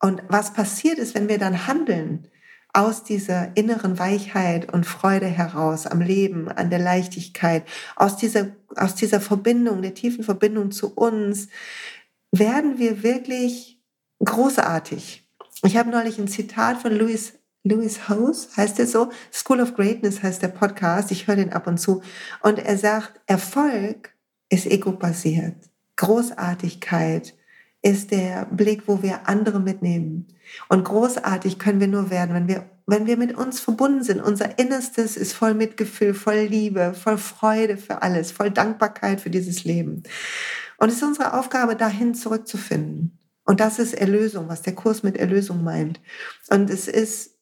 Und 0.00 0.22
was 0.28 0.52
passiert 0.52 0.98
ist, 0.98 1.14
wenn 1.14 1.28
wir 1.28 1.38
dann 1.38 1.68
handeln, 1.68 2.28
aus 2.72 3.04
dieser 3.04 3.56
inneren 3.56 4.00
Weichheit 4.00 4.72
und 4.72 4.84
Freude 4.84 5.26
heraus 5.26 5.86
am 5.86 6.00
Leben, 6.00 6.48
an 6.48 6.70
der 6.70 6.80
Leichtigkeit, 6.80 7.62
aus 7.94 8.16
dieser, 8.16 8.48
aus 8.74 8.96
dieser 8.96 9.20
Verbindung, 9.20 9.80
der 9.80 9.94
tiefen 9.94 10.24
Verbindung 10.24 10.72
zu 10.72 10.92
uns, 10.92 11.46
werden 12.32 12.80
wir 12.80 13.04
wirklich 13.04 13.80
großartig. 14.24 15.24
Ich 15.62 15.76
habe 15.76 15.90
neulich 15.90 16.18
ein 16.18 16.26
Zitat 16.26 16.82
von 16.82 16.92
Louis, 16.92 17.34
Louis 17.62 18.08
House, 18.08 18.56
heißt 18.56 18.80
er 18.80 18.88
so? 18.88 19.10
School 19.32 19.60
of 19.60 19.76
Greatness 19.76 20.20
heißt 20.24 20.42
der 20.42 20.48
Podcast. 20.48 21.12
Ich 21.12 21.28
höre 21.28 21.36
den 21.36 21.52
ab 21.52 21.68
und 21.68 21.78
zu. 21.78 22.02
Und 22.42 22.58
er 22.58 22.76
sagt, 22.76 23.20
Erfolg 23.26 24.13
ist 24.48 24.66
ego-basiert. 24.66 25.56
Großartigkeit 25.96 27.34
ist 27.82 28.10
der 28.10 28.46
Blick, 28.46 28.84
wo 28.86 29.02
wir 29.02 29.28
andere 29.28 29.60
mitnehmen. 29.60 30.26
Und 30.68 30.84
großartig 30.84 31.58
können 31.58 31.80
wir 31.80 31.86
nur 31.86 32.10
werden, 32.10 32.34
wenn 32.34 32.48
wir, 32.48 32.70
wenn 32.86 33.06
wir 33.06 33.16
mit 33.16 33.36
uns 33.36 33.60
verbunden 33.60 34.02
sind. 34.02 34.22
Unser 34.22 34.58
Innerstes 34.58 35.16
ist 35.16 35.34
voll 35.34 35.54
Mitgefühl, 35.54 36.14
voll 36.14 36.46
Liebe, 36.48 36.94
voll 36.94 37.18
Freude 37.18 37.76
für 37.76 38.02
alles, 38.02 38.32
voll 38.32 38.50
Dankbarkeit 38.50 39.20
für 39.20 39.30
dieses 39.30 39.64
Leben. 39.64 40.02
Und 40.78 40.88
es 40.88 40.96
ist 40.96 41.02
unsere 41.02 41.34
Aufgabe, 41.34 41.76
dahin 41.76 42.14
zurückzufinden. 42.14 43.18
Und 43.44 43.60
das 43.60 43.78
ist 43.78 43.92
Erlösung, 43.92 44.48
was 44.48 44.62
der 44.62 44.74
Kurs 44.74 45.02
mit 45.02 45.18
Erlösung 45.18 45.62
meint. 45.62 46.00
Und 46.48 46.70
es 46.70 46.88
ist 46.88 47.36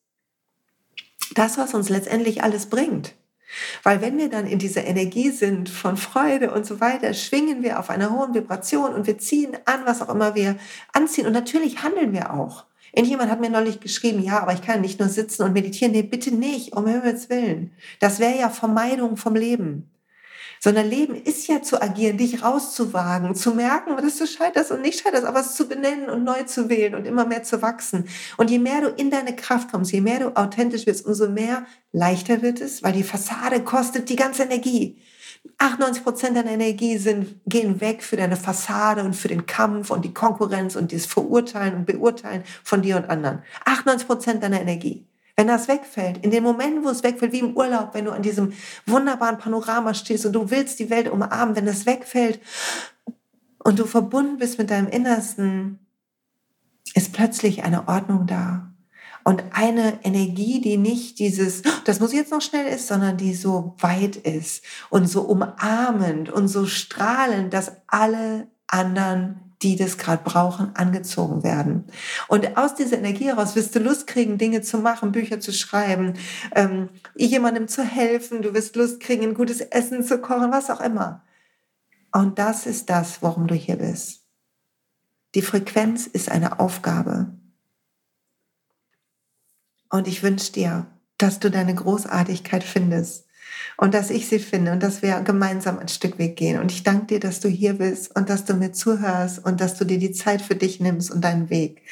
das, 1.34 1.57
was 1.57 1.74
uns 1.74 1.88
letztendlich 1.88 2.42
alles 2.42 2.66
bringt. 2.66 3.14
Weil 3.82 4.00
wenn 4.00 4.18
wir 4.18 4.28
dann 4.28 4.46
in 4.46 4.59
dieser 4.59 4.84
Energie 4.84 5.30
sind 5.30 5.68
von 5.68 5.96
Freude 5.96 6.53
und 6.53 6.66
so 6.66 6.80
weiter, 6.80 7.14
schwingen 7.14 7.62
wir 7.62 7.78
auf 7.78 7.90
einer 7.90 8.11
hohen 8.11 8.34
Vibration 8.34 8.94
und 8.94 9.07
wir 9.07 9.18
ziehen 9.18 9.57
an, 9.64 9.80
was 9.84 10.03
auch 10.03 10.09
immer 10.09 10.34
wir 10.34 10.57
anziehen. 10.92 11.26
Und 11.26 11.32
natürlich 11.32 11.82
handeln 11.82 12.12
wir 12.12 12.32
auch. 12.32 12.64
Irgendjemand 12.94 13.30
hat 13.30 13.40
mir 13.40 13.50
neulich 13.50 13.80
geschrieben, 13.80 14.22
ja, 14.22 14.40
aber 14.40 14.53
ich 14.53 14.62
kann 14.62 14.82
nicht 14.82 15.00
nur 15.00 15.09
sitzen 15.09 15.44
und 15.44 15.55
meditieren. 15.55 15.92
Nee, 15.92 16.03
bitte 16.03 16.34
nicht, 16.34 16.74
um 16.74 16.86
Himmels 16.86 17.30
Willen. 17.30 17.72
Das 18.00 18.18
wäre 18.18 18.38
ja 18.38 18.50
Vermeidung 18.50 19.16
vom 19.16 19.34
Leben 19.34 19.91
sondern 20.62 20.88
Leben 20.88 21.16
ist 21.16 21.48
ja 21.48 21.60
zu 21.60 21.82
agieren, 21.82 22.18
dich 22.18 22.44
rauszuwagen, 22.44 23.34
zu 23.34 23.52
merken, 23.52 23.96
dass 23.96 24.18
du 24.18 24.26
scheiterst 24.28 24.70
und 24.70 24.80
nicht 24.80 25.00
scheiterst, 25.00 25.24
aber 25.24 25.40
es 25.40 25.56
zu 25.56 25.66
benennen 25.66 26.08
und 26.08 26.22
neu 26.22 26.44
zu 26.44 26.68
wählen 26.68 26.94
und 26.94 27.04
immer 27.04 27.26
mehr 27.26 27.42
zu 27.42 27.62
wachsen. 27.62 28.08
Und 28.36 28.48
je 28.48 28.60
mehr 28.60 28.80
du 28.80 28.88
in 28.88 29.10
deine 29.10 29.34
Kraft 29.34 29.72
kommst, 29.72 29.90
je 29.90 30.00
mehr 30.00 30.20
du 30.20 30.36
authentisch 30.36 30.86
wirst, 30.86 31.04
umso 31.04 31.28
mehr 31.28 31.66
leichter 31.90 32.42
wird 32.42 32.60
es, 32.60 32.82
weil 32.84 32.92
die 32.92 33.02
Fassade 33.02 33.64
kostet 33.64 34.08
die 34.08 34.14
ganze 34.14 34.44
Energie. 34.44 34.98
98 35.58 36.04
Prozent 36.04 36.36
deiner 36.36 36.52
Energie 36.52 36.96
sind, 36.96 37.40
gehen 37.44 37.80
weg 37.80 38.04
für 38.04 38.16
deine 38.16 38.36
Fassade 38.36 39.02
und 39.02 39.16
für 39.16 39.26
den 39.26 39.46
Kampf 39.46 39.90
und 39.90 40.04
die 40.04 40.14
Konkurrenz 40.14 40.76
und 40.76 40.92
das 40.92 41.06
Verurteilen 41.06 41.74
und 41.74 41.86
Beurteilen 41.86 42.44
von 42.62 42.82
dir 42.82 42.96
und 42.96 43.10
anderen. 43.10 43.42
98 43.64 44.06
Prozent 44.06 44.42
deiner 44.44 44.60
Energie. 44.60 45.04
Wenn 45.37 45.47
das 45.47 45.68
wegfällt, 45.68 46.22
in 46.24 46.30
dem 46.30 46.45
Moment, 46.45 46.85
wo 46.85 46.91
es 46.91 47.03
wegfällt, 47.03 47.33
wie 47.33 47.39
im 47.41 47.57
Urlaub, 47.57 47.95
wenn 47.95 48.05
du 48.05 48.12
an 48.12 48.22
diesem 48.22 48.53
wunderbaren 48.87 49.39
Panorama 49.39 49.95
stehst 49.95 50.26
und 50.26 50.33
du 50.35 50.51
willst 50.51 50.78
die 50.78 50.91
Welt 50.91 51.09
umarmen, 51.09 51.57
wenn 51.57 51.66
das 51.66 51.87
wegfällt 51.87 52.41
und 53.59 53.78
du 53.78 53.87
verbunden 53.87 54.39
bist 54.39 54.59
mit 54.59 54.70
deinem 54.70 54.89
Innersten, 54.89 55.78
ist 56.95 57.12
plötzlich 57.12 57.64
eine 57.64 57.89
Ordnung 57.89 58.26
da. 58.26 58.68
Und 59.24 59.45
eine 59.53 60.01
Energie, 60.03 60.61
die 60.61 60.76
nicht 60.76 61.18
dieses, 61.20 61.62
das 61.85 62.01
muss 62.01 62.12
jetzt 62.12 62.33
noch 62.33 62.41
schnell 62.41 62.66
ist, 62.66 62.89
sondern 62.89 63.16
die 63.16 63.35
so 63.35 63.76
weit 63.78 64.16
ist 64.16 64.64
und 64.91 65.07
so 65.07 65.22
umarmend 65.22 66.28
und 66.28 66.49
so 66.49 66.66
strahlend, 66.66 67.55
dass 67.55 67.72
alle 67.87 68.49
anderen 68.66 69.51
die 69.62 69.76
das 69.76 69.98
gerade 69.98 70.22
brauchen, 70.24 70.74
angezogen 70.74 71.42
werden. 71.44 71.84
Und 72.28 72.56
aus 72.56 72.74
dieser 72.74 72.98
Energie 72.98 73.26
heraus 73.26 73.54
wirst 73.54 73.74
du 73.74 73.78
Lust 73.78 74.06
kriegen, 74.06 74.38
Dinge 74.38 74.62
zu 74.62 74.78
machen, 74.78 75.12
Bücher 75.12 75.40
zu 75.40 75.52
schreiben, 75.52 76.14
ähm, 76.54 76.88
jemandem 77.16 77.68
zu 77.68 77.82
helfen, 77.82 78.42
du 78.42 78.54
wirst 78.54 78.76
Lust 78.76 79.00
kriegen, 79.00 79.22
ein 79.22 79.34
gutes 79.34 79.60
Essen 79.60 80.02
zu 80.04 80.18
kochen, 80.18 80.50
was 80.50 80.70
auch 80.70 80.80
immer. 80.80 81.22
Und 82.12 82.38
das 82.38 82.66
ist 82.66 82.90
das, 82.90 83.22
warum 83.22 83.46
du 83.46 83.54
hier 83.54 83.76
bist. 83.76 84.22
Die 85.34 85.42
Frequenz 85.42 86.06
ist 86.06 86.30
eine 86.30 86.60
Aufgabe. 86.60 87.32
Und 89.88 90.08
ich 90.08 90.22
wünsche 90.22 90.52
dir, 90.52 90.86
dass 91.18 91.38
du 91.38 91.50
deine 91.50 91.74
Großartigkeit 91.74 92.64
findest 92.64 93.26
und 93.76 93.94
dass 93.94 94.11
ich 94.11 94.28
sie 94.28 94.38
finde 94.38 94.72
und 94.72 94.82
dass 94.82 95.03
wir 95.03 95.20
gemeinsam 95.20 95.78
ein 95.78 95.88
Stück 95.88 96.18
Weg 96.18 96.36
gehen. 96.36 96.61
Und 96.61 96.72
ich 96.72 96.82
danke 96.82 97.07
dir, 97.07 97.20
dass 97.20 97.40
du 97.40 97.48
hier 97.48 97.74
bist 97.74 98.14
und 98.16 98.28
dass 98.28 98.44
du 98.44 98.55
mir 98.55 98.72
zuhörst 98.72 99.44
und 99.44 99.61
dass 99.61 99.76
du 99.76 99.84
dir 99.84 99.98
die 99.98 100.12
Zeit 100.12 100.42
für 100.42 100.55
dich 100.55 100.80
nimmst 100.80 101.11
und 101.11 101.22
deinen 101.22 101.50
Weg. 101.50 101.82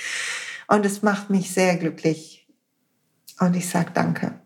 Und 0.69 0.87
es 0.87 1.03
macht 1.03 1.31
mich 1.31 1.53
sehr 1.53 1.77
glücklich. 1.77 2.47
Und 3.39 3.57
ich 3.57 3.69
sage 3.69 3.91
danke. 3.95 4.41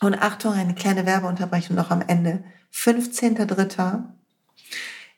Und 0.00 0.14
Achtung, 0.14 0.52
eine 0.52 0.74
kleine 0.74 1.06
Werbeunterbrechung 1.06 1.76
noch 1.76 1.90
am 1.90 2.02
Ende. 2.02 2.44
15.3 2.72 4.04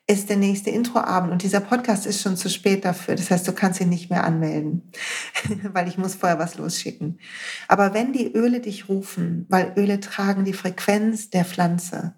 ist 0.09 0.29
der 0.29 0.37
nächste 0.37 0.69
Introabend 0.69 1.33
und 1.33 1.43
dieser 1.43 1.59
Podcast 1.59 2.05
ist 2.05 2.21
schon 2.21 2.37
zu 2.37 2.49
spät 2.49 2.85
dafür. 2.85 3.15
Das 3.15 3.29
heißt, 3.29 3.45
du 3.45 3.51
kannst 3.51 3.81
ihn 3.81 3.89
nicht 3.89 4.09
mehr 4.09 4.23
anmelden, 4.23 4.89
weil 5.73 5.89
ich 5.89 5.97
muss 5.97 6.15
vorher 6.15 6.39
was 6.39 6.57
losschicken. 6.57 7.19
Aber 7.67 7.93
wenn 7.93 8.13
die 8.13 8.31
Öle 8.31 8.61
dich 8.61 8.87
rufen, 8.87 9.45
weil 9.49 9.73
Öle 9.75 9.99
tragen 9.99 10.45
die 10.45 10.53
Frequenz 10.53 11.29
der 11.29 11.43
Pflanze, 11.43 12.13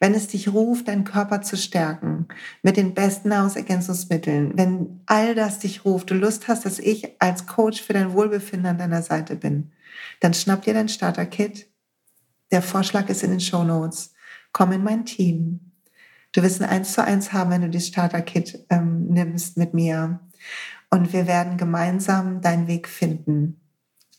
wenn 0.00 0.14
es 0.14 0.26
dich 0.26 0.52
ruft, 0.52 0.88
deinen 0.88 1.04
Körper 1.04 1.40
zu 1.40 1.56
stärken 1.56 2.26
mit 2.62 2.76
den 2.76 2.92
besten 2.94 3.28
Nahrungsergänzungsmitteln, 3.28 4.52
wenn 4.56 5.00
all 5.06 5.36
das 5.36 5.60
dich 5.60 5.84
ruft, 5.84 6.10
du 6.10 6.14
Lust 6.14 6.48
hast, 6.48 6.66
dass 6.66 6.80
ich 6.80 7.20
als 7.20 7.46
Coach 7.46 7.80
für 7.80 7.92
dein 7.92 8.12
Wohlbefinden 8.14 8.66
an 8.66 8.78
deiner 8.78 9.02
Seite 9.02 9.36
bin, 9.36 9.70
dann 10.18 10.34
schnapp 10.34 10.62
dir 10.62 10.74
dein 10.74 10.88
Starter-Kit. 10.88 11.68
Der 12.50 12.62
Vorschlag 12.62 13.08
ist 13.08 13.22
in 13.22 13.30
den 13.30 13.40
Show 13.40 13.62
Notes. 13.62 14.12
Komm 14.52 14.72
in 14.72 14.82
mein 14.82 15.04
Team 15.04 15.67
Du 16.32 16.42
wirst 16.42 16.60
ein 16.60 16.68
Eins 16.68 16.92
zu 16.92 17.02
eins 17.02 17.32
haben, 17.32 17.50
wenn 17.50 17.62
du 17.62 17.70
das 17.70 17.86
Starter-Kit 17.86 18.66
ähm, 18.70 19.06
nimmst 19.08 19.56
mit 19.56 19.74
mir. 19.74 20.20
Und 20.90 21.12
wir 21.12 21.26
werden 21.26 21.56
gemeinsam 21.56 22.40
deinen 22.40 22.66
Weg 22.66 22.88
finden, 22.88 23.60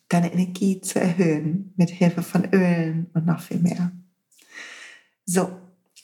deine 0.07 0.31
Energie 0.31 0.81
zu 0.81 0.99
erhöhen 0.99 1.73
mit 1.77 1.89
Hilfe 1.89 2.23
von 2.23 2.45
Ölen 2.53 3.09
und 3.13 3.25
noch 3.25 3.41
viel 3.41 3.59
mehr. 3.59 3.91
So, 5.25 5.55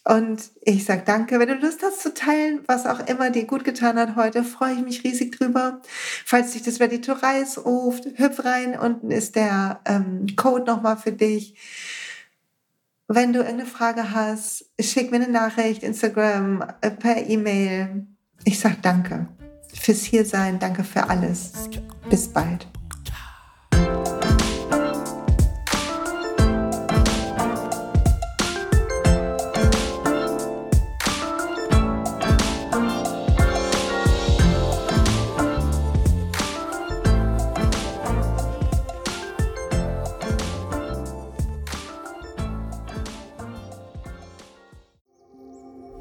und 0.07 0.51
ich 0.61 0.85
sage 0.85 1.01
danke. 1.03 1.39
Wenn 1.39 1.47
du 1.47 1.55
Lust 1.55 1.81
hast 1.81 2.01
zu 2.01 2.13
teilen, 2.13 2.59
was 2.67 2.85
auch 2.85 2.99
immer 3.07 3.31
dir 3.31 3.45
gut 3.45 3.63
getan 3.63 3.97
hat 3.97 4.15
heute, 4.15 4.43
freue 4.43 4.75
ich 4.75 4.83
mich 4.83 5.03
riesig 5.03 5.35
drüber. 5.35 5.81
Falls 6.25 6.51
dich 6.51 6.61
das 6.61 6.79
Ready 6.79 7.01
to 7.01 7.13
Reise 7.13 7.61
ruft, 7.61 8.05
hüpf 8.15 8.45
rein. 8.45 8.77
Unten 8.77 9.09
ist 9.09 9.35
der 9.35 9.81
ähm, 9.85 10.27
Code 10.35 10.65
nochmal 10.65 10.97
für 10.97 11.11
dich. 11.11 11.55
Wenn 13.07 13.33
du 13.33 13.39
irgendeine 13.39 13.69
Frage 13.69 14.13
hast, 14.13 14.65
schick 14.79 15.11
mir 15.11 15.17
eine 15.17 15.29
Nachricht, 15.29 15.83
Instagram, 15.83 16.63
äh, 16.81 16.89
per 16.89 17.17
E-Mail. 17.27 18.07
Ich 18.43 18.59
sag 18.59 18.81
danke 18.81 19.27
fürs 19.73 20.03
Hiersein, 20.03 20.57
danke 20.57 20.83
für 20.83 21.09
alles. 21.09 21.69
Bis 22.09 22.27
bald. 22.27 22.67